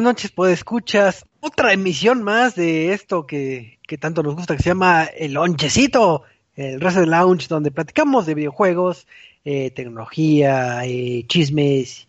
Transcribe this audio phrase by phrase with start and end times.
[0.00, 4.62] Buenas noches, pues escuchas otra emisión más de esto que, que tanto nos gusta, que
[4.62, 6.22] se llama El Lonchecito,
[6.56, 9.06] el Reset Lounge, donde platicamos de videojuegos,
[9.44, 12.08] eh, tecnología, eh, chismes,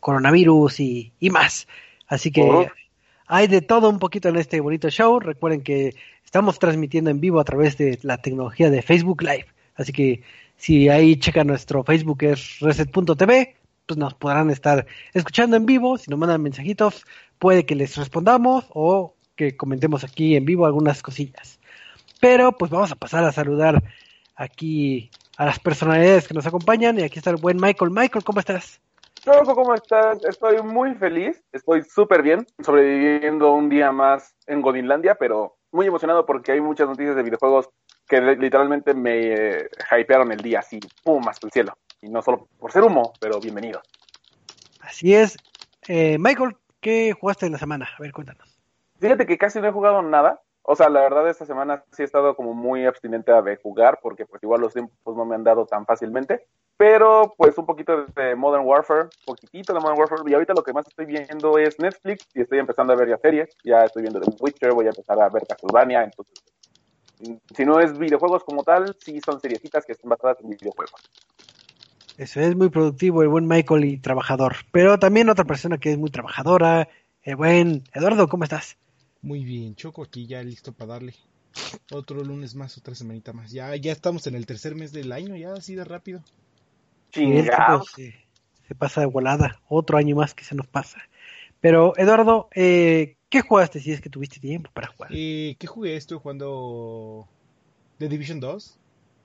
[0.00, 1.66] coronavirus y, y más.
[2.06, 2.70] Así que
[3.26, 5.18] hay de todo un poquito en este bonito show.
[5.18, 9.46] Recuerden que estamos transmitiendo en vivo a través de la tecnología de Facebook Live.
[9.76, 10.22] Así que
[10.58, 15.98] si ahí checan nuestro Facebook es reset.tv, pues nos podrán estar escuchando en vivo.
[15.98, 17.04] Si nos mandan mensajitos,
[17.38, 21.58] puede que les respondamos o que comentemos aquí en vivo algunas cosillas.
[22.20, 23.82] Pero pues vamos a pasar a saludar
[24.36, 26.98] aquí a las personalidades que nos acompañan.
[26.98, 27.90] Y aquí está el buen Michael.
[27.90, 28.80] Michael, ¿cómo estás?
[29.22, 30.24] Choco, ¿cómo estás?
[30.24, 36.24] Estoy muy feliz, estoy súper bien, sobreviviendo un día más en Godinlandia, pero muy emocionado
[36.24, 37.68] porque hay muchas noticias de videojuegos
[38.08, 39.68] que li- literalmente me eh,
[39.98, 41.74] hypearon el día así, pum, hasta el cielo.
[42.02, 43.80] Y no solo por ser humo, pero bienvenido.
[44.80, 45.36] Así es.
[45.86, 47.88] Eh, Michael, ¿qué jugaste en la semana?
[47.98, 48.58] A ver, cuéntanos.
[48.98, 50.40] Fíjate que casi no he jugado nada.
[50.62, 54.26] O sea, la verdad esta semana sí he estado como muy abstinente de jugar porque
[54.26, 56.46] pues igual los tiempos no me han dado tan fácilmente.
[56.76, 60.22] Pero pues un poquito de Modern Warfare, poquitito de Modern Warfare.
[60.26, 63.18] Y ahorita lo que más estoy viendo es Netflix y estoy empezando a ver ya
[63.18, 63.50] series.
[63.64, 66.04] Ya estoy viendo The Witcher, voy a empezar a ver Castlevania.
[66.04, 66.42] Entonces,
[67.54, 71.02] si no es videojuegos como tal, sí son seriecitas que están basadas en videojuegos.
[72.20, 74.56] Eso es muy productivo, el buen Michael y trabajador.
[74.72, 76.86] Pero también otra persona que es muy trabajadora,
[77.22, 78.76] el buen Eduardo, ¿cómo estás?
[79.22, 81.14] Muy bien, Choco, aquí ya listo para darle.
[81.90, 83.50] Otro lunes más, otra semanita más.
[83.52, 86.22] Ya, ya estamos en el tercer mes del año, ya así de rápido.
[87.10, 87.84] Chingado.
[87.84, 88.14] se,
[88.68, 90.98] se pasa de volada, otro año más que se nos pasa.
[91.62, 95.10] Pero Eduardo, eh, ¿qué jugaste si es que tuviste tiempo para jugar?
[95.14, 95.96] Eh, ¿Qué jugué?
[95.96, 97.26] Estoy jugando
[97.98, 98.78] The Division 2.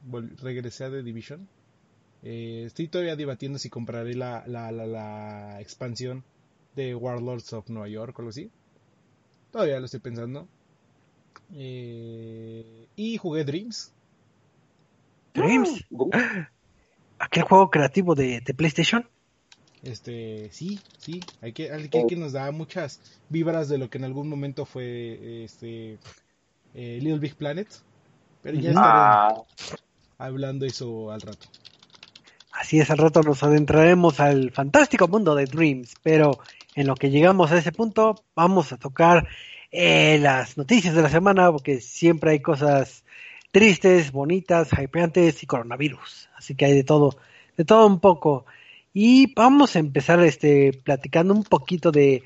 [0.09, 1.48] Vol- regresé a The Division.
[2.25, 6.24] Eh, estoy todavía debatiendo si compraré la, la, la, la expansión
[6.75, 8.51] de Warlords of Nueva York o algo así.
[9.51, 10.48] Todavía lo estoy pensando.
[11.56, 13.92] Eh, y jugué Dreams.
[15.36, 15.83] Dreams,
[17.19, 19.07] aquel juego creativo de, de PlayStation.
[19.83, 23.00] Este, sí, sí, hay que, hay que, que nos da muchas
[23.30, 26.00] vibras de lo que en algún momento fue este
[26.75, 27.68] eh, Little Big Planet.
[28.44, 28.77] Pero ya Ujú.
[28.77, 29.44] estaré Ah,
[30.18, 31.48] hablando eso al rato.
[32.59, 36.39] Así es, al rato nos adentraremos al fantástico mundo de Dreams, pero
[36.73, 39.27] en lo que llegamos a ese punto, vamos a tocar
[39.71, 43.03] eh, las noticias de la semana, porque siempre hay cosas
[43.51, 46.29] tristes, bonitas, hypeantes y coronavirus.
[46.35, 47.17] Así que hay de todo,
[47.57, 48.45] de todo un poco.
[48.93, 52.23] Y vamos a empezar este platicando un poquito de,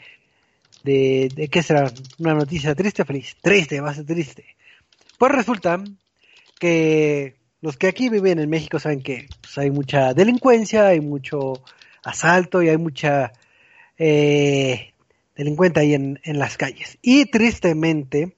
[0.83, 3.35] de, de qué será una noticia triste o feliz.
[3.41, 4.45] Triste, va a ser triste.
[5.17, 5.83] Pues resulta
[6.59, 11.53] que los que aquí viven en México saben que pues, hay mucha delincuencia, hay mucho
[12.03, 13.33] asalto y hay mucha
[13.97, 14.93] eh,
[15.35, 16.97] delincuente ahí en, en las calles.
[17.01, 18.37] Y tristemente,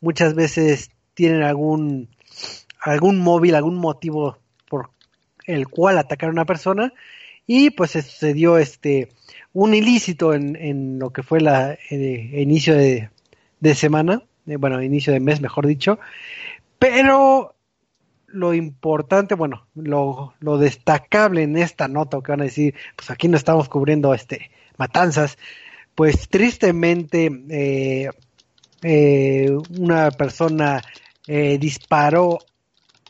[0.00, 2.08] muchas veces tienen algún,
[2.80, 4.38] algún móvil, algún motivo
[4.68, 4.90] por
[5.46, 6.92] el cual atacar a una persona.
[7.46, 9.08] Y pues se sucedió este
[9.52, 13.10] un ilícito en, en lo que fue la eh, inicio de,
[13.60, 15.98] de semana, eh, bueno, inicio de mes, mejor dicho.
[16.78, 17.54] Pero
[18.32, 23.28] lo importante, bueno, lo, lo destacable en esta nota, que van a decir, pues aquí
[23.28, 25.38] no estamos cubriendo este matanzas,
[25.94, 28.10] pues tristemente eh,
[28.82, 30.82] eh, una persona
[31.26, 32.38] eh, disparó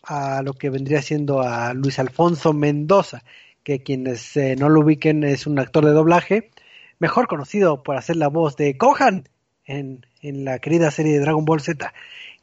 [0.03, 3.23] a lo que vendría siendo a Luis Alfonso Mendoza,
[3.63, 6.51] que quienes eh, no lo ubiquen es un actor de doblaje,
[6.99, 9.29] mejor conocido por hacer la voz de Gohan
[9.65, 11.93] en, en la querida serie de Dragon Ball Z.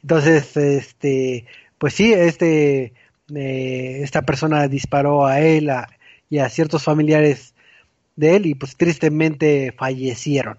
[0.02, 1.44] Entonces, este,
[1.80, 2.94] pues sí, este,
[3.34, 5.88] eh, esta persona disparó a él a-
[6.30, 7.54] y a ciertos familiares
[8.16, 10.58] de él y pues tristemente fallecieron.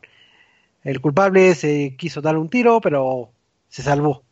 [0.84, 3.32] El culpable se quiso dar un tiro, pero
[3.70, 4.24] se salvó.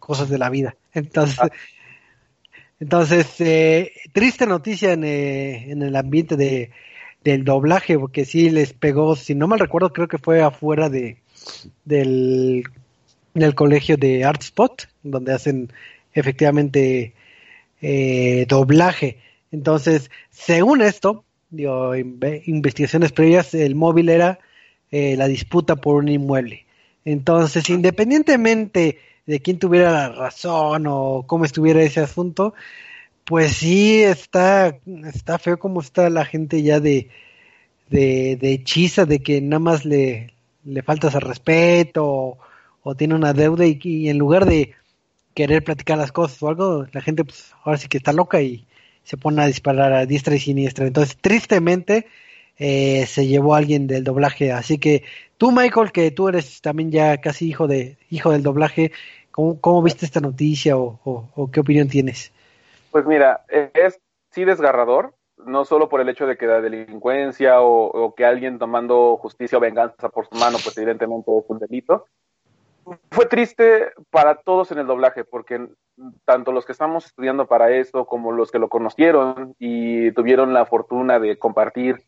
[0.00, 0.76] Cosas de la vida.
[0.94, 1.38] Entonces,
[2.80, 6.70] entonces eh, triste noticia en, eh, en el ambiente de,
[7.24, 11.18] del doblaje, porque sí les pegó, si no mal recuerdo, creo que fue afuera de
[11.84, 12.64] del,
[13.34, 15.72] del colegio de Artspot, donde hacen
[16.14, 17.14] efectivamente
[17.80, 19.18] eh, doblaje.
[19.50, 24.38] Entonces, según esto, digo, inve- investigaciones previas, el móvil era
[24.90, 26.64] eh, la disputa por un inmueble.
[27.04, 32.54] Entonces, independientemente de quién tuviera la razón o cómo estuviera ese asunto,
[33.24, 34.78] pues sí está,
[35.12, 37.08] está feo como está la gente ya de,
[37.90, 40.32] de, de hechiza, de que nada más le,
[40.64, 42.38] le faltas al respeto o,
[42.82, 44.72] o tiene una deuda y, y en lugar de
[45.34, 48.66] querer platicar las cosas o algo, la gente pues ahora sí que está loca y
[49.04, 50.86] se pone a disparar a diestra y siniestra.
[50.86, 52.06] Entonces, tristemente,
[52.58, 54.52] eh, se llevó a alguien del doblaje.
[54.52, 55.04] Así que
[55.38, 58.92] tú, Michael, que tú eres también ya casi hijo de hijo del doblaje,
[59.30, 62.32] ¿cómo, cómo viste esta noticia o, qué opinión tienes?
[62.90, 63.98] Pues mira, es
[64.30, 69.16] sí desgarrador, no solo por el hecho de que la delincuencia o, que alguien tomando
[69.16, 72.06] justicia o venganza por su mano, pues evidentemente es un delito.
[73.10, 75.68] Fue triste para todos en el doblaje, porque
[76.24, 80.66] tanto los que estamos estudiando para esto como los que lo conocieron y tuvieron la
[80.66, 82.02] fortuna de compartir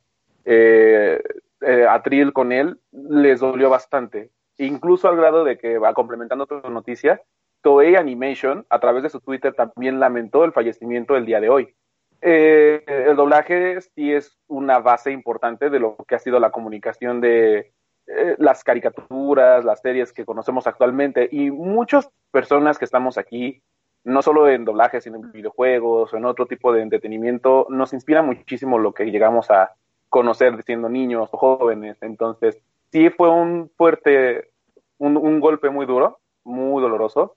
[0.45, 1.23] eh,
[1.61, 4.31] eh, a Trill con él, les dolió bastante.
[4.59, 7.23] Incluso al grado de que, complementando tu noticia,
[7.63, 11.75] Toei Animation, a través de su Twitter, también lamentó el fallecimiento del día de hoy.
[12.21, 17.21] Eh, el doblaje sí es una base importante de lo que ha sido la comunicación
[17.21, 17.73] de
[18.07, 23.63] eh, las caricaturas, las series que conocemos actualmente y muchas personas que estamos aquí,
[24.05, 28.23] no solo en doblaje, sino en videojuegos o en otro tipo de entretenimiento, nos inspira
[28.23, 29.75] muchísimo lo que llegamos a,
[30.15, 31.97] conocer siendo niños o jóvenes.
[32.01, 34.53] Entonces, sí fue un fuerte,
[34.99, 37.35] un, golpe muy duro, muy doloroso,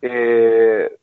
[0.00, 0.96] eh,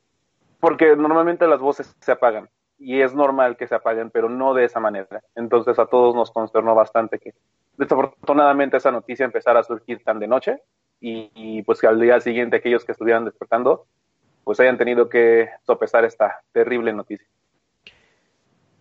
[0.61, 2.47] porque normalmente las voces se apagan
[2.79, 5.21] y es normal que se apaguen, pero no de esa manera.
[5.35, 7.33] Entonces a todos nos consternó bastante que
[7.77, 10.61] desafortunadamente esa noticia empezara a surgir tan de noche
[11.01, 13.85] y, pues que al día siguiente aquellos que estuvieran despertando
[14.43, 17.27] pues hayan tenido que sopesar esta terrible noticia.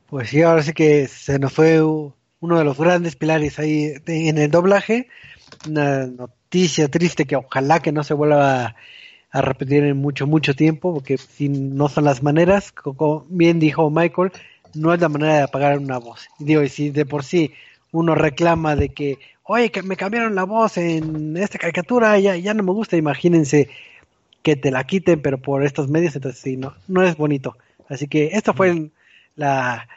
[0.09, 4.38] Pues sí, ahora sí que se nos fue uno de los grandes pilares ahí en
[4.38, 5.09] el doblaje.
[5.69, 8.76] Una noticia triste que ojalá que no se vuelva
[9.31, 13.91] a, repetir en mucho, mucho tiempo, porque si no son las maneras, como bien dijo
[13.91, 14.33] Michael,
[14.75, 16.29] no es la manera de apagar una voz.
[16.39, 17.53] Y digo, y si de por sí
[17.93, 22.55] uno reclama de que, oye, que me cambiaron la voz en esta caricatura, ya, ya
[22.55, 23.69] no me gusta, imagínense
[24.43, 27.57] que te la quiten, pero por estos medios, entonces sí, no, no es bonito.
[27.89, 28.91] Así que esta fue
[29.37, 29.89] la,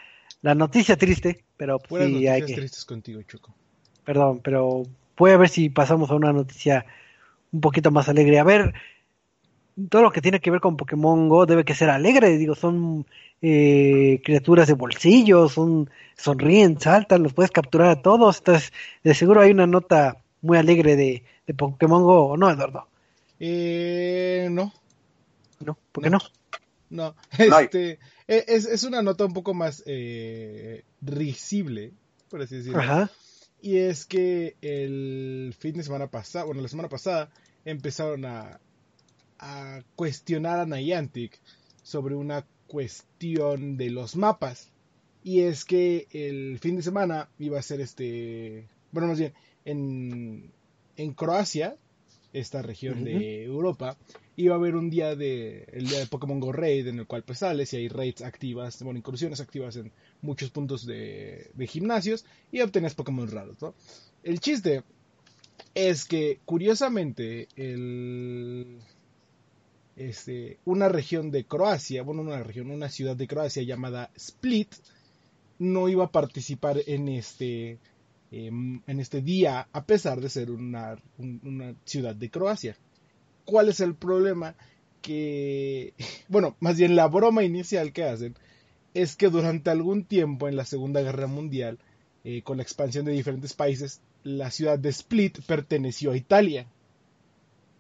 [0.42, 2.54] la noticia triste, pero pues sí hay que...
[2.54, 3.54] tristes contigo, Choco.
[4.04, 4.84] Perdón, pero
[5.18, 6.86] voy a ver si pasamos a una noticia
[7.52, 8.40] un poquito más alegre.
[8.40, 8.74] A ver,
[9.90, 13.06] todo lo que tiene que ver con Pokémon Go debe que ser alegre, digo, son
[13.42, 18.40] eh, criaturas de bolsillo, son sonríen, saltan, los puedes capturar a todos.
[18.40, 18.72] Entonces,
[19.04, 22.88] de seguro hay una nota muy alegre de, de Pokémon Go, ¿no, Eduardo?
[23.40, 24.74] Eh, no.
[25.60, 26.20] No, ¿por qué no?
[26.90, 31.94] No, este, e, es, es, una nota un poco más eh, risible,
[32.30, 33.10] por así decirlo.
[33.62, 37.30] Y es que el fin de semana pasado, bueno, la semana pasada,
[37.63, 38.60] empezaron a,
[39.41, 41.39] a cuestionar a Niantic
[41.83, 44.69] sobre una cuestión de los mapas.
[45.24, 49.33] Y es que el fin de semana iba a ser este, bueno, más bien,
[49.65, 50.51] en,
[50.95, 51.75] en Croacia,
[52.33, 53.98] esta región de Europa,
[54.36, 57.24] iba a haber un día de el día de Pokémon Go Raid en el cual
[57.24, 62.62] pues sales y hay raids activas, bueno, incursiones activas en muchos puntos de, gimnasios y
[62.62, 63.74] obtenías Pokémon raros, ¿no?
[64.24, 64.83] El chiste
[65.75, 68.79] es que curiosamente el
[70.10, 74.74] este, una región de Croacia, bueno, una región, una ciudad de Croacia llamada Split
[75.60, 77.77] no iba a participar en este
[78.31, 80.98] em, en este día a pesar de ser una,
[81.86, 82.77] ciudad de Croacia.
[83.46, 84.55] ¿Cuál es el problema?
[85.01, 85.93] Que,
[86.29, 88.36] bueno, más bien la broma inicial que hacen
[88.93, 91.79] es que durante algún tiempo en la Segunda Guerra Mundial,
[92.24, 96.67] eh, con la expansión de diferentes países, la ciudad de Split perteneció a Italia.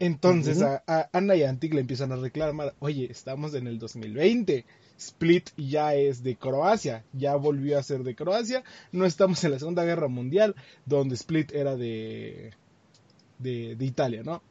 [0.01, 4.65] Entonces a, a, Niantic le empiezan a reclamar, oye, estamos en el 2020,
[4.97, 9.59] Split ya es de Croacia, ya volvió a ser de Croacia, no estamos en la
[9.59, 10.55] Segunda Guerra Mundial,
[10.87, 12.49] donde Split era de,
[13.37, 14.41] de, de Italia, ¿no?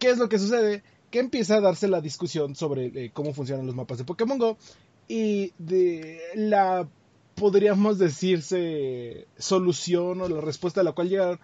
[0.00, 0.82] ¿Qué es lo que sucede?
[1.12, 4.58] Que empieza a darse la discusión sobre eh, cómo funcionan los mapas de Pokémon Go
[5.06, 6.88] y de la,
[7.36, 11.38] podríamos decirse, solución o la respuesta a la cual llegaron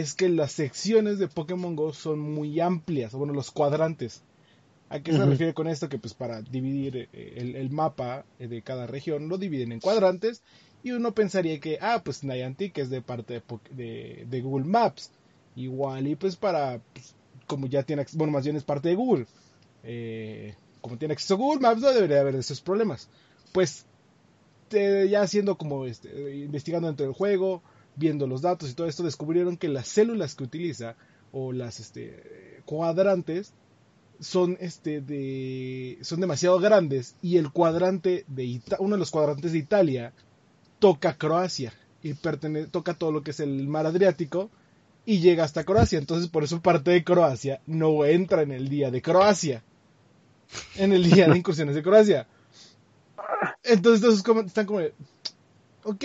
[0.00, 4.22] es que las secciones de Pokémon Go son muy amplias, bueno, los cuadrantes.
[4.88, 5.88] ¿A qué se refiere con esto?
[5.88, 10.42] Que pues para dividir eh, el, mapa eh, de cada región lo dividen en cuadrantes
[10.82, 15.12] y uno pensaría que, ah, pues Niantic es de parte de, de Google Maps
[15.54, 17.14] igual y pues para, pues,
[17.46, 19.26] como ya tiene, bueno, más bien es parte de Google,
[19.84, 23.08] eh, como tiene acceso a Google Maps no debería haber esos problemas.
[23.52, 23.86] Pues
[24.70, 27.62] ya haciendo como este, investigando dentro del juego,
[27.96, 30.96] viendo los datos y todo esto, descubrieron que las células que utiliza
[31.32, 33.52] o las este, cuadrantes
[34.20, 39.58] son este de son demasiado grandes y el cuadrante de uno de los cuadrantes de
[39.58, 40.12] Italia
[40.78, 42.14] toca Croacia y
[42.70, 44.50] toca todo lo que es el mar Adriático
[45.06, 45.98] y llega hasta Croacia.
[45.98, 49.62] Entonces, por eso parte de Croacia no entra en el día de Croacia.
[50.76, 52.26] En el día de incursiones de Croacia.
[53.62, 54.80] Entonces, están como,
[55.84, 56.04] ok.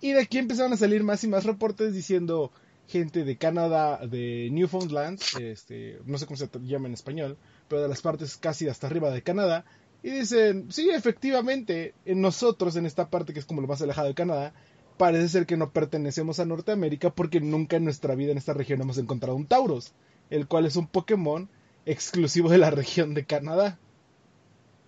[0.00, 2.52] Y de aquí empezaron a salir más y más reportes diciendo
[2.86, 7.36] gente de Canadá, de Newfoundland, este, no sé cómo se llama en español,
[7.68, 9.64] pero de las partes casi hasta arriba de Canadá,
[10.02, 14.08] y dicen, sí, efectivamente, en nosotros, en esta parte que es como lo más alejado
[14.08, 14.54] de Canadá,
[14.96, 18.80] parece ser que no pertenecemos a Norteamérica porque nunca en nuestra vida en esta región
[18.80, 19.92] hemos encontrado un Tauros,
[20.30, 21.48] el cual es un Pokémon
[21.84, 23.78] exclusivo de la región de Canadá.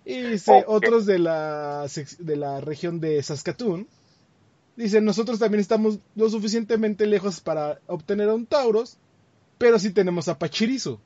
[0.05, 1.85] Y dice, otros de la,
[2.19, 3.87] de la región de Saskatoon,
[4.81, 8.97] dicen, nosotros también estamos lo suficientemente lejos para obtener a un Tauros,
[9.57, 10.99] pero sí tenemos a Pachirizo,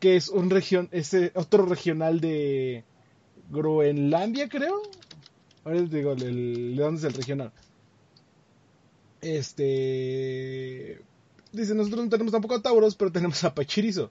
[0.00, 2.84] que es un región, ese otro regional de
[3.50, 4.82] Groenlandia, creo.
[5.64, 7.52] Ahora les digo, el, ¿de dónde es el regional?
[9.20, 11.00] Este.
[11.52, 14.10] Dice, nosotros no tenemos tampoco a Tauros, pero tenemos a Pachirizo.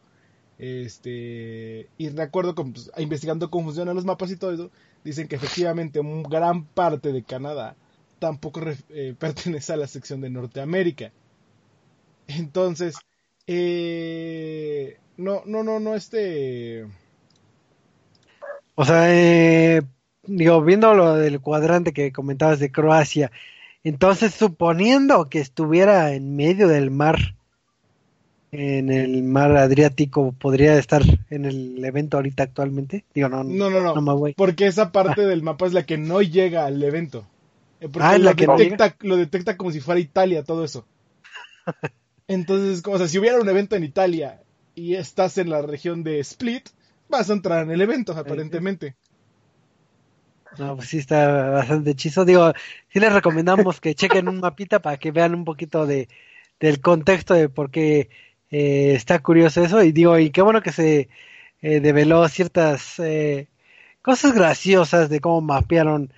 [0.57, 4.71] Este, y recuerdo, pues, investigando cómo funcionan los mapas y todo eso,
[5.03, 5.99] dicen que efectivamente
[6.29, 7.75] gran parte de Canadá
[8.19, 11.11] tampoco eh, pertenece a la sección de Norteamérica.
[12.27, 12.95] Entonces,
[13.47, 16.85] eh, no, no, no, no, este...
[18.77, 19.81] O sea, eh,
[20.23, 23.31] digo, viendo lo del cuadrante que comentabas de Croacia,
[23.83, 27.35] entonces suponiendo que estuviera en medio del mar,
[28.51, 33.05] en el mar Adriático, ¿podría estar en el evento ahorita actualmente?
[33.13, 35.27] Digo, no, no, no, no, porque esa parte ah.
[35.27, 37.25] del mapa es la que no llega al evento.
[37.79, 40.85] Eh, porque ah, lo, detecta, lo detecta como si fuera Italia, todo eso.
[42.27, 44.41] Entonces, o sea, si hubiera un evento en Italia
[44.73, 46.69] y estás en la región de Split,
[47.09, 48.95] vas a entrar en el evento, aparentemente.
[50.57, 52.25] No, pues sí está bastante hechizo.
[52.25, 52.53] Digo,
[52.89, 56.07] sí les recomendamos que chequen un mapita para que vean un poquito de
[56.59, 58.09] del contexto de por qué
[58.51, 59.83] eh, está curioso eso.
[59.83, 61.09] Y digo, y qué bueno que se
[61.61, 63.47] eh, develó ciertas eh,
[64.01, 66.13] cosas graciosas de cómo mapearon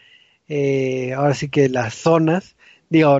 [0.47, 2.55] eh, ahora sí que las zonas,
[2.89, 3.19] digo,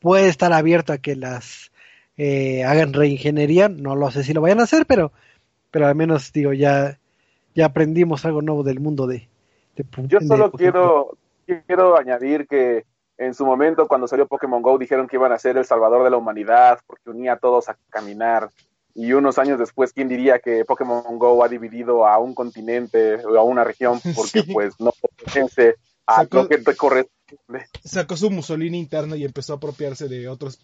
[0.00, 1.72] puede estar abierto a que las
[2.16, 5.12] eh, hagan reingeniería, no lo sé si lo vayan a hacer, pero,
[5.70, 6.98] pero al menos digo, ya,
[7.54, 9.28] ya aprendimos algo nuevo del mundo de...
[10.06, 11.16] Yo solo quiero,
[11.66, 12.84] quiero añadir que
[13.18, 16.10] en su momento cuando salió Pokémon Go dijeron que iban a ser el salvador de
[16.10, 18.50] la humanidad porque unía a todos a caminar.
[18.94, 23.36] Y unos años después, ¿quién diría que Pokémon Go ha dividido a un continente o
[23.36, 24.92] a una región porque pues no
[26.06, 26.88] pertenece sacó,
[27.84, 30.58] Sacó su Mussolini interno y empezó a apropiarse de otras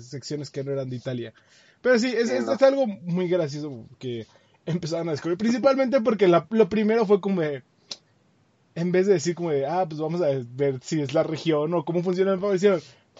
[0.00, 1.34] secciones que no eran de Italia.
[1.80, 2.30] Pero sí, es,
[2.62, 4.26] algo muy gracioso que
[4.66, 5.38] empezaron a descubrir.
[5.38, 10.20] Principalmente porque lo primero fue como en vez de decir como de, ah, pues vamos
[10.22, 12.54] a ver si es la región o cómo funciona el mapa,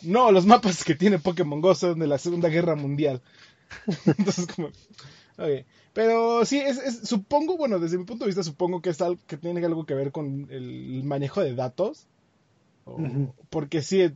[0.02, 3.20] no, los mapas que tiene Pokémon Go son de la Segunda Guerra Mundial.
[4.06, 4.70] Entonces, como,
[5.38, 5.64] okay.
[5.92, 9.36] Pero sí, es, supongo, bueno, desde mi punto de vista, supongo que, es algo, que
[9.36, 12.06] tiene algo que ver con el manejo de datos.
[13.50, 14.10] Porque sí,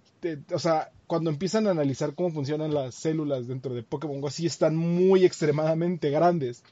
[0.52, 4.46] o sea, cuando empiezan a analizar cómo funcionan las células dentro de Pokémon Go, sí
[4.46, 6.62] están muy extremadamente grandes.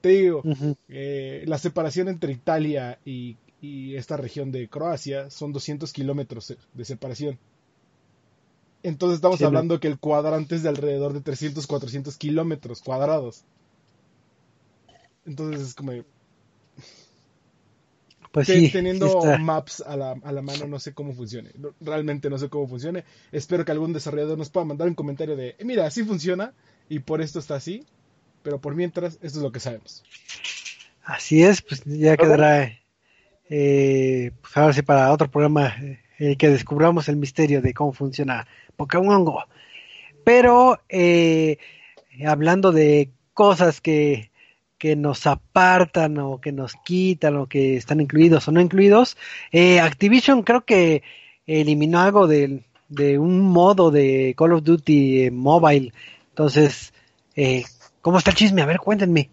[0.00, 0.42] Te digo,
[0.88, 3.36] eh, la separación entre Italia y,
[3.94, 7.38] esta región de Croacia son 200 kilómetros de separación.
[8.82, 13.44] Entonces estamos hablando que el cuadrante es de alrededor de 300, 400 kilómetros cuadrados.
[15.26, 15.92] Entonces es como...
[18.32, 21.50] Pues sí, teniendo maps a la, a la, mano no sé cómo funcione.
[21.82, 23.04] Realmente no sé cómo funcione.
[23.30, 26.54] Espero que algún desarrollador nos pueda mandar un comentario de, mira, así funciona
[26.88, 27.84] y por esto está así.
[28.42, 30.02] Pero por mientras, esto es lo que sabemos.
[31.04, 32.72] Así es, pues ya quedará,
[33.48, 35.74] eh, pues ahora sí, para otro programa
[36.18, 39.44] eh, que descubramos el misterio de cómo funciona Pokémon Go.
[40.24, 41.58] Pero eh,
[42.26, 44.31] hablando de cosas que
[44.82, 49.16] que nos apartan o que nos quitan o que están incluidos o no incluidos.
[49.52, 51.04] Eh, Activision creo que
[51.46, 52.64] eliminó algo de,
[53.16, 55.92] un modo de Call of Duty Mobile.
[56.30, 56.92] Entonces,
[57.36, 57.62] eh,
[58.00, 58.60] ¿cómo está el chisme?
[58.60, 59.30] A ver, cuéntenme.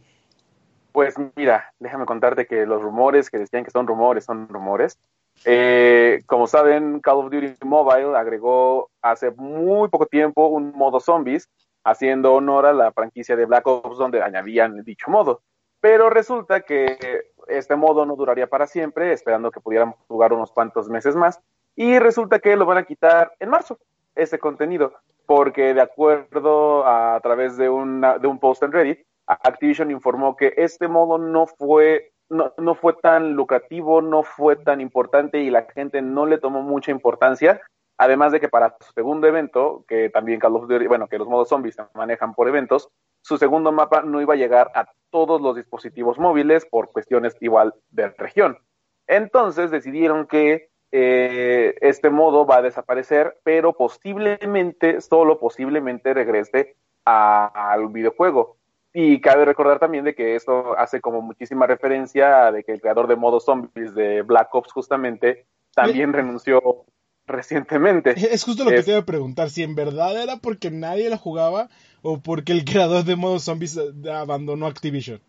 [0.91, 4.99] Pues mira, déjame contarte que los rumores que decían que son rumores, son rumores.
[5.45, 11.49] Eh, como saben, Call of Duty Mobile agregó hace muy poco tiempo un modo zombies
[11.83, 15.41] haciendo honor a la franquicia de Black Ops donde añadían dicho modo.
[15.81, 20.89] Pero resulta que este modo no duraría para siempre, esperando que pudiéramos jugar unos cuantos
[20.89, 21.39] meses más.
[21.75, 23.79] Y resulta que lo van a quitar en marzo,
[24.15, 24.93] ese contenido,
[25.25, 30.87] porque de acuerdo a, través de, de un post en Reddit, Activision informó que este
[30.87, 36.01] modo no fue, no, no fue tan lucrativo, no fue tan importante y la gente
[36.01, 37.61] no le tomó mucha importancia
[38.01, 41.27] Además de que para su segundo evento, que también Call of Duty, bueno, que los
[41.27, 42.89] modos zombies se manejan por eventos,
[43.21, 47.73] su segundo mapa no iba a llegar a todos los dispositivos móviles por cuestiones igual
[47.89, 48.57] de región.
[49.05, 57.89] Entonces decidieron que eh, este modo va a desaparecer, pero posiblemente, solo posiblemente regrese al
[57.89, 58.55] videojuego.
[58.93, 63.07] Y cabe recordar también de que esto hace como muchísima referencia de que el creador
[63.07, 66.85] de modo zombies de Black Ops justamente también renunció
[67.29, 68.11] recientemente.
[68.33, 71.17] Es justo lo que te iba a preguntar, si en verdad era porque nadie lo
[71.17, 71.69] jugaba
[72.01, 75.21] o porque el creador de modo zombies eh, abandonó Activision.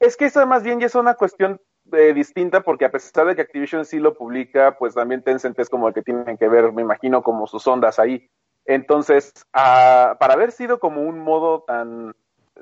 [0.00, 1.60] Es que eso más bien ya es una cuestión
[1.92, 5.68] eh, distinta porque a pesar de que Activision sí lo publica, pues también Tencent es
[5.68, 8.28] como el que tienen que ver, me imagino, como sus ondas ahí.
[8.64, 12.14] Entonces, ah, para haber sido como un modo tan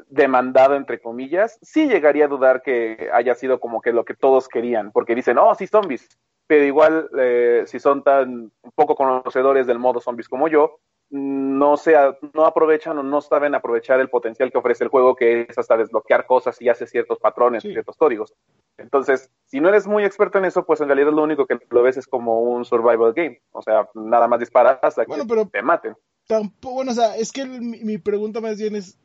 [0.08, 4.48] demandado, entre comillas, sí llegaría a dudar que haya sido como que lo que todos
[4.48, 6.08] querían, porque dicen, oh, sí, zombies,
[6.46, 10.78] pero igual, eh, si son tan poco conocedores del modo zombies como yo,
[11.08, 15.46] no, sea, no aprovechan o no saben aprovechar el potencial que ofrece el juego, que
[15.48, 18.34] es hasta desbloquear cosas y hace ciertos patrones, ciertos códigos.
[18.76, 21.82] Entonces, si no eres muy experto en eso, pues en realidad lo único que lo
[21.82, 23.40] ves es como un survival game.
[23.52, 25.14] O sea, nada más disparas hasta que
[25.52, 25.96] te maten.
[26.26, 28.98] Tampoco, bueno, o sea, es que mi pregunta más bien es,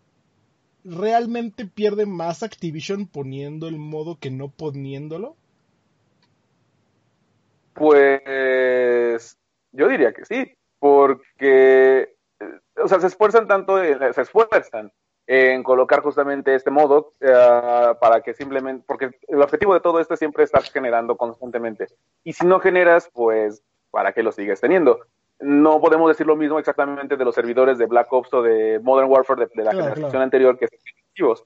[0.84, 5.36] ¿realmente pierde más Activision poniendo el modo que no poniéndolo?
[7.74, 9.38] Pues
[9.72, 12.16] yo diría que sí, porque,
[12.76, 14.92] o sea, se esfuerzan tanto, se esfuerzan
[15.28, 20.14] en colocar justamente este modo uh, para que simplemente, porque el objetivo de todo esto
[20.14, 21.88] es siempre estar generando constantemente.
[22.24, 25.00] Y si no generas, pues, ¿para qué lo sigues teniendo?
[25.40, 29.10] No podemos decir lo mismo exactamente de los servidores de Black Ops o de Modern
[29.10, 30.80] Warfare de, la generación anterior que son
[31.10, 31.46] activos.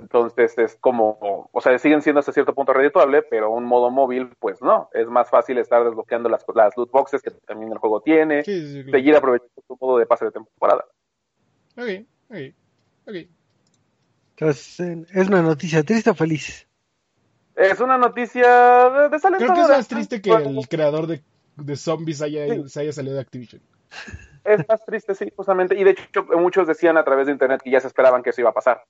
[0.00, 4.30] Entonces es como, o sea, siguen siendo hasta cierto punto redituable, pero un modo móvil,
[4.38, 4.88] pues no.
[4.92, 9.16] Es más fácil estar desbloqueando las, las loot boxes que también el juego tiene, seguir
[9.16, 10.84] aprovechando tu modo de pase de temporada.
[11.76, 12.36] Ok, ok,
[13.06, 13.14] ok.
[14.36, 16.66] Entonces, ¿es una noticia triste o feliz?
[17.56, 21.22] Es una noticia de, de Creo que es más triste que el creador de,
[21.56, 23.60] de zombies haya, se haya salido de Activision.
[24.44, 25.76] Es más triste, sí, justamente.
[25.76, 28.40] Y de hecho, muchos decían a través de internet que ya se esperaban que eso
[28.40, 28.84] iba a pasar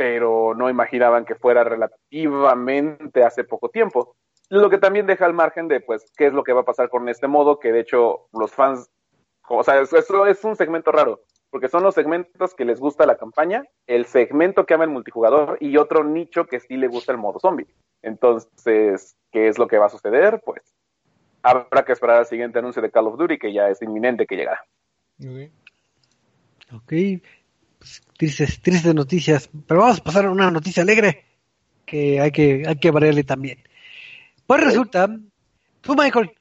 [0.00, 4.16] pero no imaginaban que fuera relativamente hace poco tiempo.
[4.48, 6.88] Lo que también deja al margen de, pues, qué es lo que va a pasar
[6.88, 8.88] con este modo, que de hecho los fans,
[9.46, 13.18] o sea, eso es un segmento raro, porque son los segmentos que les gusta la
[13.18, 17.18] campaña, el segmento que ama el multijugador y otro nicho que sí le gusta el
[17.18, 17.68] modo zombie.
[18.00, 20.40] Entonces, ¿qué es lo que va a suceder?
[20.42, 20.62] Pues
[21.42, 24.36] habrá que esperar al siguiente anuncio de Call of Duty, que ya es inminente que
[24.36, 24.64] llegará.
[25.18, 25.52] Ok.
[26.84, 27.22] okay
[28.16, 31.24] tristes, tristes noticias, pero vamos a pasar a una noticia alegre
[31.86, 33.58] que hay que, hay que variarle también.
[34.46, 35.08] Pues resulta,
[35.80, 36.32] tú Michael,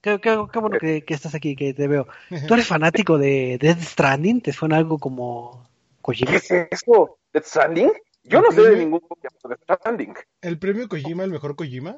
[0.00, 0.18] qué,
[0.54, 2.06] bueno que, estás aquí, que te veo.
[2.46, 4.40] ¿Tú eres fanático de Death Stranding?
[4.40, 5.68] ¿Te suena algo como
[6.00, 6.30] Kojima?
[6.30, 7.18] ¿Qué es eso?
[7.32, 7.92] ¿Death Stranding?
[8.24, 10.14] Yo no sé de ningún Death Stranding.
[10.40, 11.96] ¿El premio Kojima, el mejor Kojima?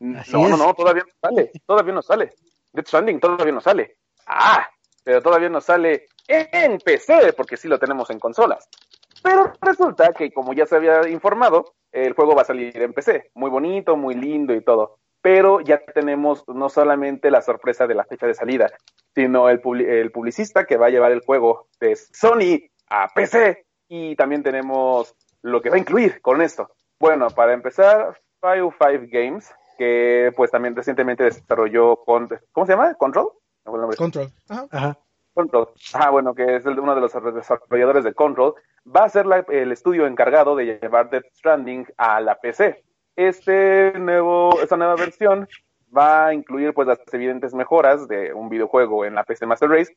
[0.00, 2.34] no, no, no, todavía no sale, todavía no sale.
[2.72, 3.96] Death Stranding todavía no sale.
[4.26, 4.68] Ah,
[5.08, 8.68] pero todavía no sale en PC, porque sí lo tenemos en consolas.
[9.22, 13.30] Pero resulta que, como ya se había informado, el juego va a salir en PC.
[13.32, 14.98] Muy bonito, muy lindo y todo.
[15.22, 18.70] Pero ya tenemos no solamente la sorpresa de la fecha de salida,
[19.14, 23.64] sino el, publicista que va a llevar el juego de Sony a PC.
[23.88, 26.68] Y también tenemos lo que va a incluir con esto.
[27.00, 32.92] Bueno, para empezar, Five Five Games, que pues también recientemente desarrolló con, ¿cómo se llama?
[32.92, 33.30] Control.
[33.96, 34.32] Control.
[34.48, 34.98] Ajá.
[35.34, 38.54] Control, ah, bueno, que es uno de los desarrolladores de Control,
[38.84, 42.82] va a ser el estudio encargado de llevar Death Stranding a la PC.
[43.14, 45.48] Este nuevo, esta nueva versión
[45.96, 49.96] va a incluir pues las evidentes mejoras de un videojuego en la PC Master Race,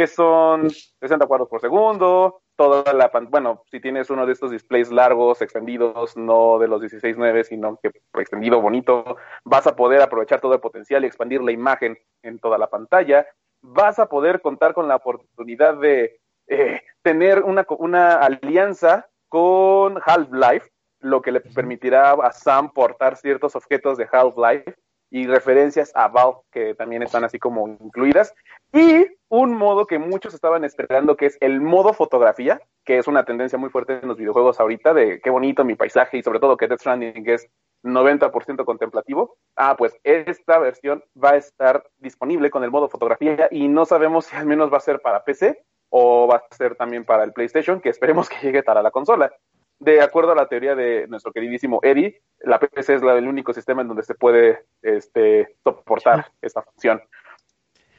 [0.00, 4.90] que son 60 cuadros por segundo, toda la bueno, si tienes uno de estos displays
[4.90, 10.54] largos, extendidos, no de los 16.9, sino que extendido bonito, vas a poder aprovechar todo
[10.54, 13.26] el potencial y expandir la imagen en toda la pantalla
[13.62, 20.70] vas a poder contar con la oportunidad de eh, tener una, una alianza con Half-Life,
[21.00, 24.76] lo que le permitirá a Sam portar ciertos objetos de Half-Life
[25.10, 28.34] y referencias a Valve que también están así como incluidas.
[28.72, 33.24] Y un modo que muchos estaban esperando que es el modo fotografía, que es una
[33.24, 36.56] tendencia muy fuerte en los videojuegos ahorita de qué bonito mi paisaje y sobre todo
[36.56, 37.48] que Death Stranding es
[37.84, 39.36] 90% contemplativo.
[39.54, 44.26] Ah, pues esta versión va a estar disponible con el modo fotografía y no sabemos
[44.26, 47.32] si al menos va a ser para PC o va a ser también para el
[47.32, 49.32] PlayStation, que esperemos que llegue para la consola.
[49.78, 53.80] De acuerdo a la teoría de nuestro queridísimo Eddie, la PC es el único sistema
[53.82, 57.00] en donde se puede este, soportar esta función.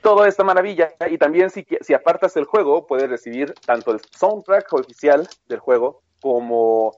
[0.01, 4.73] Toda esta maravilla, y también si, si apartas el juego, puedes recibir tanto el soundtrack
[4.73, 6.93] oficial del juego como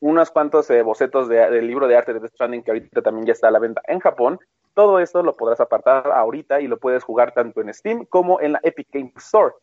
[0.00, 3.32] unos cuantos eh, bocetos del libro de arte de Death Stranding que ahorita también ya
[3.32, 4.38] está a la venta en Japón,
[4.74, 8.52] Todo esto lo podrás apartar ahorita y lo puedes jugar tanto en Steam como en
[8.52, 9.54] la Epic Games Store.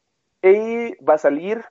[0.41, 1.63] Y va a salir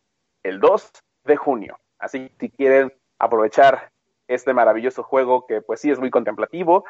[0.42, 0.90] el 2
[1.24, 1.78] de junio.
[1.98, 3.90] Así que si quieren aprovechar
[4.28, 6.84] este maravilloso juego que pues sí es muy contemplativo,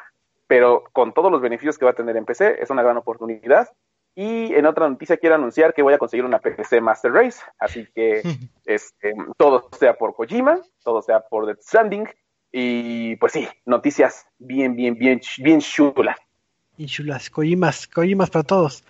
[0.47, 3.69] pero con todos los beneficios que va a tener en PC, es una gran oportunidad.
[4.15, 7.85] Y en otra noticia quiero anunciar que voy a conseguir una PC Master Race, así
[7.93, 8.21] que
[8.65, 12.07] este, todo sea por Kojima, todo sea por Death Stranding,
[12.57, 16.17] y pues sí, noticias bien, bien, bien, bien chulas.
[16.77, 18.85] Y chulas, Kojimas, Kojimas para todos.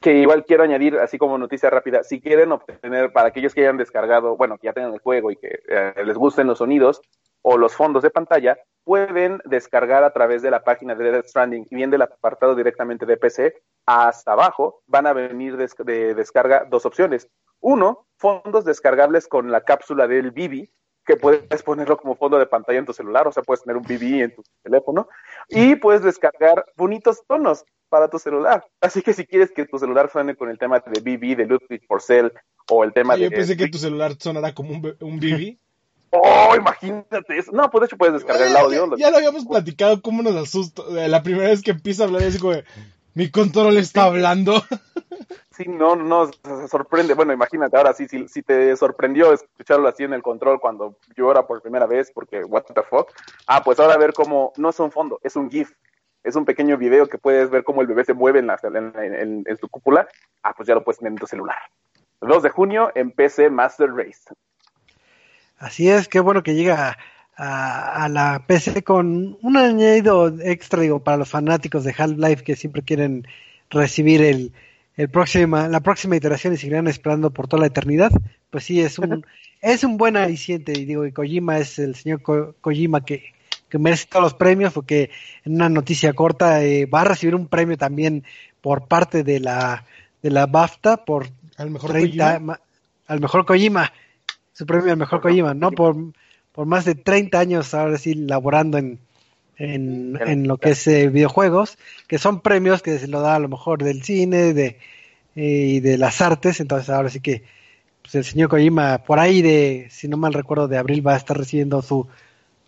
[0.00, 3.76] Que igual quiero añadir, así como noticia rápida, si quieren obtener, para aquellos que hayan
[3.76, 7.02] descargado, bueno, que ya tengan el juego y que eh, les gusten los sonidos
[7.42, 11.66] o los fondos de pantalla, pueden descargar a través de la página de Death Stranding
[11.70, 13.54] y bien del apartado directamente de PC,
[13.86, 17.28] hasta abajo van a venir de, descarga dos opciones.
[17.60, 20.70] Uno, fondos descargables con la cápsula del Bibi,
[21.04, 23.82] que puedes ponerlo como fondo de pantalla en tu celular, o sea, puedes tener un
[23.82, 25.08] BB en tu teléfono
[25.48, 28.64] y puedes descargar bonitos tonos para tu celular.
[28.80, 31.86] Así que si quieres que tu celular suene con el tema de BB de Ludwig
[31.86, 32.32] Porcel
[32.70, 33.24] o el tema de...
[33.24, 35.58] Yo pensé que tu celular sonara como un, un BB.
[36.10, 37.52] Oh, imagínate eso.
[37.52, 38.96] No, pues de hecho puedes descargar el audio.
[38.96, 40.82] Ya, lo habíamos platicado, cómo nos asusta.
[41.08, 42.54] La primera vez que empieza a hablar es como,
[43.14, 44.54] mi control está hablando.
[45.52, 47.12] Sí, no, no, se sorprende.
[47.12, 51.46] Bueno, imagínate, ahora sí, si, si te sorprendió escucharlo así en el control cuando llora
[51.46, 53.12] por primera vez, porque what the fuck.
[53.46, 55.70] Ah, pues ahora a ver cómo, no es un fondo, es un GIF.
[56.22, 59.44] Es un pequeño video que puedes ver cómo el bebé se mueve en, la, en,
[59.46, 60.08] en su cúpula.
[60.42, 61.58] Ah, pues ya lo puedes tener en tu celular.
[62.22, 64.32] 2 de junio en PC Master Race.
[65.60, 66.96] Así es, qué bueno que llega
[67.36, 72.82] a, la PC con un añadido extra, digo, para los fanáticos de Half-Life que siempre
[72.82, 73.26] quieren
[73.68, 74.52] recibir el,
[74.96, 78.10] el próxima, la próxima iteración y seguirán esperando por toda la eternidad.
[78.48, 79.26] Pues sí, es un,
[79.60, 83.34] es un buen aliciente, y digo, y Kojima es el señor Kojima que,
[83.68, 85.10] que merece todos los premios, porque
[85.44, 88.24] en una noticia corta eh, va a recibir un premio también
[88.62, 89.84] por parte de la,
[90.22, 92.60] de la BAFTA por al mejor Kojima.
[93.06, 93.92] al mejor Kojima
[94.60, 95.70] su premio al mejor Kojima, ¿no?
[95.70, 95.96] Por,
[96.52, 99.00] por más de 30 años ahora sí laborando en,
[99.56, 103.48] en, lo que es eh, videojuegos, que son premios que se lo da a lo
[103.48, 104.78] mejor del cine de,
[105.34, 107.42] eh, y de las artes, entonces ahora sí que
[108.02, 111.16] pues el señor Kojima, por ahí de, si no mal recuerdo, de abril va a
[111.16, 112.06] estar recibiendo su,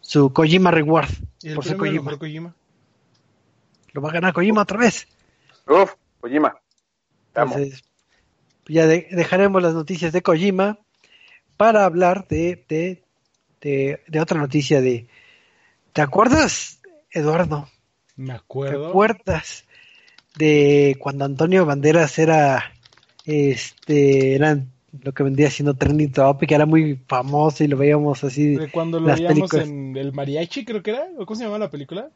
[0.00, 1.10] su Kojima Reward
[1.54, 2.54] por ser Kojima.
[3.92, 5.06] Lo va a ganar Kojima otra vez.
[5.66, 6.56] Uf, Kojima.
[7.34, 7.84] Entonces,
[8.66, 10.78] ya dejaremos las noticias de Kojima
[11.62, 15.06] para hablar de, de, de, otra noticia de...
[15.92, 17.68] ¿Te acuerdas, Eduardo?
[18.16, 18.82] Me acuerdo.
[18.82, 19.64] ¿Te acuerdas
[20.36, 22.72] de cuando Antonio Banderas era,
[23.24, 24.72] este, eran
[25.04, 28.56] lo que vendía siendo trending topic, era muy famoso y lo veíamos así.
[28.56, 31.70] De cuando lo veíamos en el mariachi, creo que era, ¿o cómo se llamaba la
[31.70, 32.10] película?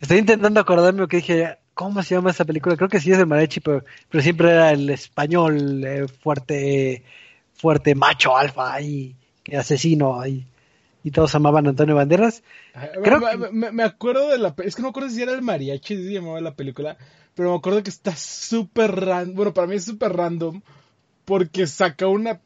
[0.00, 2.76] Estoy intentando acordarme lo que dije, ¿cómo se llama esa película?
[2.76, 7.02] Creo que sí es el mariachi, pero, pero siempre era el español eh, fuerte,
[7.64, 9.16] fuerte macho alfa y
[9.56, 10.46] asesino y,
[11.02, 12.42] y todos amaban a Antonio Banderas.
[13.02, 13.22] Creo
[13.52, 16.04] me, me, acuerdo de la es que no me acuerdo si era el mariachi si
[16.04, 16.98] se llamaba la película,
[17.34, 20.60] pero me acuerdo que está súper random, bueno, para mí es súper random
[21.24, 22.38] porque saca una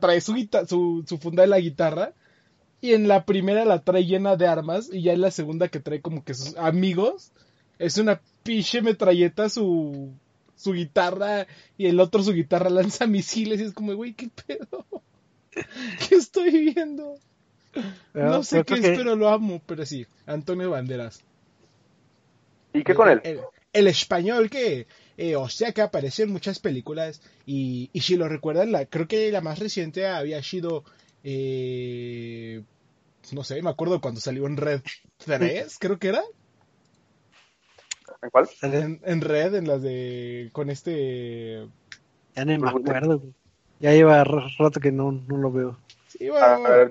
[0.00, 0.34] trae su,
[0.66, 2.14] su, su funda de la guitarra
[2.80, 5.80] y en la primera la trae llena de armas y ya en la segunda que
[5.80, 7.32] trae como que sus amigos
[7.78, 10.14] es una piche metralleta su
[10.62, 11.46] su guitarra
[11.76, 14.86] y el otro su guitarra lanza misiles y es como, güey, ¿qué pedo?
[16.08, 17.16] ¿Qué estoy viendo?
[18.14, 21.24] no sé qué es, pero lo amo, pero sí, Antonio Banderas.
[22.72, 23.20] ¿Y qué con él?
[23.72, 28.28] El, español que, eh, o sea, que aparece en muchas películas y, y si lo
[28.28, 30.84] recuerdan, la, creo que la más reciente había sido,
[31.24, 32.62] eh,
[33.32, 34.82] no sé, me acuerdo cuando salió en Red
[35.24, 36.22] 3, creo que era.
[38.22, 38.48] ¿En cuál?
[38.62, 40.50] En, red, en las de.
[40.52, 41.66] con este.
[42.34, 43.22] Ya no me acuerdo,
[43.80, 45.78] Ya lleva rato que no, no lo veo.
[46.08, 46.88] Sí, bueno, ah,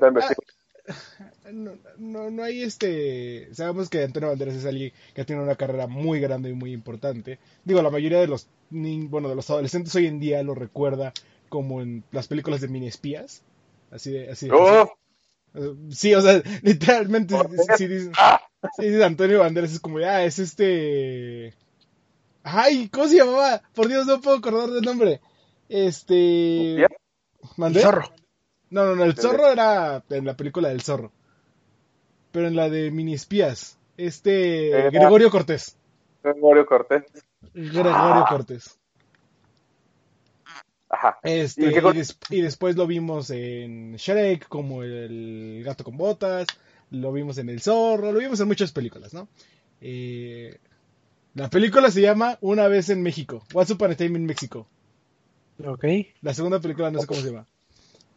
[1.46, 1.52] ah,
[1.98, 3.54] no, no, hay este.
[3.54, 7.40] Sabemos que Antonio Banderas es alguien que tiene una carrera muy grande y muy importante.
[7.64, 11.14] Digo, la mayoría de los bueno, de los adolescentes hoy en día lo recuerda
[11.50, 13.44] como en las películas de mini espías.
[13.92, 14.92] Así de, así de ¡Oh!
[15.90, 17.36] Sí, o sea, literalmente,
[17.78, 17.88] si,
[18.78, 21.54] dices, Antonio Banderas, es como, ah, es este...
[22.44, 23.62] Ay, ¿cómo se llamaba?
[23.74, 25.22] Por Dios, no puedo acordar del nombre.
[25.70, 26.88] Este...
[27.58, 27.82] ¿Mandé?
[27.82, 28.12] zorro.
[28.70, 31.12] No, no, no, el zorro era en la película del zorro.
[32.32, 34.90] Pero en la de mini espías, este...
[34.92, 35.78] Gregorio Cortés.
[36.24, 37.04] Gregorio Cortés.
[37.54, 38.80] Gregorio Cortés.
[40.90, 41.20] Ajá.
[41.24, 41.74] Este,
[42.30, 46.48] ¿Y, después lo vimos en Shrek como el gato con botas,
[46.92, 49.28] lo vimos en El Zorro, lo vimos en muchas películas, ¿no?
[49.82, 50.58] Eh,
[51.34, 53.44] La película se llama Una vez en México.
[53.54, 54.68] What's Up a Time in Mexico.
[55.66, 55.86] Ok.
[56.22, 57.48] La segunda película no sé cómo se llama.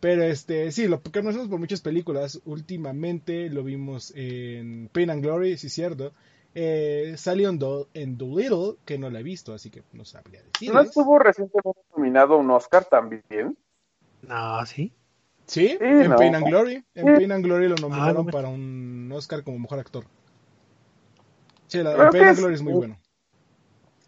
[0.01, 2.41] Pero este, sí, lo conocemos por muchas películas.
[2.45, 6.13] Últimamente lo vimos en Pain and Glory, sí es cierto.
[6.55, 10.43] Eh, salió en, Do en Doolittle, que no la he visto, así que no sabría
[10.43, 10.73] decir.
[10.73, 13.57] ¿No estuvo recientemente nominado un Oscar también?
[14.23, 14.93] No, sí.
[15.47, 16.17] Sí, Sí, en no.
[16.17, 16.75] Pain and Glory.
[16.95, 17.13] En Sí.
[17.17, 20.05] Pain and Glory lo nominaron Ah, no me- para un Oscar como mejor actor.
[21.67, 22.99] Sí, la, Pain and es- Glory es muy bueno.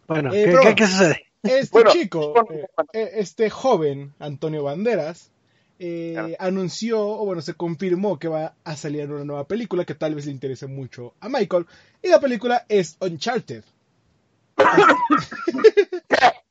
[0.08, 1.22] Bueno, Eh, ¿qué, pero qué- sucede?
[1.42, 5.30] Este Bueno, chico, bueno, eh, eh, este joven, Antonio Banderas,
[5.78, 6.34] eh, Claro.
[6.38, 10.26] anunció, o bueno, se confirmó que va a salir una nueva película que tal vez
[10.26, 11.66] le interese mucho a Michael.
[12.02, 13.62] Y la película es Uncharted.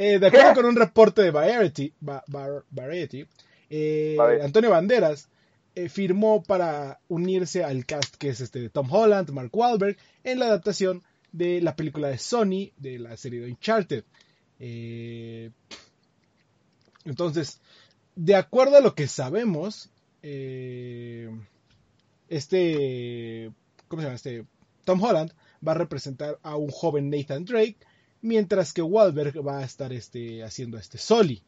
[0.00, 0.54] Eh, de acuerdo ¿Qué?
[0.54, 3.26] con un reporte de Variety, Va- Var- Variety,
[3.70, 4.16] eh.
[4.42, 5.28] Antonio Banderas
[5.74, 10.38] eh, firmó para unirse al cast que es este de Tom Holland, Mark Wahlberg, en
[10.38, 11.02] la adaptación
[11.32, 14.04] de la película de Sony de la serie de Uncharted.
[14.58, 15.50] Eh,
[17.04, 17.60] entonces,
[18.16, 19.90] de acuerdo a lo que sabemos,
[22.28, 23.52] este,
[23.88, 24.16] ¿cómo se llama?
[24.16, 24.44] Este
[24.84, 25.32] Tom Holland
[25.66, 27.76] va a representar a un joven Nathan Drake,
[28.22, 31.42] mientras que Wahlberg va a estar este, haciendo a este Soli.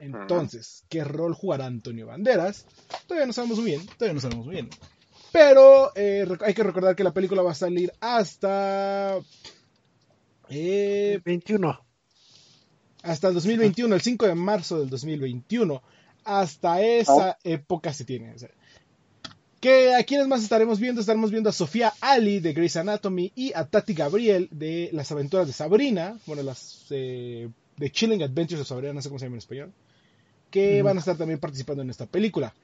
[0.00, 2.66] Entonces, ¿qué rol jugará Antonio Banderas?
[3.06, 4.70] Todavía no sabemos muy bien, todavía no sabemos muy bien.
[5.32, 9.18] Pero eh, hay que recordar que la película va a salir hasta...
[10.48, 11.80] eh, 21.
[13.02, 15.82] hasta el 2021, el 5 de marzo del 2021.
[16.24, 18.34] Hasta esa época se tiene.
[18.34, 18.50] o sea,
[19.60, 23.52] que a quienes más estaremos viendo, estaremos viendo a Sofía Ali de Grey's Anatomy y
[23.54, 28.68] a Tati Gabriel de Las aventuras de Sabrina, bueno, las eh, de Chilling Adventures of
[28.68, 29.72] Sabrina, no sé cómo se llama en español,
[30.50, 32.54] que van a estar también participando en esta película.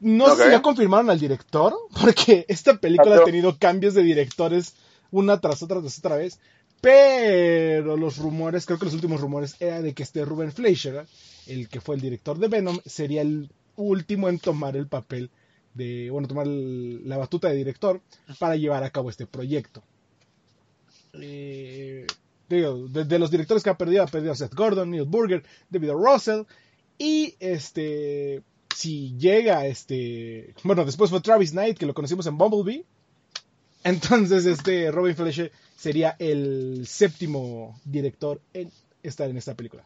[0.00, 4.02] No sé si ya confirmaron al director, porque esta película pero- ha tenido cambios de
[4.02, 4.74] directores
[5.10, 6.38] una tras otra tras otra vez.
[6.80, 11.06] Pero los rumores, creo que los últimos rumores era de que este Ruben Fleischer,
[11.46, 15.30] el que fue el director de Venom, sería el último en tomar el papel
[15.72, 18.02] de, bueno, tomar el- la batuta de director
[18.38, 19.82] para llevar a cabo este proyecto.
[21.14, 22.06] Eh,
[22.48, 25.90] digo, de, los directores que ha perdido, ha perdido a Seth Gordon, Neil Burger, David.
[25.92, 26.42] Russell,
[26.98, 28.42] y este,
[28.74, 32.84] si llega este, bueno, después fue Travis Knight, que lo conocimos en Bumblebee,
[33.84, 38.70] entonces este Robin Fleischer sería el séptimo director en
[39.02, 39.84] estar en esta película.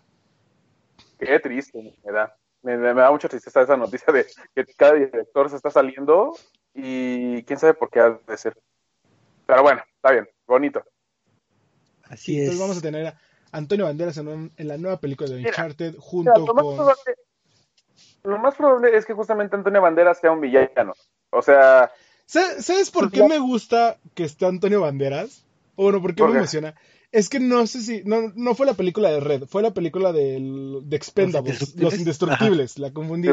[1.18, 2.34] Qué triste me da.
[2.62, 6.34] Me, me- me da mucha tristeza esa noticia de que cada director se está saliendo
[6.74, 8.54] y quién sabe por qué ha de ser.
[9.46, 10.82] Pero bueno, está bien, bonito.
[12.10, 12.40] Así es.
[12.40, 13.18] Entonces vamos a tener a
[13.52, 16.64] Antonio Banderas en, un- en la nueva película de Mira, Uncharted Mira, junto lo, más
[16.64, 16.76] con...
[16.76, 17.14] probable,
[18.24, 20.92] lo más probable es que justamente Antonio Banderas sea un villano.
[21.30, 21.90] O sea,
[22.26, 25.44] ¿Sabes por qué me gusta que esté Antonio Banderas?
[25.76, 26.38] O bueno, ¿por qué ¿Por me qué?
[26.40, 26.74] emociona?
[27.12, 28.02] Es que no sé si.
[28.04, 30.38] No, no fue la película de Red, fue la película de,
[30.84, 32.76] de Expendables, Los Los Indestructibles.
[32.76, 33.30] Indestructibles, la confundí.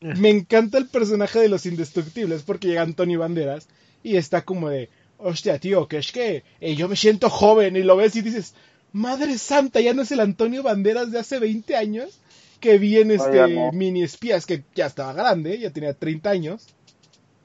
[0.00, 3.68] Me encanta el personaje de Los Indestructibles porque llega Antonio Banderas
[4.02, 4.88] y está como de.
[5.24, 8.54] Hostia, tío, que es que eh, yo me siento joven y lo ves y dices,
[8.92, 12.18] Madre Santa, ya no es el Antonio Banderas de hace 20 años
[12.60, 13.72] que vi en este no.
[13.72, 16.66] mini espías que ya estaba grande, ya tenía 30 años,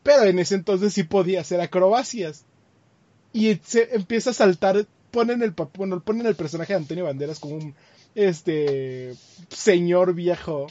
[0.03, 2.45] pero en ese entonces sí podía hacer acrobacias.
[3.33, 7.55] Y se empieza a saltar, ponen el bueno, ponen el personaje de Antonio Banderas como
[7.55, 7.75] un
[8.15, 9.13] este
[9.49, 10.67] señor viejo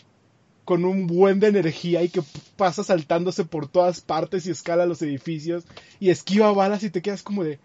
[0.66, 2.22] con un buen de energía y que
[2.58, 5.64] pasa saltándose por todas partes y escala los edificios
[6.00, 7.60] y esquiva balas y te quedas como de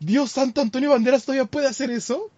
[0.00, 2.30] Dios santo, Antonio Banderas todavía puede hacer eso.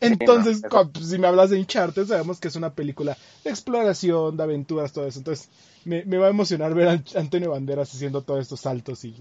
[0.00, 4.42] Entonces, no, si me hablas de Uncharted, sabemos que es una película de exploración, de
[4.42, 5.18] aventuras, todo eso.
[5.18, 5.50] Entonces,
[5.84, 9.14] me, me va a emocionar ver a An- Antonio Banderas haciendo todos estos saltos y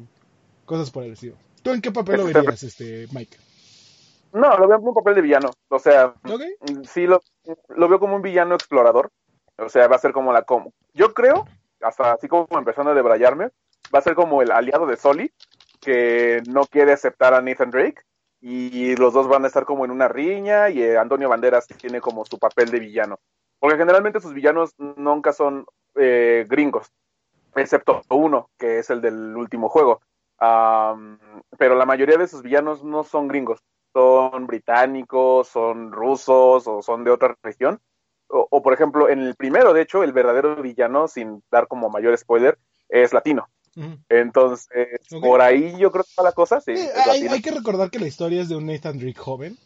[0.66, 1.36] cosas por el estilo.
[1.64, 3.38] ¿Tú en qué papel lo verías, este, Mike?
[4.34, 5.50] no, lo veo como un papel de villano.
[5.70, 6.14] O sea,
[6.84, 7.22] sí lo,
[7.70, 9.10] lo veo como un villano explorador.
[9.60, 10.44] O sea, va a ser como la...
[10.44, 11.46] Como, yo creo,
[11.82, 13.50] hasta así como empezando a debrayarme,
[13.94, 15.32] va a ser como el aliado de Soli,
[15.82, 18.02] que no quiere aceptar a Nathan Drake.
[18.42, 22.00] Y los dos van a estar como en una riña y eh, Antonio Banderas tiene
[22.00, 23.20] como su papel de villano.
[23.60, 26.90] Porque generalmente sus villanos nunca son eh, gringos,
[27.56, 30.02] excepto uno, que es el del último juego.
[30.40, 37.04] Pero la mayoría de sus villanos no son gringos, son británicos, son rusos o son
[37.04, 37.82] de otra región.
[38.30, 41.90] O, o, por ejemplo, en el primero, de hecho, el verdadero villano, sin dar como
[41.90, 43.48] mayor spoiler, es latino.
[44.10, 44.68] Entonces,
[45.22, 48.42] por ahí yo creo que está la cosa, sí, hay, que recordar que la historia
[48.42, 49.58] es de un Nathan Drake joven.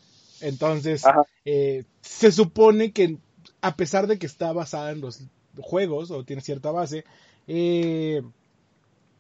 [0.42, 1.04] Entonces,
[1.46, 3.18] eh, se supone que
[3.62, 5.24] a pesar de que está basada en los
[5.58, 7.06] juegos o tiene cierta base,
[7.48, 8.22] eh,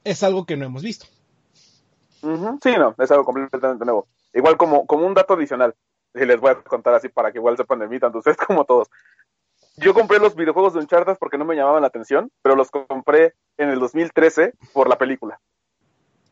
[0.03, 1.05] es algo que no hemos visto.
[2.21, 4.07] Sí, no, es algo completamente nuevo.
[4.33, 5.73] Igual como, como un dato adicional,
[6.13, 8.65] y les voy a contar así para que igual sepan de mí, tanto ustedes como
[8.65, 8.89] todos.
[9.77, 13.33] Yo compré los videojuegos de Uncharted porque no me llamaban la atención, pero los compré
[13.57, 15.39] en el 2013 por la película.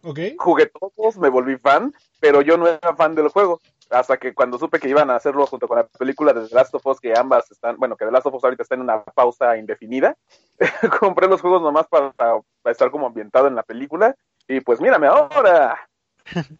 [0.03, 0.35] Okay.
[0.37, 3.59] Jugué todos, me volví fan, pero yo no era fan del juego.
[3.89, 6.73] Hasta que cuando supe que iban a hacerlo junto con la película de The Last
[6.73, 9.03] of Us, que ambas están, bueno, que The Last of Us ahorita está en una
[9.03, 10.15] pausa indefinida,
[10.99, 14.15] compré los juegos nomás para, para, estar como ambientado en la película.
[14.47, 15.87] Y pues mírame ahora.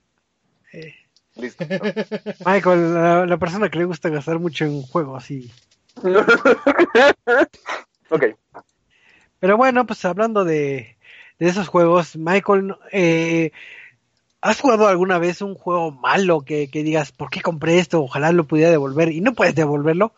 [1.35, 1.65] Listo.
[2.45, 5.51] Michael, la, la, persona que le gusta gastar mucho en juegos, sí.
[8.09, 8.25] ok.
[9.39, 10.97] Pero bueno, pues hablando de,
[11.39, 13.51] de esos juegos, Michael, eh,
[14.41, 18.01] ¿has jugado alguna vez un juego malo que, que, digas, ¿por qué compré esto?
[18.01, 20.13] Ojalá lo pudiera devolver y no puedes devolverlo?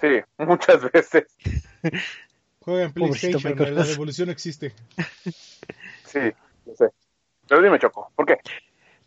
[0.00, 1.24] Sí, muchas veces.
[2.60, 4.72] Juega en PlayStation, la devolución existe.
[6.04, 6.20] Sí,
[6.64, 6.86] lo sé.
[7.48, 8.38] Pero dime, Choco, ¿por qué?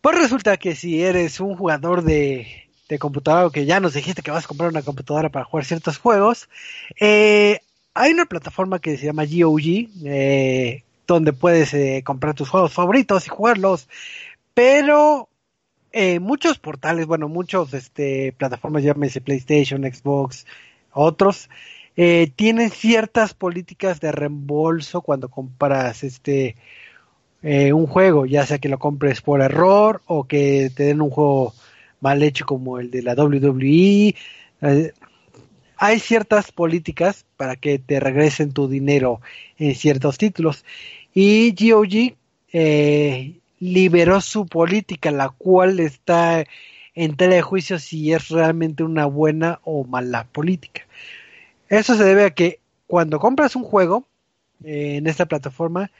[0.00, 4.22] Pues resulta que si eres un jugador de, de computadora, o que ya nos dijiste
[4.22, 6.48] que vas a comprar una computadora para jugar ciertos juegos,
[7.00, 7.60] eh,
[7.94, 13.26] hay una plataforma que se llama GOG, eh, donde puedes eh, comprar tus juegos favoritos
[13.26, 13.88] y jugarlos,
[14.54, 15.28] pero
[16.20, 20.46] muchos portales, bueno, muchos este, plataformas, llámese PlayStation, Xbox,
[20.92, 21.48] otros,
[22.36, 26.56] tienen ciertas políticas de reembolso cuando compras este
[27.42, 31.54] un juego, ya sea que lo compres por error o que te den un juego
[32.00, 34.14] mal hecho como el de la WWE.
[34.62, 34.92] Eh,
[35.76, 39.20] hay ciertas políticas para que te regresen tu dinero
[39.58, 40.64] en ciertos títulos.
[41.14, 42.16] Y GOG
[42.52, 46.44] eh, liberó su política, la cual está
[46.94, 50.82] en tela de juicio si es realmente una buena o mala política.
[51.68, 54.04] Eso se debe a que cuando compras un juego
[54.64, 55.90] eh, en esta plataforma,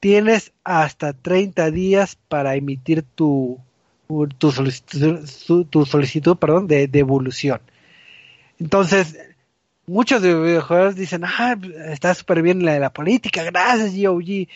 [0.00, 3.58] tienes hasta 30 días para emitir tu,
[4.38, 7.60] tu solicitud, tu solicitud perdón, de devolución.
[8.58, 9.18] Entonces,
[9.86, 14.48] muchos de los videojuegos dicen, ah, está súper bien la de la política, gracias GOG,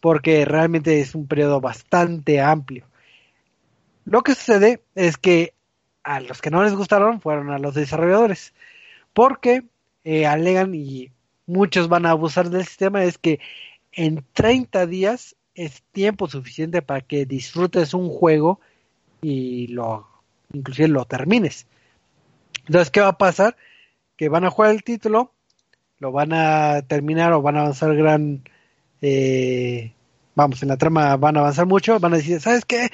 [0.00, 2.86] porque realmente es un periodo bastante amplio.
[4.04, 5.54] Lo que sucede es que
[6.02, 8.54] a los que no les gustaron fueron a los desarrolladores,
[9.12, 9.64] porque
[10.04, 11.10] eh, alegan y
[11.46, 13.40] muchos van a abusar del sistema, es que
[13.92, 18.60] en 30 días es tiempo suficiente para que disfrutes un juego
[19.22, 20.06] y lo
[20.52, 21.66] inclusive lo termines.
[22.66, 23.56] Entonces, ¿qué va a pasar?
[24.16, 25.32] Que van a jugar el título,
[25.98, 28.42] lo van a terminar o van a avanzar gran
[29.02, 29.92] eh,
[30.36, 32.90] vamos, en la trama van a avanzar mucho, van a decir, ¿sabes qué?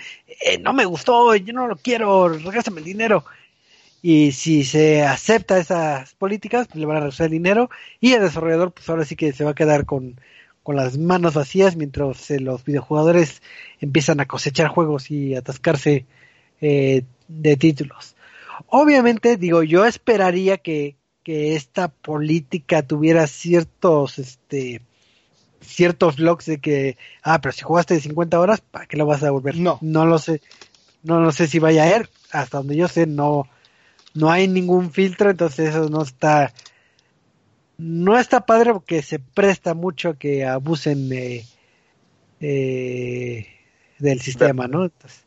[0.46, 3.24] Eh, no me gustó, yo no lo quiero, regrésame el dinero.
[4.02, 7.70] Y si se acepta esas políticas, pues le van a regresar el dinero
[8.00, 10.20] y el desarrollador, pues ahora sí que se va a quedar con
[10.62, 13.42] con las manos vacías mientras eh, los videojugadores
[13.80, 16.06] empiezan a cosechar juegos y atascarse
[16.60, 18.14] eh, de títulos.
[18.68, 24.82] Obviamente, digo, yo esperaría que, que esta política tuviera ciertos, este,
[25.60, 29.22] ciertos logs de que, ah, pero si jugaste de 50 horas, ¿para qué lo vas
[29.22, 29.56] a devolver?
[29.56, 29.78] No.
[29.80, 30.40] No lo sé.
[31.02, 32.08] No lo sé si vaya a ir.
[32.30, 33.48] Hasta donde yo sé, no,
[34.14, 36.52] no hay ningún filtro, entonces eso no está
[37.83, 41.45] no está padre porque se presta mucho a que abusen de,
[42.41, 43.47] eh,
[43.99, 44.85] del sistema, ¿no?
[44.85, 45.24] Entonces,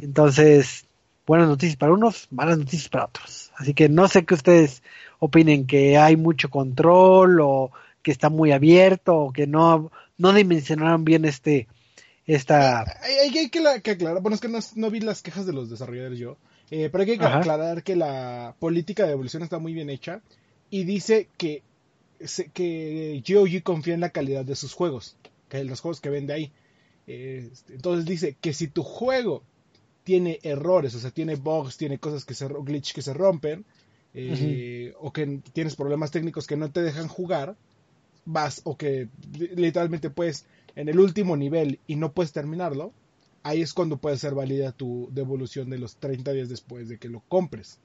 [0.00, 0.86] entonces,
[1.26, 3.52] buenas noticias para unos, malas noticias para otros.
[3.56, 4.82] Así que no sé qué ustedes
[5.18, 7.70] opinen, que hay mucho control o
[8.02, 11.68] que está muy abierto o que no, no dimensionaron bien este
[12.26, 12.80] esta...
[13.02, 15.54] Hay, hay que, la, que, aclarar, bueno, es que no, no, vi las quejas de
[15.54, 16.36] los desarrolladores yo,
[16.70, 17.38] eh, pero hay que Ajá.
[17.38, 20.20] aclarar que la política de evolución está muy bien hecha
[20.70, 21.62] y dice que,
[22.52, 25.16] que GOG confía en la calidad de sus juegos,
[25.48, 26.52] que los juegos que vende ahí.
[27.06, 29.42] entonces dice que si tu juego
[30.04, 33.64] tiene errores, o sea, tiene bugs, tiene cosas que se glitch que se rompen,
[34.14, 34.96] eh, uh -huh.
[35.00, 37.56] o que tienes problemas técnicos que no te dejan jugar,
[38.24, 40.46] vas, o que literalmente puedes
[40.76, 42.92] en el último nivel y no puedes terminarlo,
[43.42, 47.08] ahí es cuando puede ser válida tu devolución de los 30 días después de que
[47.08, 47.78] lo compres.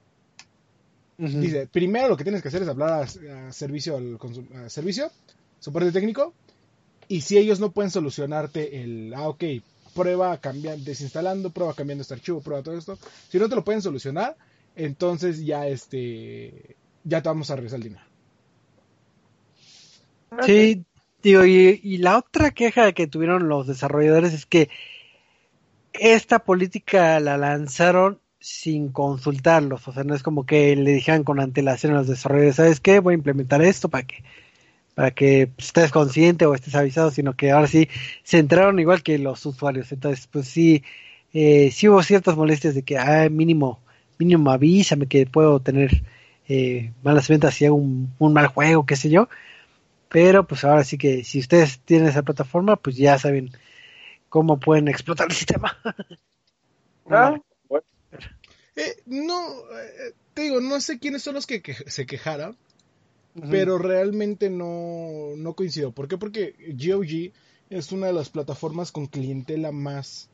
[1.18, 1.40] Uh -huh.
[1.40, 4.18] Dice, primero lo que tienes que hacer es hablar a, a servicio al
[4.66, 5.12] a servicio,
[5.60, 6.34] soporte técnico,
[7.08, 9.44] y si ellos no pueden solucionarte el, ah, ok,
[9.94, 12.98] prueba cambiando, desinstalando, prueba cambiando este archivo, prueba todo esto,
[13.30, 14.36] si no te lo pueden solucionar,
[14.76, 18.06] entonces ya este, ya te vamos a regresar el dinero.
[20.46, 20.84] Sí,
[21.22, 24.70] digo, y, y la otra queja que tuvieron los desarrolladores es que
[25.94, 31.40] esta política la lanzaron sin consultarlos, o sea, no es como que le dijeran con
[31.40, 33.00] antelación a los desarrolladores, ¿sabes qué?
[33.00, 34.24] Voy a implementar esto para que
[34.96, 37.90] para que estés consciente o estés avisado, sino que ahora sí
[38.24, 39.92] se entraron igual que los usuarios.
[39.92, 40.84] Entonces, pues sí,
[41.34, 43.80] eh, sí hubo ciertas molestias de que, ah, mínimo,
[44.20, 46.04] mínimo avísame que puedo tener
[46.50, 49.30] eh, malas ventas si hago un, un, mal juego, qué sé yo.
[50.10, 53.52] Pero pues ahora sí que si ustedes tienen esa plataforma, pues ya saben
[54.30, 55.78] cómo pueden explotar el sistema.
[57.10, 57.38] Ah.
[58.76, 62.58] Eh, no, eh, te digo, no sé quiénes son los que, que se quejaron,
[63.50, 65.92] pero realmente no, no coincido.
[65.92, 66.18] ¿Por qué?
[66.18, 67.34] Porque GOG
[67.70, 70.30] es una de las plataformas con clientela más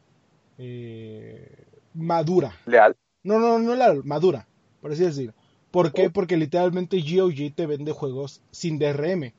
[0.57, 1.47] eh,
[1.93, 2.57] madura.
[2.65, 2.95] ¿Leal?
[3.23, 4.47] No, no, no leal, madura,
[4.81, 5.33] por así decirlo.
[5.71, 6.09] ¿Por qué?
[6.09, 9.33] Porque literalmente GOG te vende juegos sin DRM.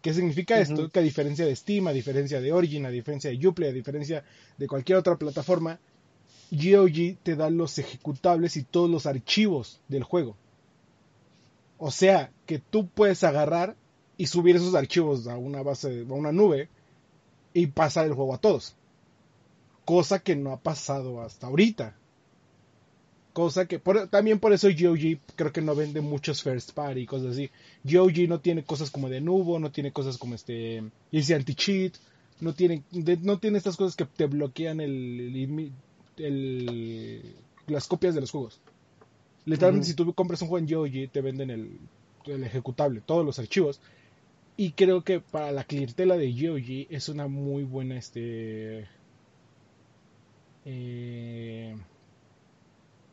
[0.00, 0.90] ¿Qué significa esto?
[0.90, 4.24] Que a diferencia de Steam, a diferencia de Origin, a diferencia de Uplay, a diferencia
[4.58, 5.78] de cualquier otra plataforma,
[6.52, 10.36] GOG te da los ejecutables y todos los archivos del juego.
[11.78, 13.74] O sea, que tú puedes agarrar
[14.18, 16.68] y subir esos archivos a una base, a una nube
[17.54, 18.76] y pasar el juego a todos.
[19.86, 21.96] Cosa que no ha pasado hasta ahorita.
[23.32, 23.78] Cosa que
[24.10, 27.50] también por eso GOG creo que no vende muchos first party y cosas así.
[27.82, 31.94] GOG no tiene cosas como de Nubo, no tiene cosas como este Easy Anti-Cheat,
[32.40, 35.72] no tiene, de, no tiene estas cosas que te bloquean el, el,
[36.16, 37.36] el,
[37.66, 38.60] las copias de los juegos.
[39.44, 39.90] Literalmente, uh -huh.
[39.90, 41.78] si tú compras un juego en GOG, te venden el,
[42.26, 43.80] el, ejecutable, todos los archivos.
[44.56, 48.86] Y creo que para la clientela de GOG es una muy buena este.
[50.64, 51.74] Eh,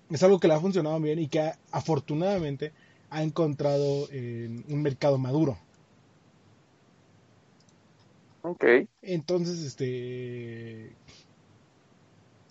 [0.09, 2.71] es algo que le ha funcionado bien y que ha, afortunadamente
[3.09, 5.57] ha encontrado en un mercado maduro.
[8.41, 8.65] Ok.
[9.01, 10.91] Entonces, este.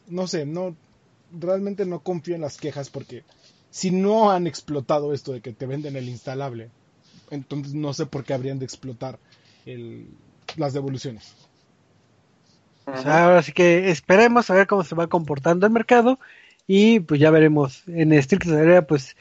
[0.08, 0.76] No sé, no.
[1.32, 3.24] Realmente no confío en las quejas porque
[3.70, 6.70] si no han explotado esto de que te venden el instalable,
[7.30, 9.18] entonces no sé por qué habrían de explotar
[9.66, 10.08] el,
[10.56, 11.34] las devoluciones.
[12.86, 13.04] -huh.
[13.04, 16.18] Ahora sí que esperemos a ver cómo se va comportando el mercado
[16.66, 17.84] y pues ya veremos.
[17.88, 19.16] En estricto área pues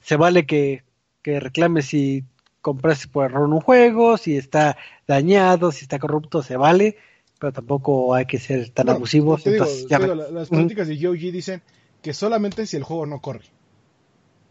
[0.00, 0.84] se vale que,
[1.22, 2.24] que reclames si
[2.60, 4.76] compraste por error un juego, si está
[5.06, 6.96] dañado, si está corrupto, se vale,
[7.40, 9.42] pero tampoco hay que ser tan no, abusivos.
[9.42, 11.00] Te digo, entonces, te digo, las políticas uh -huh.
[11.00, 11.62] de GOG dicen
[12.02, 13.46] que solamente si el juego no corre.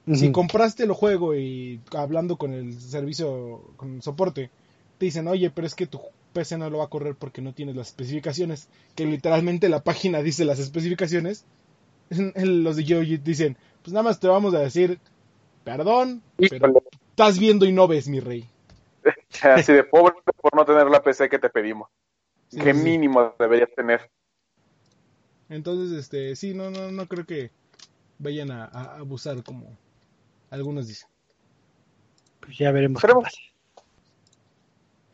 [0.07, 0.15] Uh -huh.
[0.15, 4.49] Si compraste el juego y hablando con el servicio, con el soporte,
[4.97, 6.01] te dicen, oye, pero es que tu
[6.33, 10.23] PC no lo va a correr porque no tienes las especificaciones, que literalmente la página
[10.23, 11.45] dice las especificaciones,
[12.35, 14.99] los de GOG dicen, pues nada más te vamos a decir,
[15.63, 16.81] perdón, pero
[17.11, 18.49] estás viendo y no ves, mi rey.
[19.43, 21.87] Así de pobre por no tener la PC que te pedimos.
[22.49, 22.79] Sí, ¿Qué sí.
[22.79, 24.09] mínimo deberías tener?
[25.49, 27.51] Entonces, este, sí, no, no, no creo que
[28.19, 29.77] vayan a, a abusar como
[30.49, 31.09] algunos dicen.
[32.39, 33.37] Pues ya veremos qué pasa.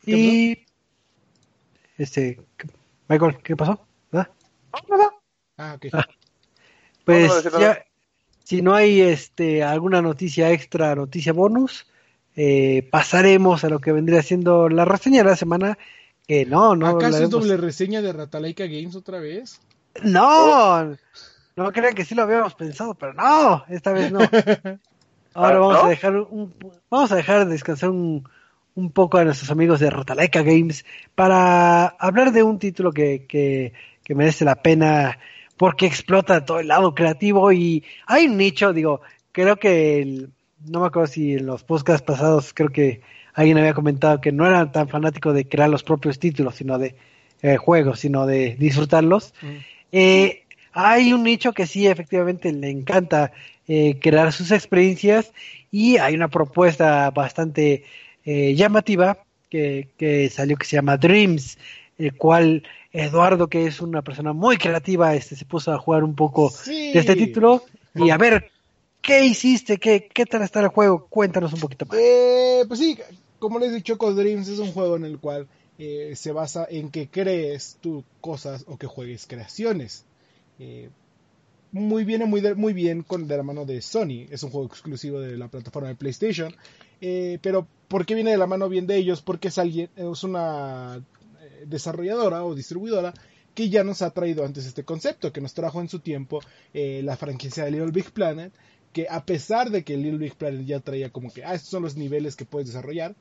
[0.06, 0.66] Y
[1.98, 2.40] este,
[3.08, 3.86] Michael, ¿qué pasó?
[4.12, 4.30] ¿Nada?
[4.88, 5.10] Nada.
[5.56, 5.86] Ah, ok.
[5.92, 6.06] Ah,
[7.04, 7.84] pues no, no ya,
[8.44, 11.86] si no hay este alguna noticia extra, noticia bonus,
[12.36, 15.78] eh, pasaremos a lo que vendría siendo la reseña de la semana.
[16.26, 16.86] Que no, no.
[16.86, 19.60] ¿Acaso es doble reseña de Ratalaika Games otra vez?
[20.02, 20.96] No,
[21.56, 24.20] no crean que sí lo habíamos pensado, pero no, esta vez no.
[25.34, 26.54] Ahora vamos a dejar un,
[26.90, 28.28] vamos a dejar descansar un,
[28.74, 33.72] un poco a nuestros amigos de Rotalaika Games para hablar de un título que, que,
[34.02, 35.18] que, merece la pena
[35.56, 39.02] porque explota todo el lado creativo y hay un nicho, digo,
[39.32, 40.30] creo que el,
[40.64, 43.02] no me acuerdo si en los podcasts pasados creo que
[43.36, 46.96] alguien había comentado que no era tan fanático de crear los propios títulos, sino de
[47.42, 49.34] eh, juegos, sino de disfrutarlos.
[49.42, 49.56] Mm.
[49.92, 53.32] Eh, hay un nicho que sí efectivamente le encanta
[53.68, 55.32] eh, crear sus experiencias
[55.70, 57.84] y hay una propuesta bastante
[58.24, 59.18] eh, llamativa
[59.50, 61.58] que, que, salió que se llama Dreams,
[61.98, 66.14] el cual Eduardo, que es una persona muy creativa, este se puso a jugar un
[66.14, 66.92] poco sí.
[66.94, 67.64] de este título
[67.94, 68.50] y a ver
[69.06, 69.78] ¿Qué hiciste?
[69.78, 71.06] ¿Qué, ¿Qué tal está el juego?
[71.08, 71.96] Cuéntanos un poquito más.
[71.96, 72.98] Eh, pues sí,
[73.38, 76.66] como les he dicho, Choco Dreams es un juego en el cual eh, se basa
[76.68, 80.04] en que crees tú cosas o que juegues creaciones.
[80.58, 80.90] Eh,
[81.72, 84.26] muy bien, muy, muy bien con de la mano de Sony.
[84.30, 86.54] Es un juego exclusivo de la plataforma de PlayStation.
[87.00, 89.20] Eh, pero ¿por qué viene de la mano bien de ellos?
[89.20, 93.12] Porque es alguien, es una eh, desarrolladora o distribuidora
[93.54, 96.40] que ya nos ha traído antes este concepto, que nos trajo en su tiempo
[96.74, 98.52] la franquicia de Little Big Planet,
[98.96, 101.82] que a pesar de que Little Big Planet ya traía como que, ah, estos son
[101.82, 103.14] los niveles que puedes desarrollar,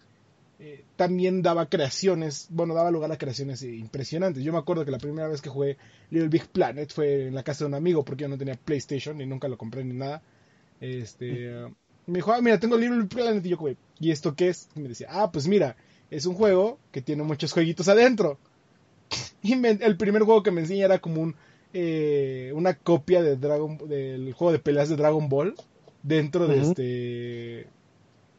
[0.58, 4.42] eh, también daba creaciones, bueno, daba lugar a creaciones impresionantes.
[4.42, 5.76] Yo me acuerdo que la primera vez que jugué
[6.12, 9.20] Little Big Planet fue en la casa de un amigo porque yo no tenía PlayStation
[9.20, 10.22] y nunca lo compré ni nada.
[10.80, 11.76] Este, uh,
[12.08, 14.70] me dijo, ah, mira, tengo Little Big Planet y yo, güey, ¿y esto qué es?
[14.78, 15.76] Y me decía, ah, pues mira,
[16.10, 18.40] es un juego que tiene muchos jueguitos adentro.
[19.44, 21.36] Y el primer juego que me enseña era como un,
[21.78, 25.56] eh, una copia de Dragon, del juego de peleas de Dragon Ball
[26.04, 27.68] dentro de este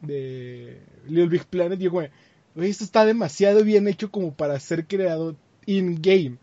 [0.01, 1.79] de Little Big Planet.
[1.79, 5.35] Y yo como, esto está demasiado bien hecho como para ser creado
[5.67, 6.37] in-game.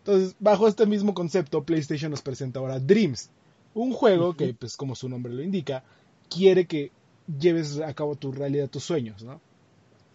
[0.00, 3.30] Entonces, bajo este mismo concepto, PlayStation nos presenta ahora Dreams,
[3.72, 5.82] un juego que, pues como su nombre lo indica,
[6.28, 6.92] quiere que
[7.40, 9.40] lleves a cabo tu realidad, tus sueños, ¿no?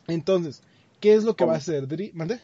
[0.05, 0.61] Entonces,
[0.99, 2.13] ¿qué es lo que va a hacer Dreams?
[2.13, 2.39] ¿Mande?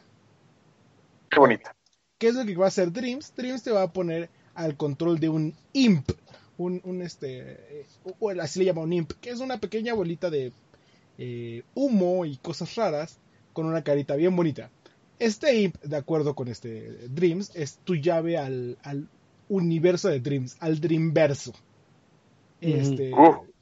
[1.30, 1.76] Qué bonita.
[2.20, 3.34] ¿Qué es lo que va a hacer Dreams?
[3.36, 6.12] Dreams te va a poner al control de un imp,
[6.58, 7.86] un, un este,
[8.20, 10.52] o así le llama un imp, que es una pequeña bolita de
[11.18, 13.18] eh, humo y cosas raras
[13.54, 14.70] con una carita bien bonita.
[15.18, 19.08] Este imp, de acuerdo con este Dreams, es tu llave al, al
[19.48, 21.54] universo de Dreams, al Dreamverso.
[22.60, 23.14] Este,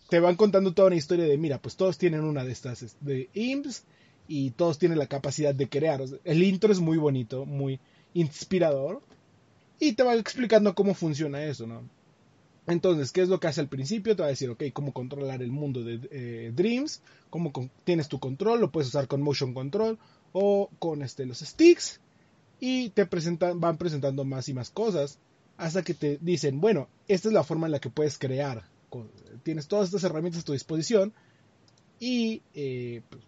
[0.10, 3.30] te van contando toda una historia de, mira, pues todos tienen una de estas de
[3.36, 3.84] imps
[4.28, 6.02] y todos tienen la capacidad de crear.
[6.24, 7.80] El intro es muy bonito, muy
[8.20, 9.02] inspirador
[9.80, 11.84] y te va explicando cómo funciona eso, ¿no?
[12.66, 14.16] Entonces, ¿qué es lo que hace al principio?
[14.16, 17.52] Te va a decir, ok, cómo controlar el mundo de eh, Dreams, cómo
[17.86, 19.98] tienes tu control, lo puedes usar con Motion Control
[20.34, 22.02] o con este, los sticks
[22.60, 25.20] y te presentan, van presentando más y más cosas
[25.56, 28.66] hasta que te dicen, bueno, esta es la forma en la que puedes crear.
[29.44, 31.14] Tienes todas estas herramientas a tu disposición
[32.00, 33.24] y eh, pues,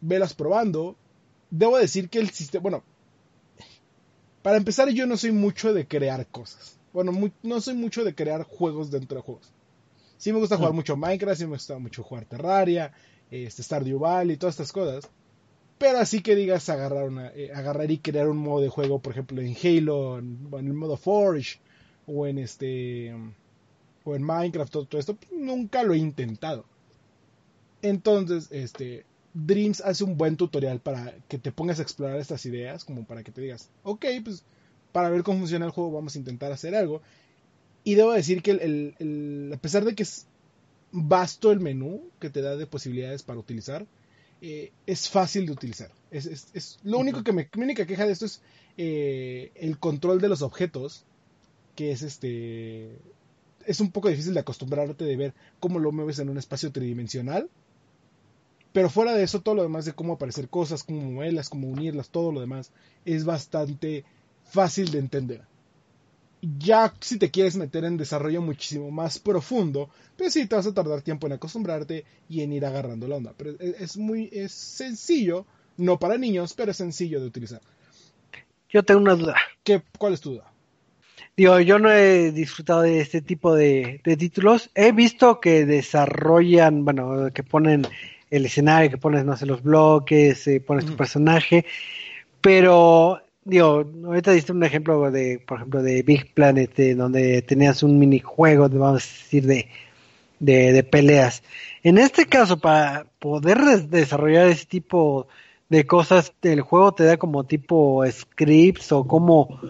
[0.00, 0.96] velas probando.
[1.50, 2.84] Debo decir que el sistema, bueno,
[4.42, 6.78] para empezar yo no soy mucho de crear cosas.
[6.92, 7.12] Bueno,
[7.42, 9.52] no soy mucho de crear juegos dentro de juegos.
[10.16, 10.76] Sí me gusta jugar mm.
[10.76, 12.92] mucho Minecraft, sí me gusta mucho jugar Terraria,
[13.30, 15.08] este, Stardew Valley y todas estas cosas.
[15.78, 19.12] Pero así que digas agarrar, una, eh, agarrar y crear un modo de juego, por
[19.12, 21.58] ejemplo, en Halo, en, el modo Forge,
[22.06, 23.14] o en este
[24.04, 26.64] o en Minecraft, todo, todo, esto, pues, nunca lo he intentado.
[27.80, 32.84] Entonces, este, Dreams hace un buen tutorial para que te pongas a explorar estas ideas,
[32.84, 34.44] como para que te digas, ok, pues
[34.92, 37.02] para ver cómo funciona el juego vamos a intentar hacer algo.
[37.84, 40.26] Y debo decir que el, a pesar de que es
[40.92, 43.86] vasto el menú que te da de posibilidades para utilizar,
[44.42, 45.90] eh, es fácil de utilizar.
[46.10, 48.42] Es, es, lo único que me, mi única queja de esto es
[48.76, 51.04] eh, el control de los objetos,
[51.76, 52.90] que es este
[53.66, 57.48] es un poco difícil de acostumbrarte de ver cómo lo mueves en un espacio tridimensional.
[58.72, 62.10] Pero fuera de eso, todo lo demás de cómo aparecer cosas, cómo moverlas, cómo unirlas,
[62.10, 62.70] todo lo demás
[63.04, 64.04] es bastante
[64.44, 65.42] fácil de entender.
[66.58, 70.74] Ya si te quieres meter en desarrollo muchísimo más profundo, pues sí, te vas a
[70.74, 73.34] tardar tiempo en acostumbrarte y en ir agarrando la onda.
[73.36, 75.44] Pero es, muy es sencillo,
[75.76, 77.60] no para niños, pero es sencillo de utilizar.
[78.70, 79.36] Yo tengo una duda.
[79.64, 80.50] ¿Qué, ¿Cuál es tu duda?
[81.36, 84.70] Digo, yo no he disfrutado de este tipo de, títulos.
[84.74, 87.86] He visto que desarrollan, bueno, que ponen
[88.30, 91.64] el escenario, que pones, no sé, los bloques, eh, pones tu personaje,
[92.40, 97.98] pero digo, ahorita diste un ejemplo de, por ejemplo, de Big Planet, donde tenías un
[97.98, 99.68] minijuego, vamos a decir, de,
[100.38, 101.42] de, peleas.
[101.82, 103.58] En este caso, para poder
[103.88, 105.28] desarrollar ese tipo
[105.68, 109.60] de cosas, el juego te da como tipo scripts o cómo,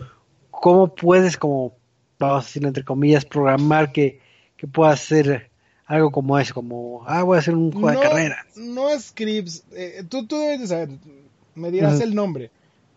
[0.51, 1.77] cómo puedes, como,
[2.19, 4.21] vamos a decir, entre comillas, programar que,
[4.57, 5.49] que pueda hacer
[5.91, 8.47] algo como eso, como, ah, voy a hacer un juego de carreras.
[8.57, 10.88] No scripts, eh, tú, tú debes de saber,
[11.55, 12.51] me dirás el nombre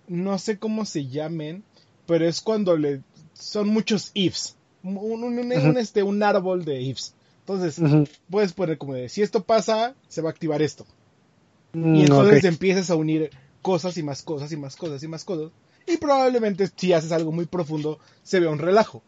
[0.08, 1.64] no sé cómo se llamen,
[2.06, 3.02] pero es cuando le
[3.34, 4.56] son muchos ifs.
[4.84, 7.14] Un, un, este, un árbol de ifs.
[7.40, 10.86] Entonces, puedes poner como de, si esto pasa, se va a activar esto.
[11.74, 13.32] Mm, y entonces empiezas a unir
[13.62, 15.52] cosas y más cosas y más cosas y más cosas.
[15.88, 19.02] Y probablemente si haces algo muy profundo, se vea un relajo.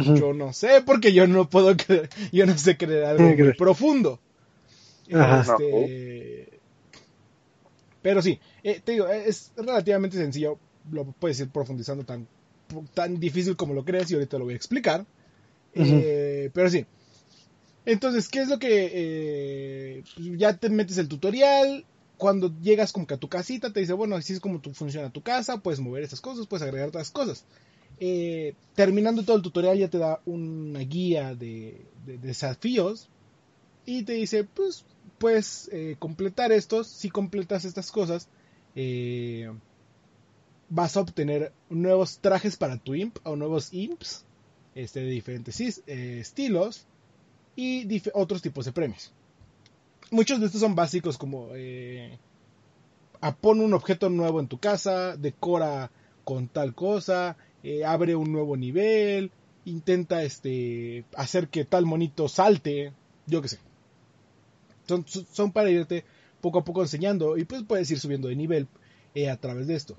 [0.00, 4.20] Yo no sé, porque yo no puedo creer, yo no sé creer algo muy profundo.
[5.06, 6.60] Este,
[8.00, 10.58] pero sí, eh, te digo, es relativamente sencillo,
[10.90, 12.26] lo puedes ir profundizando tan,
[12.94, 15.04] tan difícil como lo crees y ahorita lo voy a explicar.
[15.74, 16.86] Eh, pero sí.
[17.84, 18.90] Entonces, ¿qué es lo que...
[18.92, 21.84] Eh, pues ya te metes el tutorial,
[22.22, 25.10] cuando llegas como que a tu casita te dice, bueno, así es como tu, funciona
[25.10, 27.44] tu casa, puedes mover estas cosas, puedes agregar otras cosas.
[28.74, 33.08] Terminando todo el tutorial ya te da una guía de, de, desafíos
[33.86, 34.84] y te dice, pues
[35.18, 38.28] puedes eh, completar estos, si completas estas cosas,
[38.74, 39.52] eh,
[40.68, 44.24] vas a obtener nuevos trajes para tu imp o nuevos imps
[44.74, 46.86] este, de diferentes eh, estilos
[47.54, 49.12] y otros tipos de premios.
[50.10, 51.50] Muchos de estos son básicos como
[53.40, 55.92] pon un objeto nuevo en tu casa, decora
[56.24, 57.36] con tal cosa,
[57.86, 59.30] abre un nuevo nivel,
[59.64, 62.92] intenta este, hacer que tal monito salte,
[63.26, 63.58] yo qué sé
[65.32, 66.04] son, para irte
[66.40, 68.68] poco a poco enseñando y pues puedes ir subiendo de nivel
[69.14, 69.96] eh, a través de esto.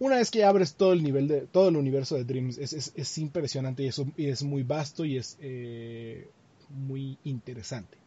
[0.00, 3.82] Una vez que abres todo el nivel de todo el universo de Dreams es, impresionante
[3.82, 6.28] y es, y es, muy vasto y es eh,
[6.68, 7.98] muy interesante.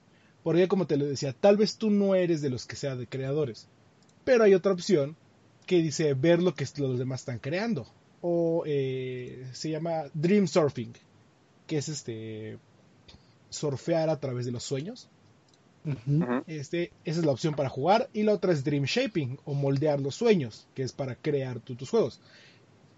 [0.43, 3.07] Porque como te lo decía, tal vez tú no eres de los que sea de
[3.07, 3.67] creadores,
[4.24, 5.17] pero hay otra opción
[5.65, 7.88] que dice ver lo que los demás están creando.
[8.22, 10.93] O eh, se llama Dream Surfing,
[11.67, 12.57] que es este
[13.49, 15.09] surfear a través de los sueños.
[16.47, 18.09] este, esa es la opción para jugar.
[18.13, 21.89] Y la otra es Dream Shaping o moldear los sueños, que es para crear tus
[21.89, 22.19] juegos.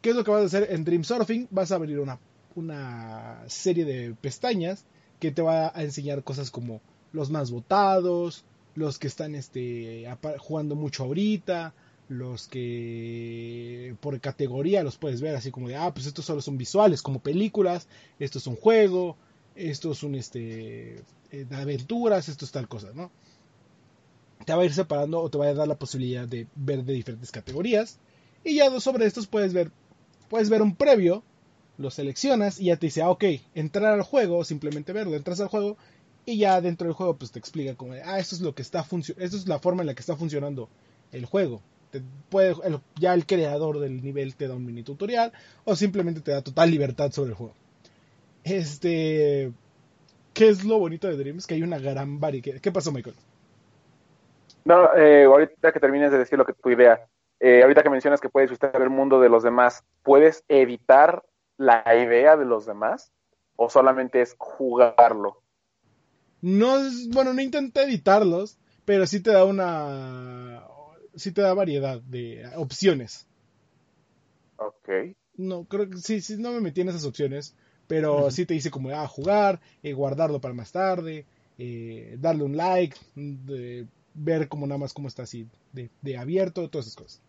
[0.01, 1.47] ¿Qué es lo que vas a hacer en Dream Surfing?
[1.49, 2.19] Vas a abrir una,
[2.55, 4.85] una serie de pestañas
[5.19, 6.81] que te va a enseñar cosas como
[7.13, 8.43] los más votados,
[8.75, 10.05] los que están este,
[10.39, 11.73] jugando mucho ahorita,
[12.13, 16.57] los que por categoría los puedes ver así como de, ah, pues estos solo son
[16.57, 17.87] visuales, como películas,
[18.19, 19.17] esto es un juego,
[19.55, 20.95] esto es un, este,
[21.31, 23.11] eh, de aventuras, esto es tal cosa, ¿no?
[24.45, 26.93] Te va a ir separando o te va a dar la posibilidad de ver de
[26.93, 27.99] diferentes categorías.
[28.43, 29.71] Y ya sobre estos puedes ver,
[30.29, 31.23] puedes ver un previo,
[31.77, 33.23] lo seleccionas y ya te dice, ah, ok,
[33.55, 35.77] entrar al juego, simplemente verlo, entras al juego
[36.25, 38.83] y ya dentro del juego pues te explica como, ah, esto es lo que está
[38.83, 40.69] funcionando, esto es la forma en la que está funcionando
[41.11, 41.61] el juego.
[41.93, 42.55] Te puede,
[42.99, 45.31] ya el creador del nivel te da un mini tutorial
[45.63, 47.53] o simplemente te da total libertad sobre el juego.
[48.43, 49.53] Este,
[50.33, 51.45] ¿qué es lo bonito de Dreams?
[51.45, 52.59] Que hay una gran variedad.
[52.59, 53.15] ¿Qué pasó, Michael?
[54.65, 57.05] No, eh, ahorita que termines de decir lo que tu idea,
[57.39, 61.23] eh, ahorita que mencionas que puedes visitar el mundo de los demás, ¿puedes editar
[61.57, 63.11] la idea de los demás
[63.55, 65.43] o solamente es jugarlo?
[66.41, 66.77] No
[67.09, 70.65] bueno, no intenta editarlos, pero sí te da una,
[71.15, 73.27] sí te da variedad de opciones.
[74.57, 75.15] Ok.
[75.37, 77.55] No, creo que sí, sí, no me metí en esas opciones,
[77.87, 81.25] pero sí te dice como, ah, jugar, eh, guardarlo para más tarde,
[81.57, 82.95] eh, darle un like,
[84.13, 87.21] ver como nada más cómo está así de, abierto, todas esas cosas.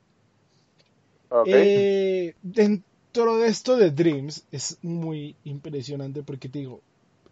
[1.28, 1.53] Okay.
[1.55, 6.80] Eh, dentro de esto de Dreams es muy impresionante porque te digo,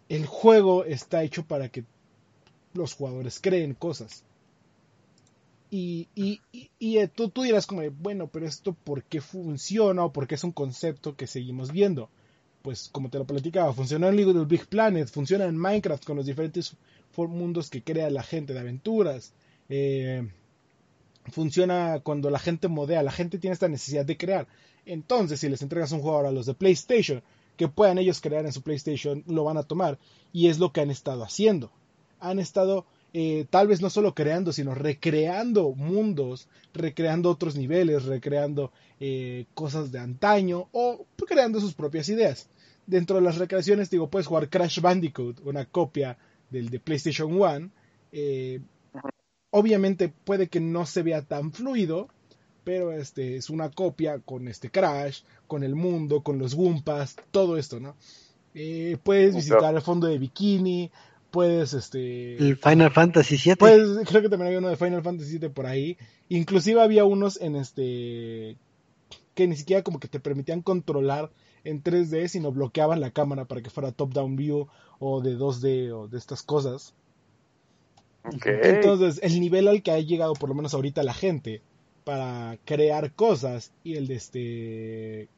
[0.09, 1.85] el juego está hecho para que
[2.73, 4.23] los jugadores creen cosas.
[5.75, 6.39] Y, y,
[6.77, 10.35] y, eh, tú, tú, dirás como, bueno, pero esto por qué funciona o por qué
[10.35, 12.11] es un concepto que seguimos viendo.
[12.61, 16.27] Pues como te lo platicaba, funciona en Little Big Planet, funciona en Minecraft con los
[16.27, 16.75] diferentes
[17.17, 19.33] mundos que crea la gente de aventuras.
[19.67, 20.29] Eh,
[21.31, 24.47] funciona cuando la gente modea, la gente tiene esta necesidad de crear.
[24.85, 27.23] Entonces, si les entregas un juego a los de PlayStation
[27.57, 29.97] que puedan ellos crear en su PlayStation, lo van a tomar.
[30.31, 31.71] Y es lo que han estado haciendo.
[32.19, 38.71] Han estado eh, tal vez no solo creando, sino recreando mundos, recreando otros niveles, recreando
[38.99, 42.49] eh, cosas de antaño o creando sus propias ideas.
[42.87, 46.17] Dentro de las recreaciones, digo, puedes jugar Crash Bandicoot, una copia
[46.49, 47.69] del de PlayStation 1.
[48.13, 48.61] Eh,
[49.51, 52.07] obviamente puede que no se vea tan fluido,
[52.63, 57.57] pero este es una copia con este Crash, con el mundo, con los Wumpas, todo
[57.57, 57.95] esto, ¿no?
[59.03, 60.91] Puedes visitar el fondo de Bikini,
[61.33, 63.55] puedes este el Final Fantasy VII.
[63.55, 65.97] Pues creo que también había uno de Final Fantasy VII por ahí.
[66.29, 68.55] Inclusive había unos en este
[69.33, 71.31] que ni siquiera como que te permitían controlar
[71.63, 74.67] en 3D, sino bloqueaban la cámara para que fuera top-down view
[74.99, 76.93] o de 2D o de estas cosas.
[78.45, 81.61] Entonces, el nivel al que ha llegado por lo menos ahorita la gente
[82.03, 85.29] para crear cosas y el de este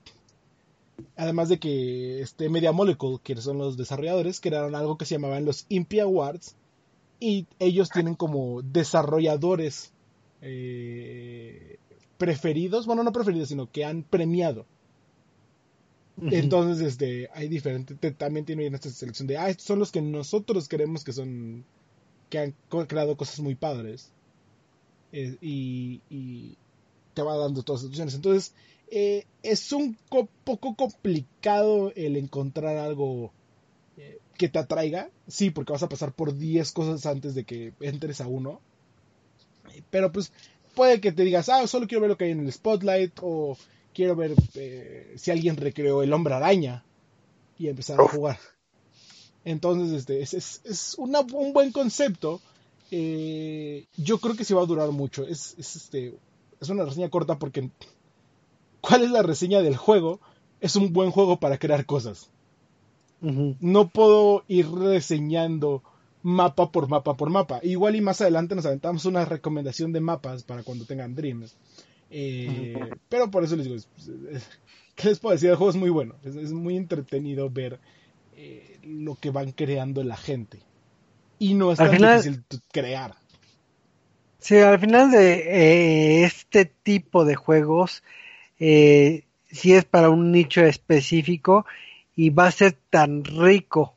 [1.16, 5.46] además de que este Media Molecule que son los desarrolladores crearon algo que se llamaban
[5.46, 6.56] los Impia Awards
[7.20, 9.91] y ellos tienen como desarrolladores
[10.41, 11.78] eh,
[12.18, 14.66] preferidos bueno no preferidos sino que han premiado
[16.32, 20.70] entonces este hay diferentes también tienen esta selección de ah estos son los que nosotros
[20.70, 21.66] creemos que son
[22.30, 22.56] que han
[22.88, 24.12] creado cosas muy padres
[25.12, 26.58] eh, y,
[27.14, 28.14] te va dando todas las opciones.
[28.14, 28.54] Entonces,
[28.90, 29.98] eh, es un
[30.44, 33.32] poco complicado el encontrar algo
[33.98, 35.10] eh, que te atraiga.
[35.28, 38.62] Sí, porque vas a pasar por 10 cosas antes de que entres a uno.
[39.90, 40.32] Pero pues
[40.74, 43.58] puede que te digas, ah, solo quiero ver lo que hay en el spotlight o
[43.94, 44.34] quiero ver
[45.16, 46.84] si alguien recreó el hombre araña
[47.58, 48.40] y empezar a jugar.
[49.44, 52.42] Entonces, este, es, es, un buen concepto
[52.92, 55.28] eh, yo creo que sí va a durar mucho.
[55.28, 56.16] Es, este,
[56.60, 57.70] es una reseña corta porque
[58.88, 60.20] ¿cuál es la reseña del juego?
[60.62, 62.30] Es un buen juego para crear cosas.
[63.22, 65.82] No puedo ir reseñando
[66.22, 67.60] mapa por mapa por mapa.
[67.64, 71.56] Igual y más adelante nos aventamos una recomendación de mapas para cuando tengan Dreams.
[72.12, 72.78] Eh,
[73.10, 73.78] pero por eso les digo,
[74.96, 75.50] ¿qué les puedo decir?
[75.50, 76.16] El juego es muy bueno.
[76.24, 77.80] Es, muy entretenido ver
[78.36, 80.60] eh, lo que van creando la gente.
[81.40, 83.16] Y no es tan difícil crear.
[84.40, 88.04] Sí, al final de eh, este tipo de juegos,
[88.60, 91.66] eh, si es para un nicho específico
[92.16, 93.95] y va a ser tan rico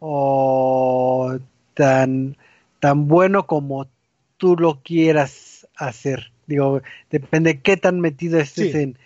[0.00, 1.38] o
[1.74, 2.36] tan,
[2.80, 3.88] tan bueno como
[4.36, 6.32] tú lo quieras hacer.
[6.46, 8.98] Digo, depende qué tan metido estés en,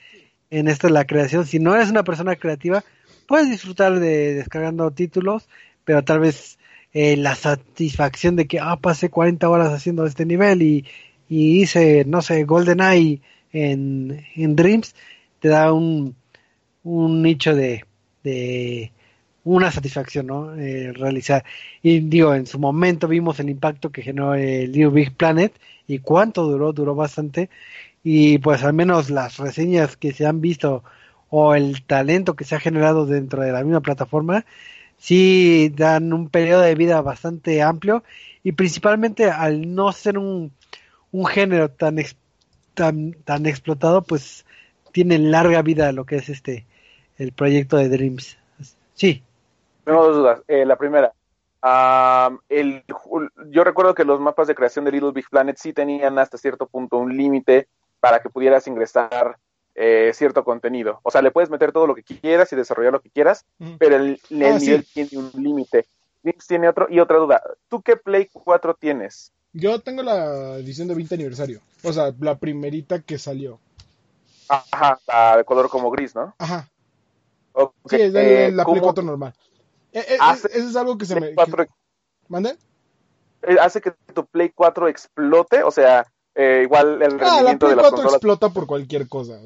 [0.50, 1.46] en esto de la creación.
[1.46, 2.82] Si no eres una persona creativa,
[3.26, 5.48] puedes disfrutar de descargando títulos,
[5.84, 6.58] pero tal vez
[6.92, 10.86] eh, la satisfacción de que, ah, pasé 40 horas haciendo este nivel y,
[11.28, 13.20] y hice, no sé, GoldenEye
[13.52, 14.94] en, en Dreams,
[15.40, 16.16] te da un,
[16.84, 17.84] un nicho de,
[18.22, 18.92] de
[19.44, 20.54] una satisfacción, ¿no?
[20.56, 21.44] Eh, realizar.
[21.82, 25.52] Y digo, en su momento vimos el impacto que generó el Little Big Planet
[25.86, 27.48] y cuánto duró, duró bastante.
[28.02, 30.82] Y pues al menos las reseñas que se han visto
[31.30, 34.44] o el talento que se ha generado dentro de la misma plataforma,
[34.98, 38.04] sí dan un periodo de vida bastante amplio
[38.42, 40.52] y principalmente al no ser un,
[41.12, 41.98] un género tan,
[42.76, 44.46] tan, tan explotado, pues
[44.92, 46.64] tiene larga vida lo que es este
[47.18, 48.38] el proyecto de Dreams.
[48.94, 49.22] Sí.
[49.84, 50.42] Tengo dos dudas.
[50.46, 51.12] Eh, la primera,
[52.48, 52.84] el,
[53.50, 56.66] yo recuerdo que los mapas de creación de Little Big Planet sí tenían hasta cierto
[56.66, 57.66] punto un límite
[58.00, 59.36] para que pudieras ingresar
[59.74, 61.00] eh, cierto contenido.
[61.02, 63.44] O sea, le puedes meter todo lo que quieras y desarrollar lo que quieras,
[63.78, 65.86] pero el, el ah, nivel tiene un límite.
[66.46, 66.86] tiene otro.
[66.90, 69.32] Y otra duda, ¿tú qué Play 4 tienes?
[69.56, 71.62] Yo tengo la edición de 20 aniversario.
[71.82, 73.58] O sea, la primerita que salió.
[74.48, 76.34] Ajá, la de color como gris, ¿no?
[76.38, 76.68] Ajá.
[77.88, 79.34] Sí, es de, la Play 4 normal.
[79.92, 81.34] Eh, eh, eso es algo que se me...
[82.28, 82.58] ¿Mande?
[83.58, 88.02] Hace que tu Play 4 explote, o sea, eh, igual el ah, la Play 4
[88.02, 89.40] explota por cualquier cosa.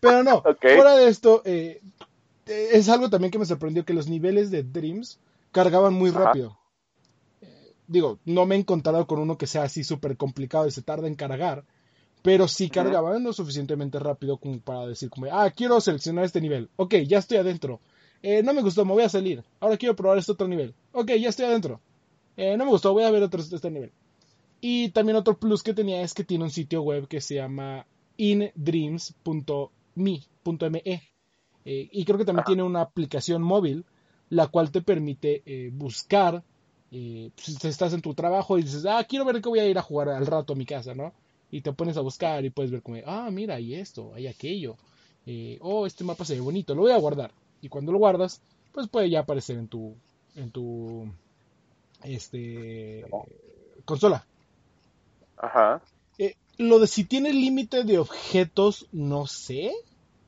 [0.00, 1.80] pero no, fuera de esto, eh,
[2.44, 5.18] es algo también que me sorprendió que los niveles de Dreams
[5.50, 6.58] cargaban muy rápido.
[7.88, 10.82] Eh, digo, no me he encontrado con uno que sea así súper complicado y se
[10.82, 11.64] tarda en cargar,
[12.22, 16.68] pero sí cargaban lo suficientemente rápido como para decir, como, ah, quiero seleccionar este nivel.
[16.76, 17.80] Ok, ya estoy adentro.
[18.44, 19.44] no me gustó, me voy a salir.
[19.60, 20.74] Ahora quiero probar este otro nivel.
[20.92, 21.80] Ok, ya estoy adentro.
[22.36, 23.92] no me gustó, voy a ver otro, este nivel.
[24.60, 27.86] Y también otro plus que tenía es que tiene un sitio web que se llama
[28.16, 29.72] indreams.me.
[31.64, 33.84] Eh, y creo que también tiene una aplicación móvil,
[34.30, 36.42] la cual te permite eh, buscar,
[36.90, 39.78] eh, si estás en tu trabajo y dices, ah, quiero ver que voy a ir
[39.78, 41.12] a jugar al rato a mi casa, ¿no?
[41.50, 44.76] Y te pones a buscar y puedes ver como, ah, mira, hay esto, hay aquello.
[45.60, 47.32] oh, este mapa se ve bonito, lo voy a guardar.
[47.60, 48.40] Y cuando lo guardas,
[48.72, 49.94] pues puede ya aparecer en tu,
[50.36, 51.10] en tu,
[52.02, 53.04] este,
[53.84, 54.24] consola.
[55.36, 55.82] Ajá.
[56.18, 59.72] Eh, lo de si tiene límite de objetos, no sé.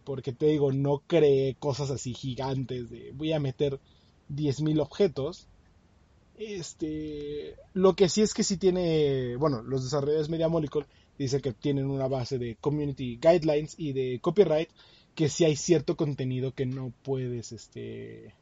[0.05, 3.79] Porque te digo, no cree cosas así gigantes de voy a meter
[4.29, 5.47] 10.000 objetos.
[6.41, 10.87] Este, lo que sí es que si tiene, bueno, los desarrolladores Media Molecule
[11.19, 14.71] dicen que tienen una base de community guidelines y de copyright
[15.15, 18.35] que si hay cierto contenido que no puedes este eh,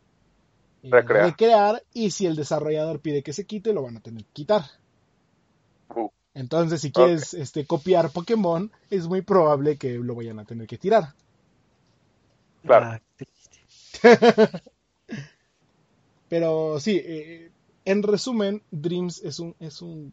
[0.92, 4.62] recrear y si el desarrollador pide que se quite lo van a tener que quitar.
[6.34, 10.78] Entonces, si quieres este, copiar Pokémon, es muy probable que lo vayan a tener que
[10.78, 11.14] tirar.
[12.62, 12.86] Claro.
[12.92, 13.00] Ah,
[16.28, 17.50] Pero sí, eh,
[17.88, 20.12] en resumen, Dreams es un, es un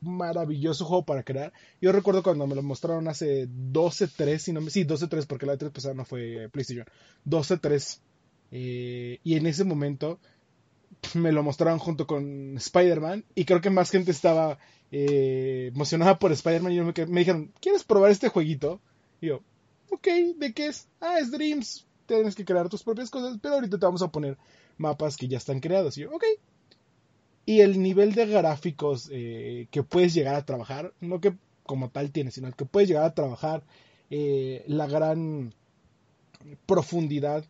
[0.00, 1.52] maravilloso juego para crear.
[1.80, 4.70] Yo recuerdo cuando me lo mostraron hace 12-3, si no me...
[4.70, 6.86] Sí, 12-3, porque la 3 pasada no fue PlayStation.
[7.26, 7.98] 12-3.
[8.52, 10.20] Eh, y en ese momento
[11.14, 14.58] me lo mostraron junto con Spider-Man y creo que más gente estaba
[14.92, 18.80] eh, emocionada por Spider-Man y me, me, dijeron, ¿quieres probar este jueguito?
[19.20, 19.40] Y yo,
[19.90, 20.86] ok, ¿de qué es?
[21.00, 24.38] Ah, es Dreams, tienes que crear tus propias cosas, pero ahorita te vamos a poner
[24.76, 25.98] mapas que ya están creados.
[25.98, 26.24] Y yo, ok.
[27.44, 31.34] Y el nivel de gráficos eh, que puedes llegar a trabajar, no que
[31.64, 33.62] como tal tienes, sino que puedes llegar a trabajar,
[34.10, 35.54] eh, la gran
[36.66, 37.44] profundidad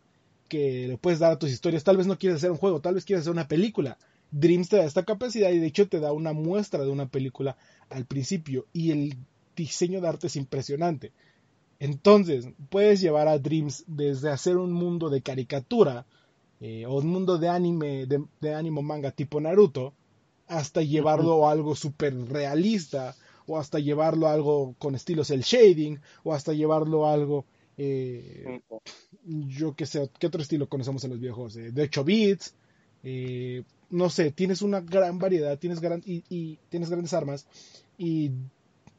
[0.47, 1.83] que le puedes dar a tus historias.
[1.83, 3.97] Tal vez no quieres hacer un juego, tal vez quieres hacer una película.
[4.31, 7.55] Dreams te da esta capacidad y de hecho te da una muestra de una película
[7.89, 9.17] al principio y el
[9.55, 11.11] diseño de arte es impresionante.
[11.79, 16.05] Entonces, puedes llevar a Dreams desde hacer un mundo de caricatura
[16.63, 19.93] eh, o un mundo de anime, de, de anime manga tipo Naruto,
[20.47, 23.15] hasta llevarlo a algo súper realista,
[23.47, 27.45] o hasta llevarlo a algo con estilos el shading, o hasta llevarlo a algo,
[27.77, 28.61] eh,
[29.25, 31.57] yo qué sé, ¿qué otro estilo conocemos en los viejos?
[31.57, 32.55] Eh, de 8 bits,
[33.03, 37.45] eh, no sé, tienes una gran variedad, tienes, gran, y, tienes grandes armas
[37.97, 38.31] y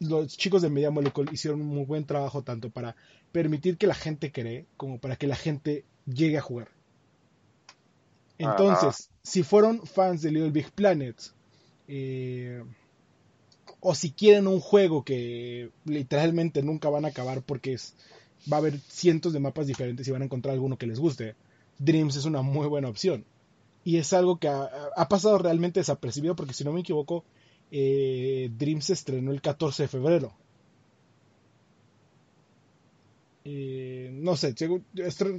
[0.01, 2.95] los chicos de Media Molecule hicieron un muy buen trabajo tanto para
[3.33, 6.69] permitir que la gente cree como para que la gente llegue a jugar.
[8.39, 11.17] Entonces, si fueron fans de Little Big Planet,
[11.89, 12.63] eh,
[13.81, 17.95] o si quieren un juego que literalmente nunca van a acabar porque es,
[18.51, 21.37] va a haber cientos de mapas diferentes y van a encontrar alguno que les guste,
[21.79, 23.25] Dreams es una muy buena opción.
[23.85, 27.25] Y es algo que ha, pasado realmente desapercibido porque si no me equivoco,
[27.71, 30.33] eh, Dreams se estrenó el 14 de febrero.
[33.45, 34.71] Eh, no sé, se,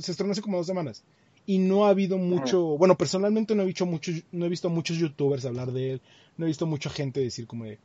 [0.06, 1.04] estrenó hace como dos semanas.
[1.46, 4.98] Y no ha habido mucho, bueno, personalmente no he visto muchos, no he visto muchos
[4.98, 6.02] youtubers hablar de él,
[6.38, 7.78] no he visto mucha gente decir como de,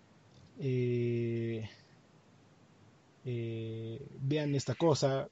[0.61, 1.69] eh,
[3.25, 5.29] eh, vean esta cosa,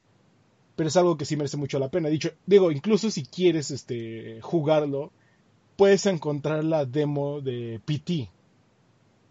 [0.76, 2.08] pero es algo que sí merece mucho la pena.
[2.08, 5.10] Dicho, digo, incluso si quieres este, jugarlo,
[5.76, 8.30] puedes encontrar la demo de PT,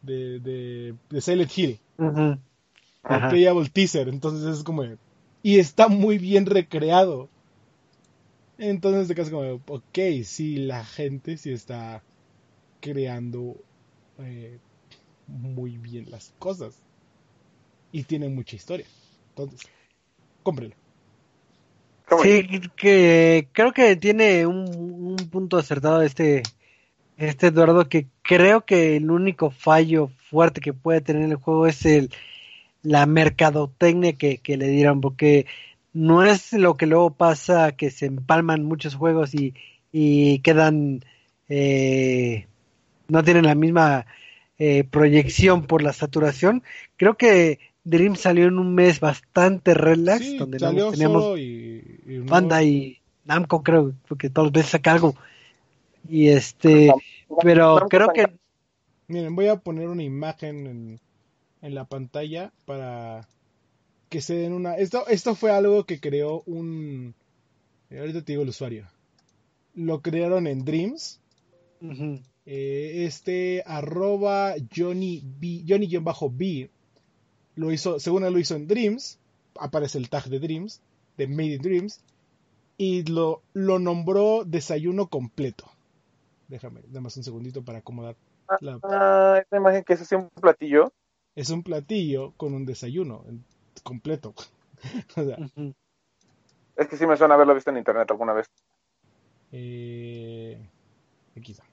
[0.02, 2.40] de, de, Silent Hill, uh
[3.04, 3.72] -huh.
[3.72, 4.84] teaser, entonces es como,
[5.44, 7.30] y está muy bien recreado.
[8.58, 12.02] Entonces te quedas como, ok, sí, la gente sí está
[12.82, 13.56] creando
[14.20, 14.58] eh,
[15.28, 16.82] muy bien las cosas.
[17.92, 18.86] Y tiene mucha historia.
[19.30, 19.62] Entonces,
[20.44, 20.76] cómprelo.
[22.24, 26.44] Sí, que creo que tiene un, punto acertado este,
[27.18, 31.86] este Eduardo, que creo que el único fallo fuerte que puede tener el juego es
[31.86, 32.10] el
[32.82, 35.46] la mercadotecnia que, que le dieron, porque
[35.98, 39.56] no es lo que luego pasa que se empalman muchos juegos y,
[39.92, 41.04] y quedan
[41.50, 42.46] eh,
[43.08, 44.06] no tienen la misma
[44.60, 46.62] eh, proyección por la saturación.
[46.98, 51.82] Creo que Dream salió en un mes bastante relax, donde teníamos y,
[52.28, 55.16] banda y Namco, creo, porque todos los meses saca algo.
[56.08, 56.94] Y este,
[57.42, 58.32] pero creo que.
[59.08, 61.00] Miren, voy a poner una imagen en,
[61.62, 63.28] en la pantalla para
[64.10, 64.76] que se den una.
[64.76, 67.14] Esto, esto fue algo que creó un.
[67.92, 68.88] Ahorita te digo el usuario.
[69.74, 71.20] Lo crearon en Dreams.
[72.46, 76.70] Eh, este arroba Johnny B, Johnny-B
[77.56, 79.20] lo hizo, según él lo hizo en Dreams,
[79.60, 80.82] aparece el tag de Dreams,
[81.18, 82.00] de Made in Dreams,
[82.78, 85.70] y lo, lo nombró desayuno completo.
[86.48, 88.16] Déjame, dame un segundito para acomodar
[88.62, 88.80] la...
[88.84, 90.94] Ah, esta imagen que es así un platillo.
[91.36, 93.26] Es un platillo con un desayuno
[93.82, 94.34] completo.
[96.78, 98.46] Es que sí me suena haberlo visto en internet alguna vez.
[99.52, 100.58] Eh,
[101.36, 101.64] aquí está.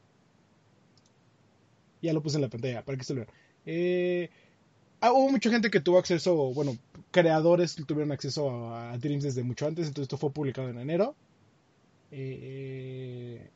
[2.00, 3.34] Ya lo puse en la pantalla para que se lo vean.
[3.66, 4.30] Eh,
[5.00, 6.76] ah, hubo mucha gente que tuvo acceso, bueno,
[7.10, 11.14] creadores que tuvieron acceso a, Dreams desde mucho antes, entonces esto fue publicado en enero.
[12.10, 13.50] Eh,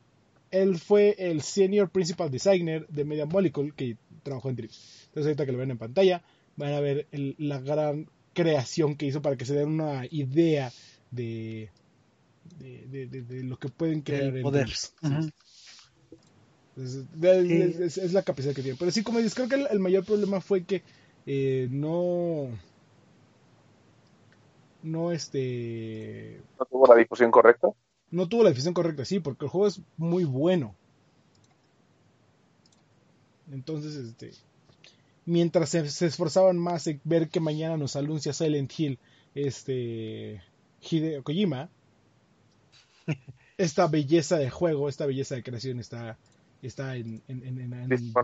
[0.51, 5.05] él fue el Senior Principal Designer de Media Molecule que trabajó en Dreams.
[5.07, 6.21] Entonces ahorita que lo ven en pantalla,
[6.57, 8.07] van a ver la gran
[8.39, 10.71] creación que hizo para que se den una idea
[11.11, 11.69] de,
[12.57, 14.93] de, lo que pueden crear en Dreams.
[16.77, 18.77] Es, la capacidad que tiene.
[18.79, 20.83] Pero sí, como dices, creo que el, mayor problema fue que
[21.25, 22.47] eh, no.
[24.83, 26.41] No, este.
[26.57, 27.67] ¿No tuvo la difusión correcta?
[28.11, 30.75] No tuvo la difusión correcta, sí, porque el juego es muy bueno.
[33.51, 34.31] Entonces, este.
[35.25, 38.99] Mientras se, esforzaban más en ver que mañana nos anuncia Silent Hill,
[39.35, 40.41] este.
[40.81, 41.69] Hideo Kojima.
[43.57, 46.17] esta belleza de juego, esta belleza de creación está
[46.61, 47.21] está en,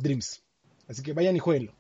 [0.02, 0.44] Dreams.
[0.88, 1.74] Así que vayan y jueguenlo.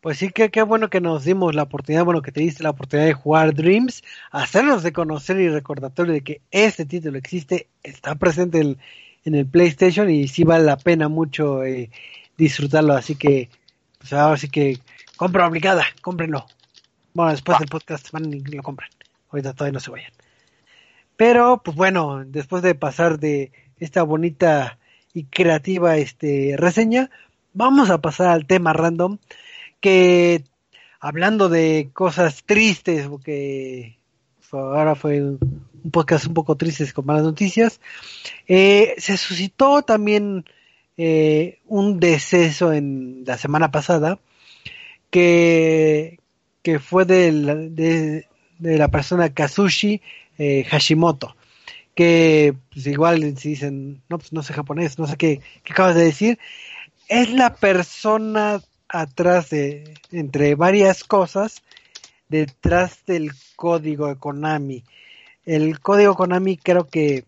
[0.00, 2.70] Pues sí, que qué bueno que nos dimos la oportunidad, bueno, que te diste la
[2.70, 8.14] oportunidad de jugar Dreams, hacernos de conocer y recordatorio de que este título existe, está
[8.14, 11.90] presente en el PlayStation y sí vale la pena mucho eh,
[12.36, 12.94] disfrutarlo.
[12.94, 13.48] Así que,
[14.12, 14.78] ahora sí que
[15.16, 16.46] compra obligada, cómprenlo.
[17.14, 18.90] Bueno, después del podcast van y lo compran.
[19.30, 20.12] Ahorita todavía no se vayan.
[21.16, 24.78] Pero, pues bueno, después de pasar de esta bonita
[25.14, 27.10] y creativa este, reseña,
[27.54, 29.18] vamos a pasar al tema random,
[29.80, 30.44] que
[31.00, 33.98] hablando de cosas tristes, porque
[34.52, 37.80] ahora fue un podcast un poco tristes con malas noticias,
[38.46, 40.44] eh, se suscitó también
[40.96, 44.18] eh, un deceso en la semana pasada,
[45.10, 46.18] que,
[46.62, 48.26] que fue de
[48.60, 50.00] la, persona Kazushi
[50.38, 51.36] eh, Hashimoto
[51.94, 55.94] que pues igual si dicen, no, pues no sé japonés, no sé qué, qué acabas
[55.94, 56.38] de decir,
[57.08, 61.62] es la persona atrás de, entre varias cosas,
[62.28, 64.84] detrás del código de Konami.
[65.46, 67.24] El código Konami creo que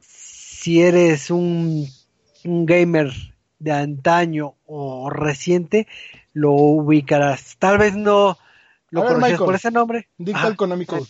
[0.00, 1.88] si eres un,
[2.48, 3.10] un gamer
[3.58, 5.86] de antaño o reciente,
[6.32, 7.56] lo ubicarás.
[7.58, 8.38] Tal vez no
[8.90, 10.08] lo conocías por ese nombre.
[10.16, 11.06] Dicta el Konami Code.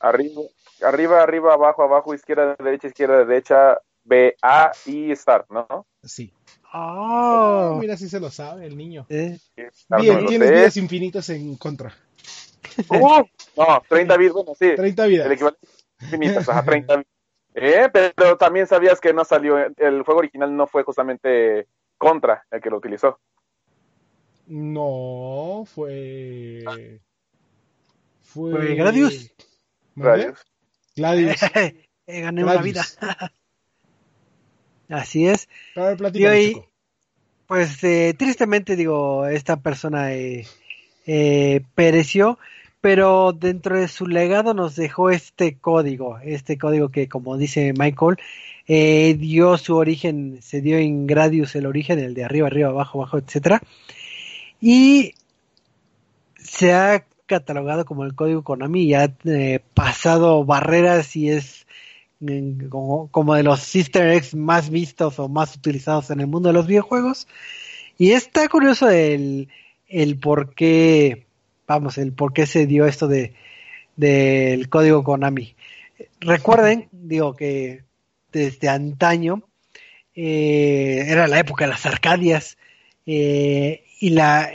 [0.00, 0.42] Arriba,
[0.82, 5.86] arriba, arriba, abajo, abajo, izquierda, derecha, izquierda, derecha, B, A y Start, ¿no?
[6.02, 6.32] Sí.
[6.72, 9.04] Oh, mira si se lo sabe el niño.
[9.08, 9.38] eh,
[9.90, 10.54] Ah, Bien, tienes sé.
[10.54, 11.92] vidas infinitas en contra.
[12.88, 13.22] Uh,
[13.56, 14.70] no, 30 bits, bueno, sí.
[14.76, 15.32] 30 El vidas.
[15.32, 15.66] equivalente
[16.00, 17.09] infinitas, ajá, 30 bits.
[17.54, 21.66] Eh, pero también sabías que no salió, el juego original no fue justamente
[21.98, 23.20] Contra el que lo utilizó.
[24.46, 26.62] No, fue.
[28.22, 28.50] Fue.
[28.50, 29.30] Fue Gradius.
[29.94, 30.24] ¿Mande?
[30.24, 30.46] Rayos.
[30.96, 31.42] Gladius.
[32.06, 32.82] eh, gané una vida.
[34.88, 35.48] Así es.
[35.74, 36.70] Pero Y hoy-.
[37.50, 40.46] Pues eh, tristemente digo, esta persona eh,
[41.04, 42.38] eh, pereció,
[42.80, 48.16] pero dentro de su legado nos dejó este código, este código que como dice Michael,
[48.66, 52.98] eh, dio su origen, se dio en Gradius el origen, el de arriba, arriba, abajo,
[52.98, 53.60] abajo, etcétera,
[54.60, 55.14] y
[56.36, 61.66] se ha catalogado como el código Konami y ha eh, pasado barreras y es
[62.18, 66.48] mm, como, como de los easter eggs más vistos o más utilizados en el mundo
[66.48, 67.28] de los videojuegos.
[67.98, 69.48] Y está curioso el,
[69.86, 71.26] el por qué,
[71.70, 73.32] vamos, el por qué se dio esto de
[73.94, 75.54] del código Konami.
[76.20, 77.84] Recuerden, digo que
[78.32, 79.42] desde antaño
[80.14, 82.58] eh, era la época de las Arcadias
[83.06, 84.50] eh, y la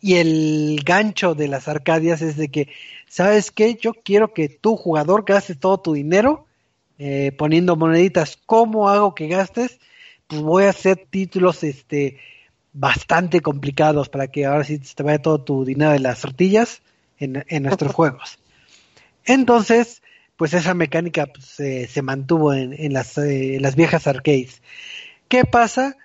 [0.00, 2.68] y el gancho de las Arcadias es de que,
[3.08, 3.74] ¿sabes qué?
[3.74, 6.46] Yo quiero que tu jugador gastes todo tu dinero
[6.98, 8.38] eh, poniendo moneditas.
[8.46, 9.80] ¿Cómo hago que gastes?
[10.26, 12.18] Pues voy a hacer títulos este
[12.72, 16.82] bastante complicados para que ahora sí te vaya todo tu dinero de las tortillas
[17.18, 18.38] en, en nuestros juegos.
[19.24, 20.02] Entonces,
[20.36, 24.62] pues esa mecánica pues, se- se mantuvo en, en las, eh, las viejas arcades.
[25.28, 25.96] ¿Qué pasa?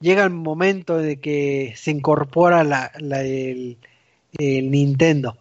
[0.00, 3.78] Llega el momento de que se incorpora la, la- el,
[4.38, 5.38] el Nintendo.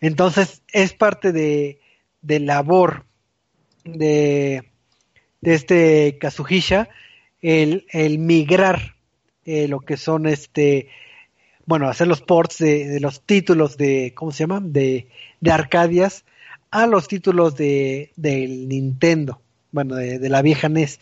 [0.00, 1.80] Entonces es parte de,
[2.22, 3.04] de labor
[3.84, 4.64] de,
[5.40, 6.88] de este Kazuhisha
[7.42, 8.96] el, el migrar
[9.44, 10.88] eh, lo que son este
[11.66, 14.60] bueno hacer los ports de, los títulos de ¿cómo se llama?
[14.62, 15.08] de,
[15.40, 16.24] de Arcadias
[16.70, 19.40] a los títulos de del Nintendo
[19.72, 21.00] bueno de, de la vieja NES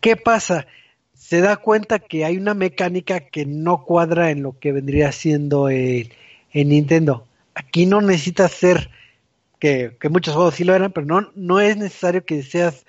[0.00, 0.66] ¿qué pasa?
[1.14, 5.68] se da cuenta que hay una mecánica que no cuadra en lo que vendría siendo
[5.68, 6.12] el,
[6.52, 8.90] el Nintendo aquí no necesitas ser
[9.58, 12.86] que, que muchos juegos sí lo eran, pero no, no es necesario que seas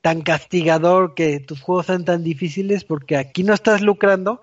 [0.00, 4.42] tan castigador, que tus juegos sean tan difíciles, porque aquí no estás lucrando,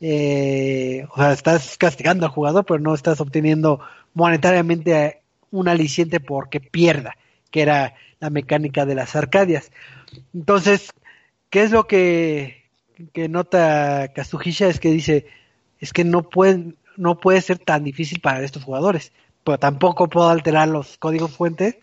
[0.00, 3.80] eh, o sea, estás castigando al jugador, pero no estás obteniendo
[4.14, 7.16] monetariamente un aliciente porque pierda,
[7.50, 9.70] que era la mecánica de las Arcadias.
[10.34, 10.90] Entonces,
[11.50, 12.64] ¿qué es lo que,
[13.12, 14.68] que nota Kazuhisha?
[14.68, 15.26] Es que dice,
[15.80, 19.12] es que no pueden, no puede ser tan difícil para estos jugadores,
[19.44, 21.76] pero tampoco puedo alterar los códigos fuentes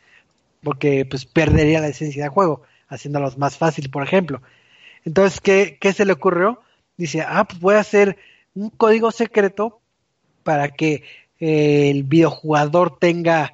[0.64, 2.64] porque pues perdería la esencia del juego,
[2.94, 4.42] haciéndolos más fácil, por ejemplo.
[5.06, 6.62] Entonces, ¿qué, qué se le ocurrió?
[6.98, 8.18] Dice, ah, pues voy a hacer
[8.56, 9.80] un código secreto
[10.44, 11.04] para que
[11.40, 13.54] eh, el videojugador tenga,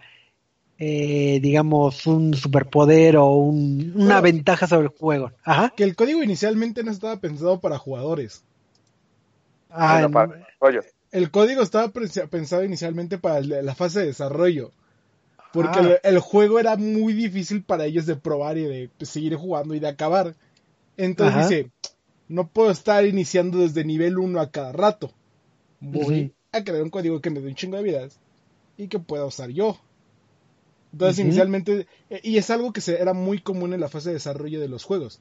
[0.77, 4.21] eh, digamos, un superpoder o un- una Bueno.
[4.21, 5.31] ventaja sobre el juego.
[5.43, 5.73] Ajá.
[5.75, 8.43] Que el código inicialmente no estaba pensado para jugadores.
[9.69, 10.45] Ah, Bueno, en- para.
[11.11, 14.71] El código estaba pens- pensado inicialmente para la fase de desarrollo.
[15.51, 15.99] Porque Ah.
[16.03, 19.73] el, el juego era muy difícil para ellos de probar y de pues, seguir jugando
[19.75, 20.35] y de acabar.
[20.97, 21.49] Entonces Ajá.
[21.49, 21.71] dice,
[22.27, 25.11] no puedo estar iniciando desde nivel 1 a cada rato.
[25.81, 28.19] Voy a crear un código que me dé un chingo de vidas
[28.77, 29.79] y que pueda usar yo.
[30.91, 34.15] Entonces inicialmente, eh, y es algo que se, era muy común en la fase de
[34.15, 35.19] desarrollo de los juegos.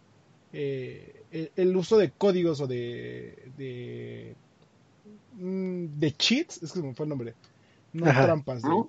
[0.52, 4.34] Eh, el, el uso de códigos o de, de
[5.38, 7.34] mm, de cheats, es que se me fue el nombre,
[7.92, 8.24] no Ajá.
[8.24, 8.88] trampas, de- ¿No?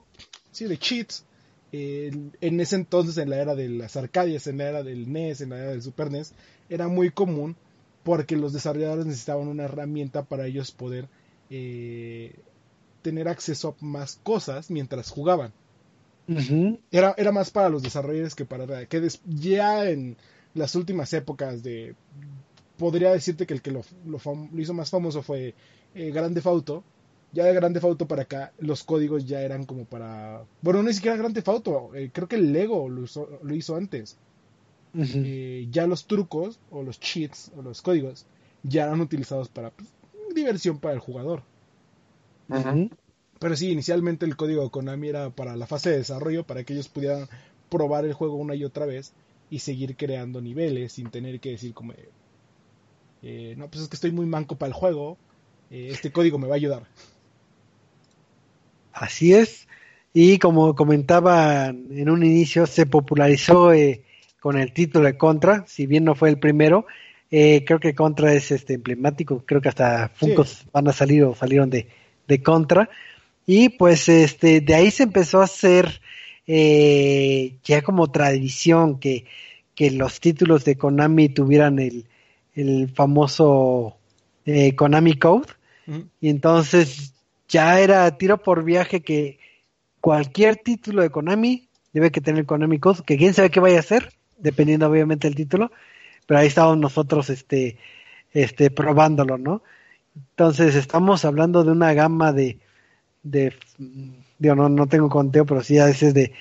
[0.51, 1.25] sí, de cheats.
[1.71, 2.11] Eh,
[2.41, 5.49] en ese entonces, en la era de las Arcadias, en la era del NES, en
[5.51, 6.33] la era del Super NES,
[6.69, 7.55] era muy común
[8.03, 11.07] porque los desarrolladores necesitaban una herramienta para ellos poder
[11.49, 12.33] eh,
[13.01, 15.51] tener acceso a más cosas mientras jugaban.
[16.91, 20.15] Era, era más para los desarrolladores que para que des- ya en
[20.53, 21.95] las últimas épocas de
[22.77, 25.53] podría decirte que el que lo, lo fam- lo hizo más famoso fue
[25.95, 26.83] eh, Grande Fauto
[27.31, 30.93] ya de Grande Fauto para acá los códigos ya eran como para bueno no ni
[30.93, 34.17] siquiera Grande Fauto eh, creo que el Lego lo, usó- lo hizo antes.
[35.21, 38.25] Eh, ya los trucos o los cheats o los códigos
[38.63, 39.89] ya eran utilizados para pues,
[40.35, 41.43] diversión para el jugador
[43.39, 46.89] pero sí, inicialmente el código Konami era para la fase de desarrollo, para que ellos
[46.89, 47.27] pudieran
[47.69, 49.13] probar el juego una y otra vez
[49.49, 51.93] y seguir creando niveles sin tener que decir como,
[53.21, 55.17] eh, no, pues es que estoy muy manco para el juego,
[55.69, 56.87] este código me va a ayudar.
[58.99, 59.67] Así es.
[60.13, 64.03] Y como comentaba en un inicio, se popularizó eh,
[64.39, 66.85] con el título de Contra, si bien no fue el primero,
[67.31, 71.35] Eh, creo que Contra es este emblemático, creo que hasta Funkos van a salir o
[71.35, 71.85] salieron de,
[72.27, 72.89] de Contra.
[73.45, 76.01] Y pues este de ahí se empezó a hacer
[76.47, 79.25] eh, ya como tradición que,
[79.75, 82.05] que los títulos de Konami tuvieran el,
[82.55, 83.97] el famoso
[84.47, 85.53] eh, Konami Code.
[86.19, 87.13] Y entonces
[87.49, 89.39] ya era tiro por viaje que
[89.99, 93.81] cualquier título de Konami debe que tener Konami Code, que quién sabe qué vaya a
[93.81, 95.71] hacer, dependiendo obviamente del título,
[96.25, 97.77] pero ahí estábamos nosotros este,
[98.31, 99.63] este, probándolo, ¿no?
[100.15, 102.59] Entonces estamos hablando de una gama de,
[103.23, 103.53] de
[104.37, 106.33] digo, no, no tengo conteo, pero sí a veces de,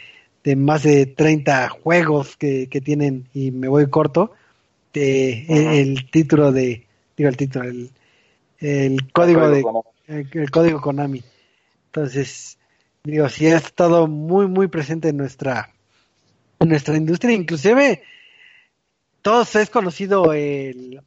[0.44, 4.32] de más de 30 juegos que, que tienen, y me voy corto,
[4.92, 6.86] de, el, título de,
[7.16, 7.90] digo el título, el,
[8.58, 9.64] el código de
[10.08, 11.22] el, código Konami.
[11.86, 12.58] Entonces,
[13.04, 15.72] digo, sí ha estado muy, muy presente en nuestra,
[16.58, 18.02] en nuestra industria, inclusive
[19.22, 21.00] todos es conocido el,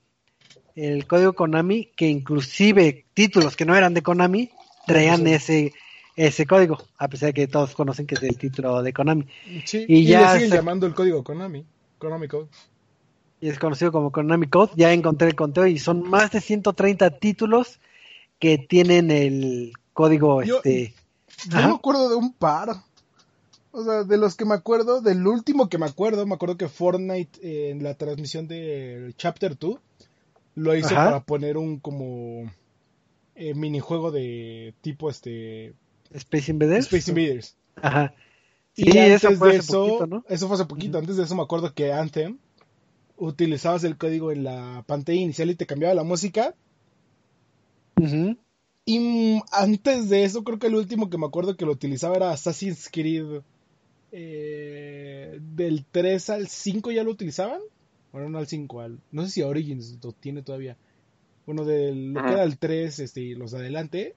[0.76, 4.52] el código Konami, que inclusive títulos que no eran de Konami
[4.88, 5.74] traían ese
[6.18, 9.26] ese código, a pesar de que todos conocen que es el título de Konami.
[9.72, 11.66] y, ya le siguen llamando el código Konami,
[11.98, 12.50] Konami Code
[13.42, 14.74] y es conocido como Konami Code.
[14.76, 17.80] Ya encontré el conteo y son más de 130 títulos
[18.42, 20.94] que tienen el código yo, este.
[21.48, 22.84] Yo me acuerdo de un par.
[23.72, 26.68] O sea, de los que me acuerdo, del último que me acuerdo, me acuerdo que
[26.68, 29.80] Fortnite eh, en la transmisión de Chapter 2
[30.56, 32.52] lo hizo para poner un como
[33.36, 35.74] eh, minijuego de tipo este
[36.12, 36.92] Space Invaders.
[36.92, 37.56] Space Invaders.
[37.76, 38.14] Ajá.
[38.76, 40.26] Y eso fue hace poquito, ¿no?
[40.28, 40.98] Eso fue hace poquito.
[40.98, 42.40] Antes de eso me acuerdo que Anthem
[43.18, 46.56] utilizabas el código en la pantalla inicial y te cambiaba la música.
[48.86, 52.32] Y antes de eso, creo que el último que me acuerdo que lo utilizaba era
[52.32, 53.42] Assassin's Creed.
[54.14, 57.62] Eh, del 3 al 5 ya lo utilizaban.
[58.12, 60.78] Bueno, no al 5, al, no sé si Origins lo tiene todavía.
[61.46, 64.16] Bueno, de lo que era el 3 este, y los de adelante.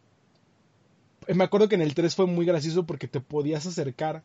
[1.26, 4.24] Eh, me acuerdo que en el 3 fue muy gracioso porque te podías acercar.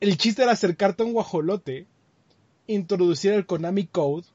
[0.00, 1.86] El chiste era acercarte a un guajolote
[2.66, 4.26] introducir el Konami Code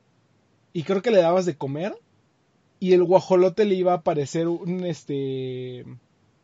[0.73, 1.97] y creo que le dabas de comer
[2.79, 5.85] y el guajolote le iba a aparecer un este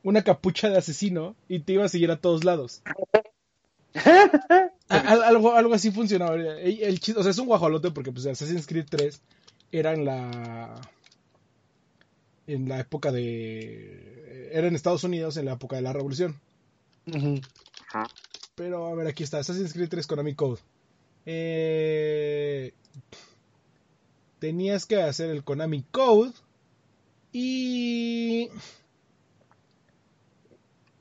[0.03, 2.81] una capucha de asesino y te iba a seguir a todos lados.
[4.89, 6.35] algo, algo así funcionaba.
[6.35, 9.21] El, o sea, es un guajolote porque pues Assassin's Creed 3
[9.71, 10.81] era en la
[12.45, 16.39] en la época de era en Estados Unidos en la época de la revolución.
[18.55, 20.59] Pero a ver, aquí está Assassin's Creed 3 Konami Code.
[21.25, 22.73] Eh,
[24.43, 26.33] tenías que hacer el Konami Code
[27.31, 28.49] y...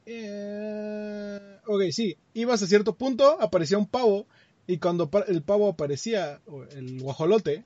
[0.06, 4.26] Eh, ok, sí, ibas a cierto punto, aparecía un pavo
[4.68, 6.40] y cuando el pavo aparecía,
[6.70, 7.64] el guajolote,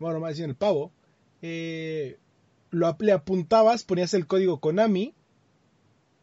[0.00, 0.90] bueno, más bien el pavo,
[1.40, 2.18] eh,
[2.72, 5.14] lo, le apuntabas, ponías el código Konami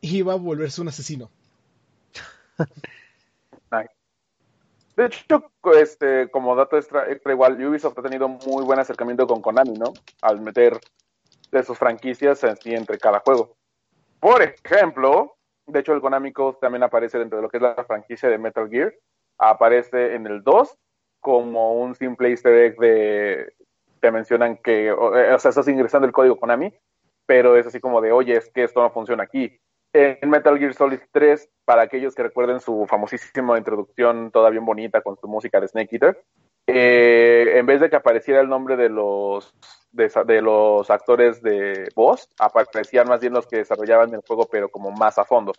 [0.01, 1.31] y iba a volverse un asesino.
[4.99, 9.71] De hecho, este, como dato extra, igual, Ubisoft ha tenido muy buen acercamiento con Konami,
[9.79, 9.93] ¿no?
[10.21, 10.77] Al meter
[11.53, 13.55] de sus franquicias entre cada juego.
[14.19, 17.81] Por ejemplo, de hecho, el Konami Code también aparece dentro de lo que es la
[17.85, 18.93] franquicia de Metal Gear.
[19.37, 20.77] Aparece en el 2
[21.21, 23.53] como un simple easter egg de.
[24.01, 24.91] Te mencionan que.
[24.91, 26.73] O, o sea, estás ingresando el código Konami,
[27.25, 29.61] pero es así como de, oye, es que esto no funciona aquí
[29.93, 35.01] en Metal Gear Solid 3, para aquellos que recuerden su famosísima introducción, toda bien bonita
[35.01, 36.23] con su música de Snake Eater,
[36.67, 39.53] eh, en vez de que apareciera el nombre de los
[39.91, 44.91] de, los actores de voz, aparecían más bien los que desarrollaban el juego, pero como
[44.91, 45.51] más a fondo.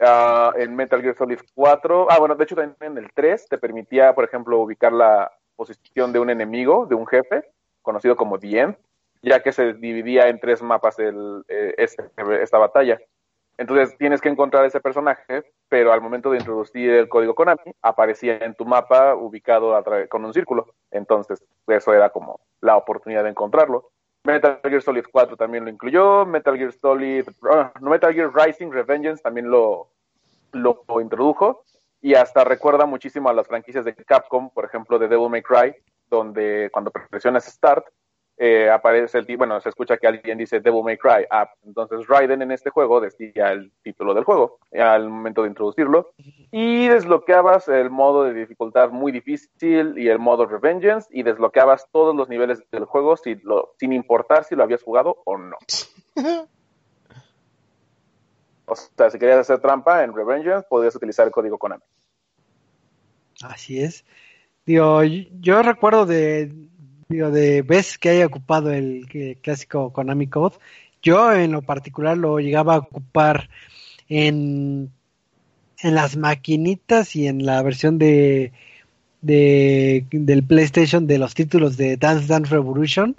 [0.00, 3.58] Ah, en Metal Gear Solid 4, ah, bueno, de hecho también en el 3 te
[3.58, 7.44] permitía, por ejemplo, ubicar la posición de un enemigo, de un jefe,
[7.82, 8.76] conocido como The
[9.22, 13.00] ya que se dividía en tres mapas el, eh, esta batalla.
[13.56, 18.38] Entonces tienes que encontrar ese personaje, pero al momento de introducir el código Konami, aparecía
[18.38, 20.74] en tu mapa ubicado con un círculo.
[20.90, 23.90] Entonces, eso era como la oportunidad de encontrarlo.
[24.24, 29.22] Metal Gear Solid 4 también lo incluyó, Metal Gear Solid, uh, Metal Gear Rising Revengeance
[29.22, 29.88] también lo,
[30.52, 31.62] lo, introdujo,
[32.00, 35.74] y hasta recuerda muchísimo a las franquicias de Capcom, por ejemplo, de Devil May Cry,
[36.08, 37.84] donde cuando presionas Start,
[38.36, 41.26] eh, aparece el bueno, se escucha que alguien dice Devil May Cry.
[41.30, 46.12] Ah, entonces Raiden en este juego decía el título del juego al momento de introducirlo.
[46.50, 52.14] Y desbloqueabas el modo de dificultad muy difícil y el modo Revengeance y desbloqueabas todos
[52.16, 55.56] los niveles del juego sin, lo, sin importar si lo habías jugado o no.
[58.66, 61.82] o sea, si querías hacer trampa en Revengeance, podías utilizar el código Konami.
[63.42, 64.04] Así es.
[64.66, 66.63] Digo, yo recuerdo de
[67.08, 70.56] digo, de veces que haya ocupado el, el clásico Konami Code,
[71.02, 73.50] yo en lo particular lo llegaba a ocupar
[74.08, 74.90] en,
[75.82, 78.52] en las maquinitas y en la versión de,
[79.20, 83.16] de del PlayStation de los títulos de Dance Dance Revolution.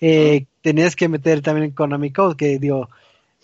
[0.00, 2.88] Eh, tenías que meter también Konami Code, que digo,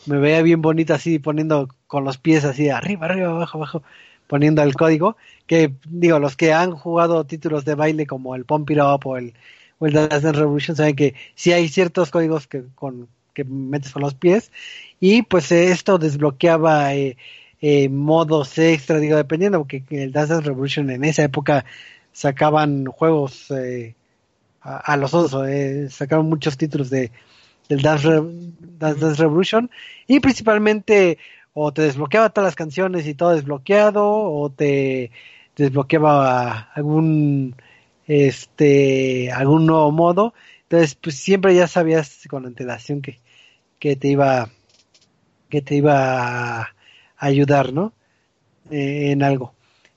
[0.07, 3.83] me veía bien bonito así poniendo con los pies así arriba, arriba, abajo, abajo,
[4.27, 5.17] poniendo el código.
[5.47, 9.17] Que digo, los que han jugado títulos de baile como el Pump It Up o
[9.17, 9.35] el,
[9.79, 13.93] o el Dance Dance Revolution saben que sí hay ciertos códigos que con que metes
[13.93, 14.51] con los pies
[14.99, 17.17] y pues esto desbloqueaba eh,
[17.61, 21.65] eh, modos extra, digo, dependiendo, porque el Dance Dance Revolution en esa época
[22.13, 23.97] sacaban juegos eh,
[24.61, 27.11] a, los osos, eh, sacaron muchos títulos de
[27.69, 28.09] del Dance,
[28.79, 29.71] Dance, Revolution
[30.07, 31.19] y principalmente
[31.53, 35.11] o te desbloqueaba todas las canciones y todo desbloqueado o te
[35.57, 37.55] desbloqueaba algún
[38.09, 40.35] este algún nuevo modo.
[40.63, 43.21] Entonces pues siempre ya sabías con antelación que,
[43.79, 44.51] que te iba
[45.49, 46.75] que te iba a
[47.19, 47.93] ayudar no
[48.71, 49.55] eh, en algo.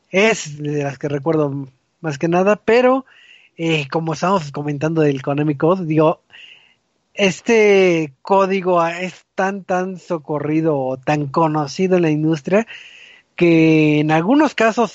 [0.09, 1.67] Es de las que recuerdo
[2.01, 3.05] más que nada pero
[3.57, 6.21] eh, como estábamos comentando del Konami digo
[7.13, 12.67] este código es tan, tan socorrido o tan conocido en la industria
[13.35, 14.91] que en algunos casos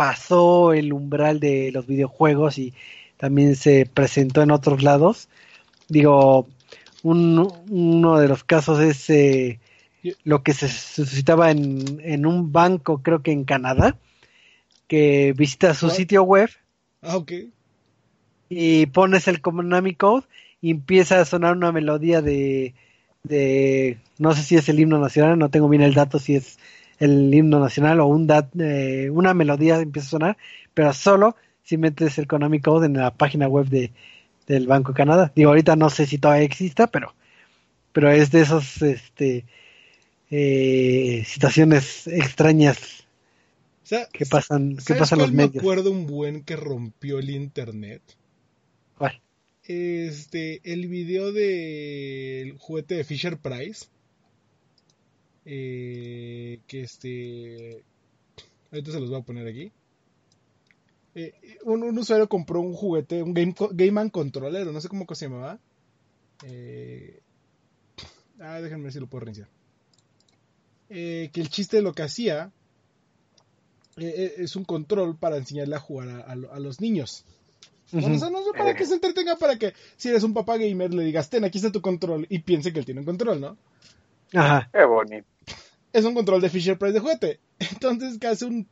[0.00, 2.72] pasó el umbral de los videojuegos y
[3.18, 5.28] también se presentó en otros lados.
[5.90, 6.48] Digo,
[7.02, 9.60] uno de los casos es eh,
[10.24, 13.98] lo que se suscitaba en, en, un banco, creo que en Canadá,
[14.88, 16.48] que visita su sitio web.
[17.02, 17.22] Ah,
[18.48, 20.24] y pones el Konami Code
[20.62, 22.72] y empieza a sonar una melodía de,
[23.22, 26.58] de, no sé si es el himno nacional, no tengo bien el dato si es
[27.00, 30.36] el himno nacional o un dat, eh, una melodía empieza a sonar,
[30.72, 33.90] pero solo si metes el Konami Code en la página web de,
[34.46, 35.32] del Banco Canadá.
[35.34, 37.14] Digo, ahorita no sé si todavía exista, pero,
[37.92, 39.44] pero es de esos este,
[40.30, 43.06] eh, situaciones extrañas
[44.12, 45.54] que pasan, que pasan los medios.
[45.54, 48.02] Me acuerdo un buen que rompió el internet.
[48.96, 49.20] ¿Cuál?
[49.70, 53.86] este, el video del juguete de Fisher Price.
[55.44, 57.82] Eh, que este.
[58.70, 59.72] Ahorita se los voy a poner aquí.
[61.14, 61.34] Eh,
[61.64, 65.58] un, usuario compró un juguete, un Game, Game Man Controller, no sé cómo se llamaba.
[66.44, 67.20] Eh,
[68.38, 69.48] ah, déjenme ver si lo puedo reiniciar.
[70.88, 72.52] que el chiste de lo que hacía
[73.96, 77.24] es un control para enseñarle a jugar a los niños.
[77.92, 80.94] O sea, no sé para que se entretenga, para que si eres un papá gamer
[80.94, 83.56] le digas, ten, aquí está tu control y piense que él tiene un control, ¿no?
[84.34, 84.68] Ajá.
[84.72, 85.26] Qué bonito.
[85.92, 87.40] Es un control de Fisher Price de juguete.
[87.58, 88.68] Entonces, ¿qué hace un,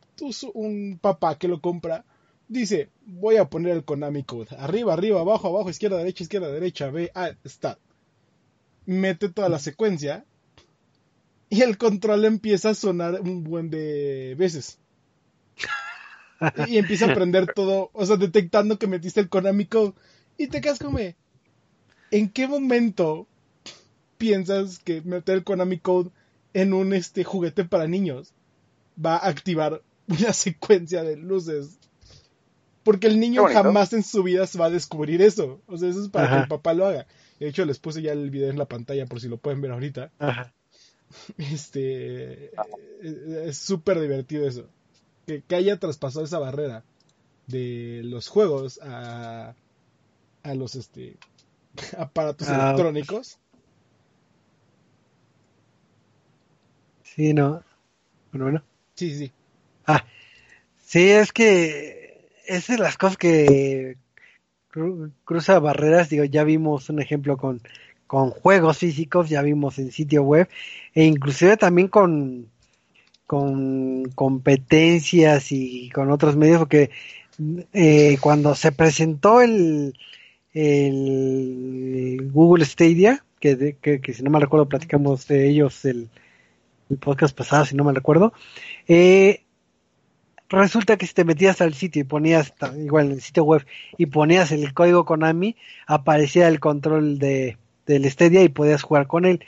[0.54, 2.04] un papá que lo compra?
[2.48, 4.56] Dice, voy a poner el Konami Code.
[4.58, 7.78] Arriba, arriba, abajo, abajo, izquierda, derecha, izquierda, derecha, B, A, está.
[8.86, 10.24] Mete toda la secuencia
[11.50, 14.78] y el control empieza a sonar un buen de veces
[16.66, 19.94] y empieza a aprender todo, o sea, detectando que metiste el Konami Code.
[20.36, 23.26] Y te quedas como, ¿en qué momento
[24.18, 26.10] piensas que meter el Konami Code
[26.54, 28.32] en un este juguete para niños
[29.02, 31.78] va a activar una secuencia de luces?
[32.82, 35.60] Porque el niño jamás en su vida se va a descubrir eso.
[35.66, 37.06] O sea, eso es para que el papá lo haga.
[37.38, 39.72] De hecho, les puse ya el video en la pantalla por si lo pueden ver
[39.72, 40.10] ahorita.
[41.38, 42.50] Este.
[43.00, 44.68] Es súper divertido eso
[45.46, 46.84] que, haya traspasado esa barrera
[47.46, 49.54] de los juegos a,
[50.42, 51.16] a los este
[51.98, 53.38] aparatos ah, electrónicos.
[57.18, 57.64] Sí, no.
[58.30, 58.62] Bueno, bueno.
[58.94, 59.32] Sí, sí.
[59.88, 60.04] Ah,
[60.86, 63.96] sí, es que es de las cosas que
[65.24, 66.10] cruza barreras.
[66.10, 67.60] Digo, ya vimos un ejemplo con,
[68.06, 70.48] con juegos físicos, ya vimos en sitio web,
[70.94, 72.46] e inclusive también con
[73.26, 76.90] con competencias y con otros medios, porque
[77.72, 79.94] eh, cuando se presentó el,
[80.54, 86.08] el Google Stadia, que, que, si no me recuerdo platicamos de ellos el,
[86.90, 88.32] el podcast pasado, si no me recuerdo,
[88.86, 89.42] eh,
[90.48, 93.66] resulta que si te metías al sitio y ponías, igual en el sitio web,
[93.96, 95.56] y ponías el código Konami,
[95.86, 97.56] aparecía el control de,
[97.86, 99.44] del Stadia y podías jugar con él.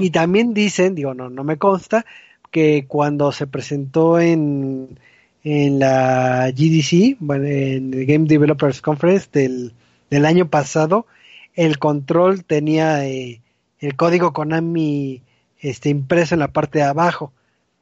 [0.00, 2.04] Y también dicen, digo, no, no me consta,
[2.50, 4.98] que cuando se presentó en,
[5.44, 9.72] en la GDC, en el Game Developers Conference del,
[10.10, 11.06] del año pasado,
[11.54, 13.40] el control tenía eh,
[13.80, 15.22] el código Konami
[15.60, 17.32] este, impreso en la parte de abajo.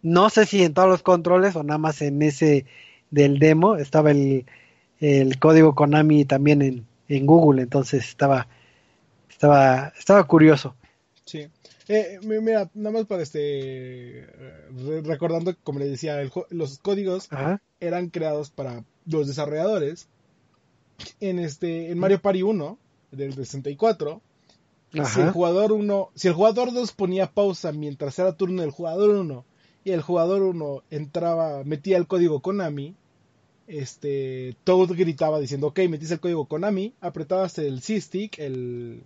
[0.03, 2.67] No sé si en todos los controles o nada más en ese
[3.11, 4.47] del demo estaba el,
[5.01, 8.49] el código Konami también en, en Google, entonces estaba,
[9.29, 10.75] estaba, estaba curioso.
[11.25, 11.49] Sí.
[11.89, 14.27] Eh, mira, nada más para este,
[15.05, 16.19] recordando, como le decía,
[16.51, 17.29] los códigos
[17.79, 20.09] eran creados para los desarrolladores
[21.21, 22.79] en este, en Mario Party 1
[23.13, 24.21] del 64.
[25.05, 29.11] Si el jugador 1, si el jugador 2 ponía pausa mientras era turno del jugador
[29.11, 29.45] 1
[29.85, 32.95] y el jugador 1 entraba, metía el código Konami,
[33.67, 39.03] este, Toad gritaba diciendo, ok, metiste el código Konami, apretabas el C-Stick, el,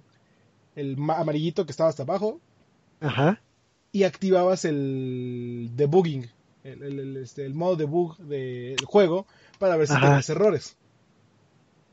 [0.77, 2.41] el amarillito que estaba hasta abajo,
[3.01, 3.41] Ajá.
[3.93, 6.31] y activabas el debugging,
[6.65, 9.27] el, el, este, el modo debug del juego
[9.59, 10.77] para ver si tenías errores.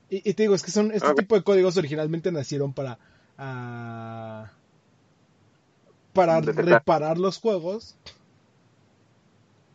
[0.09, 2.97] Y, te digo, es que son este tipo de códigos originalmente nacieron para
[3.37, 4.45] uh,
[6.13, 7.97] para reparar los juegos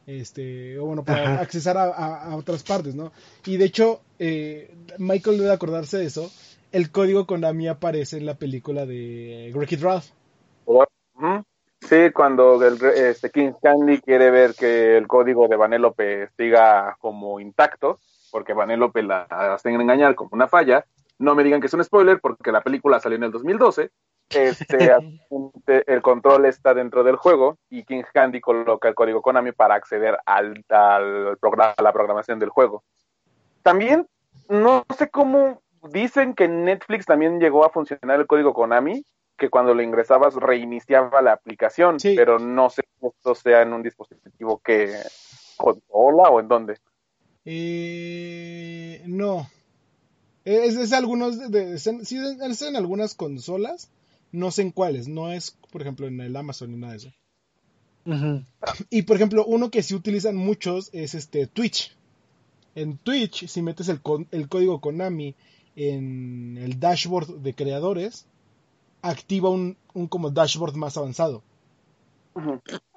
[0.07, 3.13] este, o bueno, para accesar a, otras partes, ¿no?
[3.47, 6.31] Y de hecho, eh, Michael debe acordarse de eso,
[6.73, 10.07] el código Konami aparece en la película de Wreck-It Ralph.
[11.81, 17.41] Sí, cuando el, este, King Candy quiere ver que el código de Vanellope siga como
[17.41, 17.99] intacto,
[18.31, 20.87] porque Vanellope la hacen engañar como una falla,
[21.23, 23.91] no me digan que es un spoiler porque la película salió en el 2012
[24.35, 24.91] este,
[25.87, 30.19] el control está dentro del juego y King Candy coloca el código Konami para acceder
[30.27, 32.83] al, al programa, a la programación del juego.
[33.63, 34.07] También,
[34.49, 39.05] no sé cómo dicen que Netflix también llegó a funcionar el código Konami,
[39.37, 43.83] que cuando lo ingresabas reiniciaba la aplicación, pero no sé si esto sea en un
[43.83, 44.95] dispositivo que
[45.57, 46.79] controla o en dónde.
[47.45, 49.49] Eh, no.
[50.45, 53.89] Es, algunos, de, sí, es en algunas consolas,
[54.33, 57.13] no sé en cuáles, no es, por ejemplo, en el Amazon ni nada de eso.
[58.91, 61.95] Y por ejemplo, uno que sí utilizan muchos es este Twitch.
[62.75, 64.01] En Twitch, si metes el,
[64.31, 65.35] el código Konami
[65.77, 68.27] en el dashboard de creadores,
[69.03, 71.43] activa un, un como dashboard más avanzado.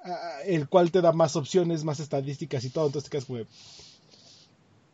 [0.02, 2.86] Ah, el cual te da más opciones, más estadísticas y todo.
[2.86, 3.40] Entonces te quedas como.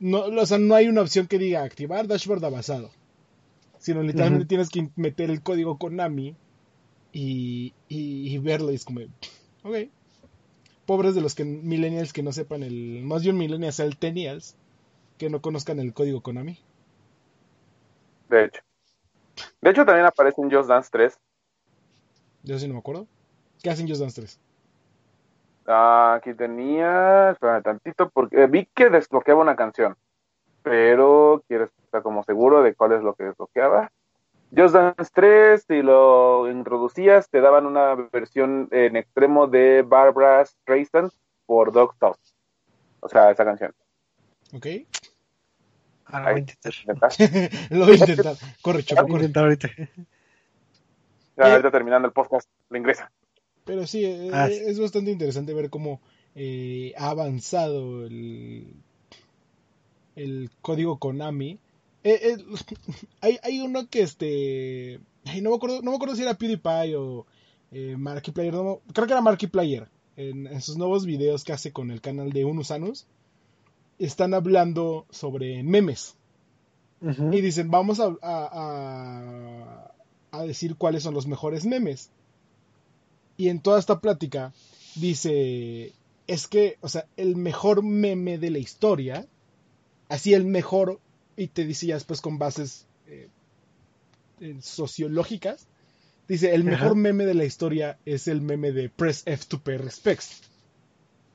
[0.02, 2.90] No, o sea, no hay una opción que diga activar dashboard avanzado
[3.82, 6.36] sino literalmente tienes que meter el código Konami
[7.12, 9.00] y, y, verlo y es como,
[9.64, 9.88] ok.
[10.86, 14.56] Pobres de los que millennials que no sepan el, más bien millennials centennials
[15.18, 16.60] que no conozcan el código Konami.
[18.28, 18.62] De hecho.
[19.60, 21.18] De hecho también aparece en Just Dance 3.
[22.44, 23.08] Yo sí no me acuerdo.
[23.64, 24.40] ¿Qué hacen Just Dance 3?
[25.66, 29.96] Ah, aquí tenía, espera tantito, porque vi que desbloqueaba una canción
[30.62, 33.90] pero quiero estar como seguro de cuál es lo que desbloqueaba.
[34.54, 41.10] Just Dance 3, si lo introducías, te daban una versión en extremo de Barbara Streisand
[41.46, 42.18] por Dog Toss.
[43.00, 43.72] O sea, esa canción.
[44.54, 44.66] Ok.
[46.04, 46.72] Ahora voy a intentar.
[47.70, 48.36] lo voy a intentar.
[48.60, 49.14] Corre, Choco, corre.
[49.14, 49.68] intentar ahorita.
[51.36, 53.10] Ya, ahorita terminando el podcast, lo ingresa.
[53.64, 56.00] Pero sí, eh, ah, es bastante interesante ver cómo
[56.34, 58.74] eh, ha avanzado el
[60.16, 61.58] el código Konami.
[62.04, 62.36] Eh, eh,
[63.20, 65.00] hay, hay, uno que este.
[65.40, 67.26] no, me acuerdo, no me acuerdo si era PewDiePie o
[67.70, 68.52] eh, Markiplier.
[68.52, 69.88] creo que era Markiplier.
[70.14, 73.06] En, en sus nuevos videos que hace con el canal de Unusanus.
[73.98, 76.16] Están hablando sobre memes.
[77.00, 79.92] Y dicen, vamos a, a,
[80.30, 82.10] a, decir cuáles son los mejores memes.
[83.42, 84.52] Y en toda esta plática
[84.94, 85.92] dice,
[86.28, 89.26] es que, o sea, el mejor meme de la historia
[90.08, 91.00] así el mejor,
[91.36, 93.28] y te dice ya después con bases eh,
[94.60, 95.66] sociológicas,
[96.28, 99.76] dice, el mejor meme de la historia es el meme de Press F to pay
[99.76, 100.42] respects.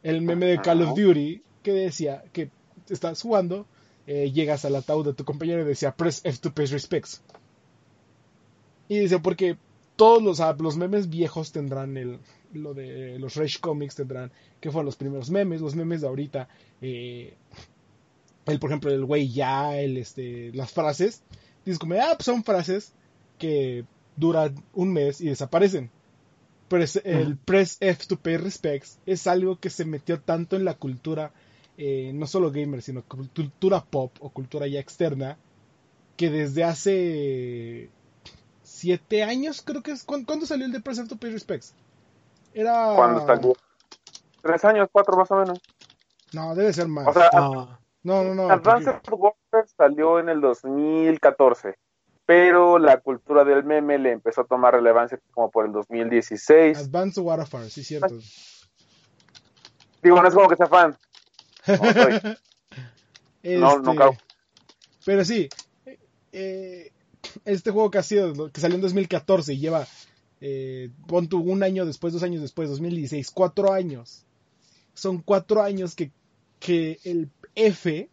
[0.02, 2.52] El meme de Call of Duty que decía que
[2.88, 3.68] estás jugando,
[4.06, 7.22] eh, llegas al ataúd de tu compañero y decía Press F to pay respects.
[8.88, 9.58] Y dice, porque
[9.98, 12.20] todos los, ah, los memes viejos tendrán el,
[12.54, 16.48] lo de los Rage Comics tendrán, que fueron los primeros memes, los memes de ahorita,
[16.82, 17.34] eh,
[18.46, 21.24] el, por ejemplo, el güey ya, el, este, las frases,
[21.66, 22.94] dices como, ah, pues son frases
[23.38, 25.92] que duran un mes y desaparecen.
[26.70, 30.74] Pero el press F to pay respects es algo que se metió tanto en la
[30.74, 31.32] cultura,
[31.78, 35.38] eh, no solo gamer, sino cultura pop o cultura ya externa,
[36.18, 37.90] que desde hace
[38.68, 40.04] siete años creo que es.
[40.04, 41.74] ¿Cuándo, salió el de press F to pay respects?
[42.54, 42.94] Era...
[42.96, 43.56] ¿Cuándo salió?
[44.42, 45.60] Tres años, cuatro más o menos.
[46.34, 47.08] No, debe ser más.
[47.08, 47.30] O sea,
[48.04, 48.50] no, no, no.
[48.50, 51.78] Advanced Warfare salió en el 2014,
[52.26, 56.78] pero la cultura del meme le empezó a tomar relevancia como por el 2016.
[56.78, 58.16] Advanced Warfare, sí, cierto.
[60.04, 60.98] Digo, no es como que sea fan.
[63.44, 64.18] No, no, este,
[65.06, 65.48] Pero sí,
[66.34, 66.92] eh,
[67.48, 69.88] este juego que ha sido, que salió en 2014 y lleva,
[70.42, 74.26] eh, pon tu un año después, dos años después, 2016, cuatro años.
[74.94, 76.12] Son cuatro años que,
[76.60, 78.10] que el F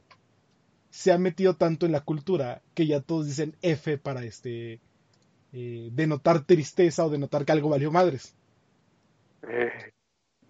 [0.90, 4.80] se ha metido tanto en la cultura que ya todos dicen F para este
[5.52, 8.34] eh, denotar tristeza o denotar que algo valió madres.
[9.48, 9.92] Eh,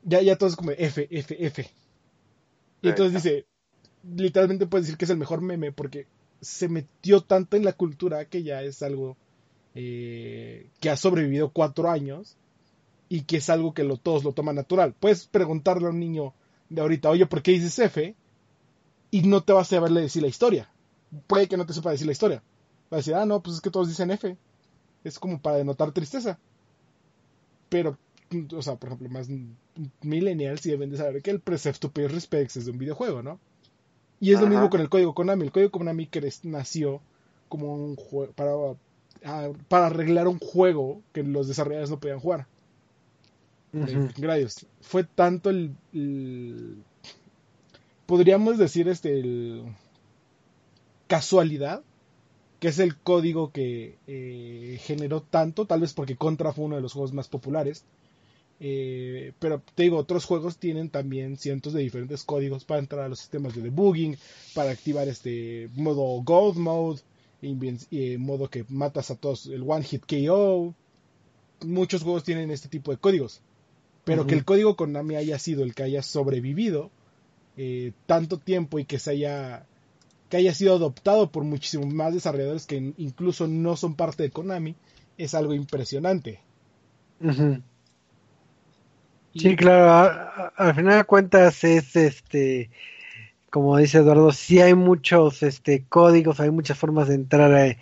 [0.02, 1.70] Ya, ya todos como F, F, F.
[2.82, 3.46] Y entonces dice,
[4.02, 6.06] literalmente puedes decir que es el mejor meme porque
[6.40, 9.16] se metió tanto en la cultura que ya es algo
[9.74, 12.36] eh, que ha sobrevivido cuatro años
[13.08, 14.94] y que es algo que lo, todos lo toman natural.
[14.98, 16.32] Puedes preguntarle a un niño
[16.68, 18.14] de ahorita, oye, ¿por qué dices F?
[19.10, 20.70] Y no te vas a saberle decir la historia.
[21.26, 22.42] Puede que no te sepa decir la historia.
[22.92, 24.36] Va a decir, ah, no, pues es que todos dicen F.
[25.04, 26.38] Es como para denotar tristeza.
[27.68, 27.98] Pero,
[28.52, 29.28] o sea, por ejemplo, más
[30.02, 33.22] millennials sí deben de saber que el Precepto to pay respects es de un videojuego,
[33.22, 33.38] ¿no?
[34.24, 35.44] Y es lo mismo con el código Konami.
[35.44, 36.08] El código Konami
[36.44, 37.00] nació
[37.50, 38.52] como un juego para,
[39.24, 42.46] ah, para arreglar un juego que los desarrolladores no podían jugar.
[43.72, 44.08] de Ujú.
[44.16, 44.66] Gradius.
[44.80, 46.76] Fue tanto el, el-
[48.06, 49.64] podríamos decir este el
[51.06, 51.82] casualidad
[52.60, 56.82] que es el código que eh, generó tanto, tal vez porque Contra fue uno de
[56.82, 57.84] los juegos más populares.
[58.60, 63.08] Eh, pero te digo, otros juegos tienen también cientos de diferentes códigos para entrar a
[63.08, 64.16] los sistemas de debugging,
[64.54, 67.00] para activar este modo Gold Mode,
[67.42, 70.74] eh, modo que matas a todos, el One Hit KO.
[71.64, 73.40] Muchos juegos tienen este tipo de códigos.
[74.04, 76.90] Pero que el código Konami haya sido el que haya sobrevivido
[77.56, 79.66] eh, tanto tiempo y que se haya
[80.28, 84.30] que haya sido adoptado por muchísimos más desarrolladores que in- incluso no son parte de
[84.30, 84.74] Konami
[85.16, 86.40] es algo impresionante.
[89.36, 90.04] Sí, claro, a-
[90.46, 92.70] a- al final de cuentas es este,
[93.50, 97.76] como dice Eduardo, sí hay muchos este códigos, hay muchas formas de entrar a,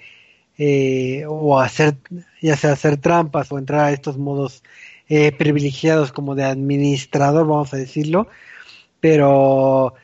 [0.58, 1.96] eh, o hacer,
[2.42, 4.62] ya sea hacer trampas o entrar a estos modos
[5.08, 8.28] eh, privilegiados como de administrador, vamos a decirlo,
[9.00, 9.94] pero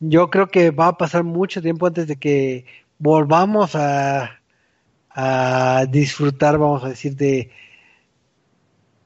[0.00, 2.66] yo creo que va a pasar mucho tiempo antes de que
[2.98, 4.40] volvamos a,
[5.10, 7.50] a disfrutar, vamos a decir, de,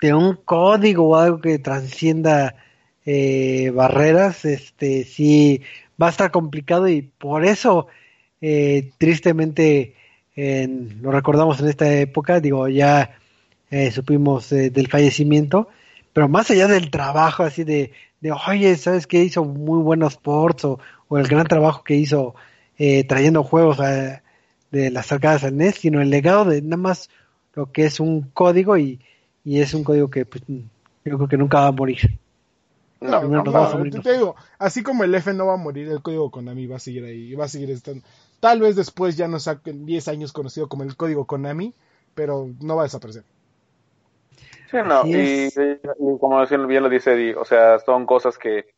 [0.07, 2.55] de un código o algo que transcienda
[3.05, 5.63] eh, barreras, este sí
[6.01, 7.89] va a estar complicado y por eso
[8.41, 9.95] eh, tristemente
[10.37, 13.19] en- lo recordamos en esta época, digo, ya
[13.71, 15.69] eh, supimos del fallecimiento,
[16.13, 19.25] pero más allá del trabajo así de, de oye, ¿sabes qué?
[19.25, 20.79] Hizo muy buenos ports o,
[21.09, 22.35] o el gran trabajo que hizo
[23.09, 24.23] trayendo juegos a-
[24.71, 27.09] de las arcadas al NES, sino el legado de nada más
[27.55, 29.01] lo que es un código y,
[29.47, 30.65] y es un código que pues, yo
[31.05, 32.19] creo que nunca va a morir.
[33.01, 35.89] No, no, nos no, morir te, digo, así como el F no va a morir,
[35.89, 38.05] el código Konami va a seguir ahí, va a seguir estando.
[38.41, 41.75] Tal vez después ya no saquen 10 años conocido como el código Konami,
[42.17, 43.23] pero no va a desaparecer.
[44.69, 48.75] Sí, no, y, como bien bien lo dice Eddie, o sea, son cosas que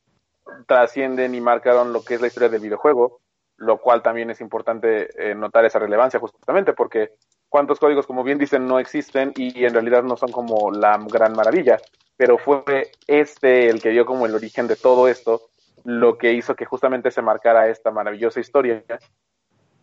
[0.67, 3.23] trascienden y marcaron lo que es la historia del videojuego,
[3.57, 7.13] lo cual también es importante eh, notar esa relevancia justamente porque
[7.49, 11.33] cuántos códigos, como bien dicen, no existen y en realidad no son como la gran
[11.33, 11.79] maravilla,
[12.17, 15.43] pero fue este el que dio como el origen de todo esto,
[15.85, 18.85] lo que hizo que justamente se marcara esta maravillosa historia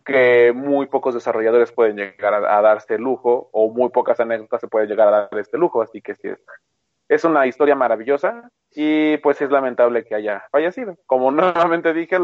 [0.06, 4.60] que muy pocos desarrolladores pueden llegar a, a darse el lujo o muy pocas anécdotas
[4.60, 6.28] se pueden llegar a dar este lujo, así que sí
[7.08, 10.96] es, una historia maravillosa y pues es lamentable que haya fallecido.
[11.06, 12.16] Como nuevamente dije,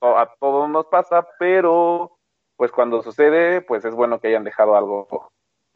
[0.00, 2.15] a todos nos pasa, pero
[2.56, 5.30] pues cuando sucede, pues es bueno que hayan dejado algo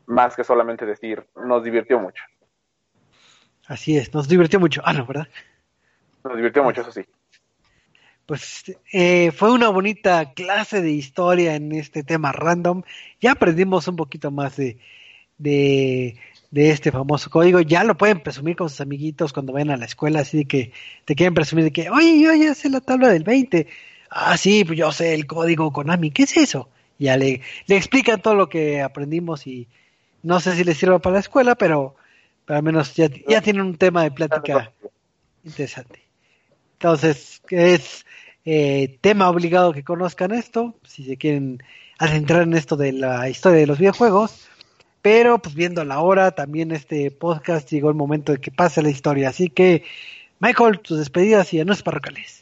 [0.06, 2.22] más que solamente decir, nos divirtió mucho.
[3.66, 4.82] Así es, nos divirtió mucho.
[4.84, 5.28] Ah, no, ¿verdad?
[6.24, 7.04] Nos divirtió mucho, eso sí.
[8.26, 12.82] Pues eh, fue una bonita clase de historia en este tema random.
[13.20, 14.78] Ya aprendimos un poquito más de,
[15.38, 16.16] de,
[16.50, 17.60] de este famoso código.
[17.60, 20.72] Ya lo pueden presumir con sus amiguitos cuando vayan a la escuela, así de que
[21.04, 23.66] te quieren presumir de que, oye, yo ya sé la tabla del 20.
[24.10, 26.10] Ah, sí, pues yo sé el código Konami.
[26.10, 26.68] ¿Qué es eso?
[26.98, 29.68] Ya le, le explican todo lo que aprendimos y
[30.22, 31.94] no sé si les sirva para la escuela, pero,
[32.44, 34.72] pero al menos ya, ya tienen un tema de plática
[35.44, 36.02] interesante.
[36.74, 38.04] Entonces, es
[38.44, 41.62] eh, tema obligado que conozcan esto, si se quieren
[41.98, 44.48] adentrar en esto de la historia de los videojuegos.
[45.02, 48.90] Pero, pues viendo la hora, también este podcast llegó el momento de que pase la
[48.90, 49.30] historia.
[49.30, 49.84] Así que,
[50.40, 52.39] Michael, tus despedidas y anuncios parroquiales.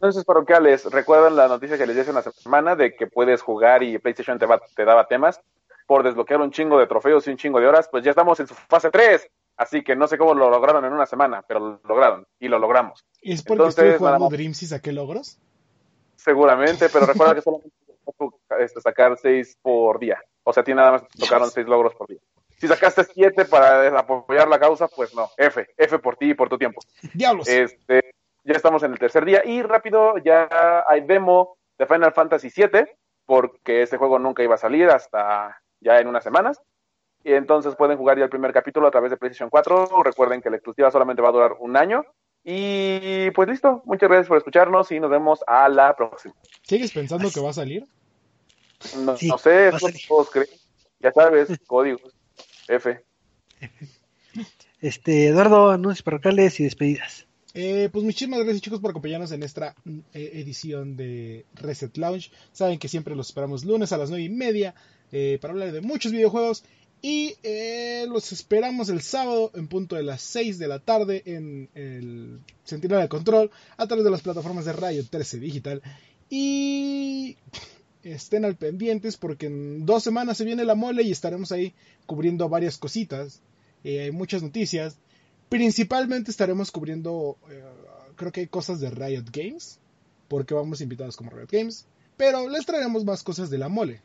[0.00, 3.82] Entonces, parroquiales, recuerdan la noticia que les di hace una semana de que puedes jugar
[3.82, 5.40] y PlayStation te, va- te daba temas
[5.86, 7.88] por desbloquear un chingo de trofeos y un chingo de horas.
[7.90, 9.28] Pues ya estamos en su fase 3.
[9.56, 12.60] Así que no sé cómo lo lograron en una semana, pero lo lograron y lo
[12.60, 13.04] logramos.
[13.20, 14.30] ¿Es porque Entonces, estuve jugando más.
[14.30, 15.38] Dreams y saqué logros?
[16.16, 17.70] Seguramente, pero recuerda que solamente
[18.60, 20.18] este, sacar 6 por día.
[20.44, 22.18] O sea, a ti nada más tocaron seis logros por día.
[22.58, 26.48] Si sacaste siete para apoyar la causa, pues no, F, F por ti y por
[26.48, 26.80] tu tiempo.
[27.14, 27.46] Diablos.
[27.46, 28.12] Este,
[28.48, 30.48] ya estamos en el tercer día y rápido ya
[30.88, 32.86] hay demo de Final Fantasy VII
[33.26, 36.58] porque este juego nunca iba a salir hasta ya en unas semanas.
[37.22, 40.02] Y entonces pueden jugar ya el primer capítulo a través de PlayStation 4.
[40.02, 42.06] Recuerden que la exclusiva solamente va a durar un año.
[42.42, 46.34] Y pues listo, muchas gracias por escucharnos y nos vemos a la próxima.
[46.62, 47.84] ¿Sigues pensando que va a salir?
[48.96, 49.72] No, Sí, no sé,
[50.08, 50.48] todos creen.
[51.00, 52.16] Ya sabes, códigos.
[52.66, 53.04] F.
[54.80, 57.27] Este, Eduardo, anuncios parroquiales y despedidas.
[57.60, 62.30] Eh, pues muchísimas gracias chicos por acompañarnos en esta mm, eh, edición de Reset Lounge.
[62.52, 64.76] Saben que siempre los esperamos lunes a las nueve y media
[65.10, 66.62] eh, para hablar de muchos videojuegos.
[67.02, 67.34] Y
[68.08, 73.02] los esperamos el sábado en punto de las 6 de la tarde en el Centinela
[73.02, 75.82] de Control a través de las plataformas de Radio 13 Digital.
[76.30, 77.36] Y
[78.04, 81.74] estén al pendientes porque en dos semanas se viene la mole y estaremos ahí
[82.06, 83.42] cubriendo varias cositas.
[83.84, 84.96] Hay muchas noticias.
[85.48, 87.64] Principalmente estaremos cubriendo, eh,
[88.16, 89.78] creo que cosas de Riot Games,
[90.28, 94.02] porque vamos invitados como Riot Games, pero les traeremos más cosas de la mole.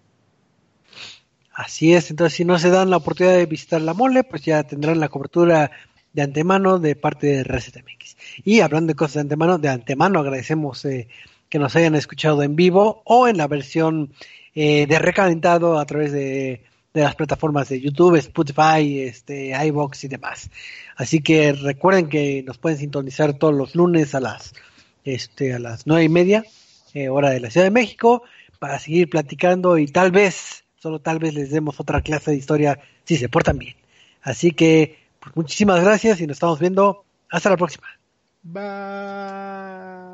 [1.53, 4.63] Así es, entonces si no se dan la oportunidad de visitar la mole, pues ya
[4.63, 5.71] tendrán la cobertura
[6.13, 8.17] de antemano de parte de ResetMX.
[8.43, 11.07] Y hablando de cosas de antemano, de antemano agradecemos eh,
[11.49, 14.13] que nos hayan escuchado en vivo o en la versión
[14.55, 16.63] eh, de recalentado a través de,
[16.93, 20.49] de las plataformas de YouTube, Spotify, este, iBox y demás.
[20.95, 24.53] Así que recuerden que nos pueden sintonizar todos los lunes a las
[25.05, 26.43] este, a las nueve y media,
[26.93, 28.23] eh, hora de la Ciudad de México,
[28.59, 32.79] para seguir platicando y tal vez, solo tal vez les demos otra clase de historia
[33.03, 33.75] si se portan bien.
[34.21, 37.03] Así que, pues, muchísimas gracias y nos estamos viendo.
[37.29, 37.87] Hasta la próxima.
[38.43, 40.12] Bye.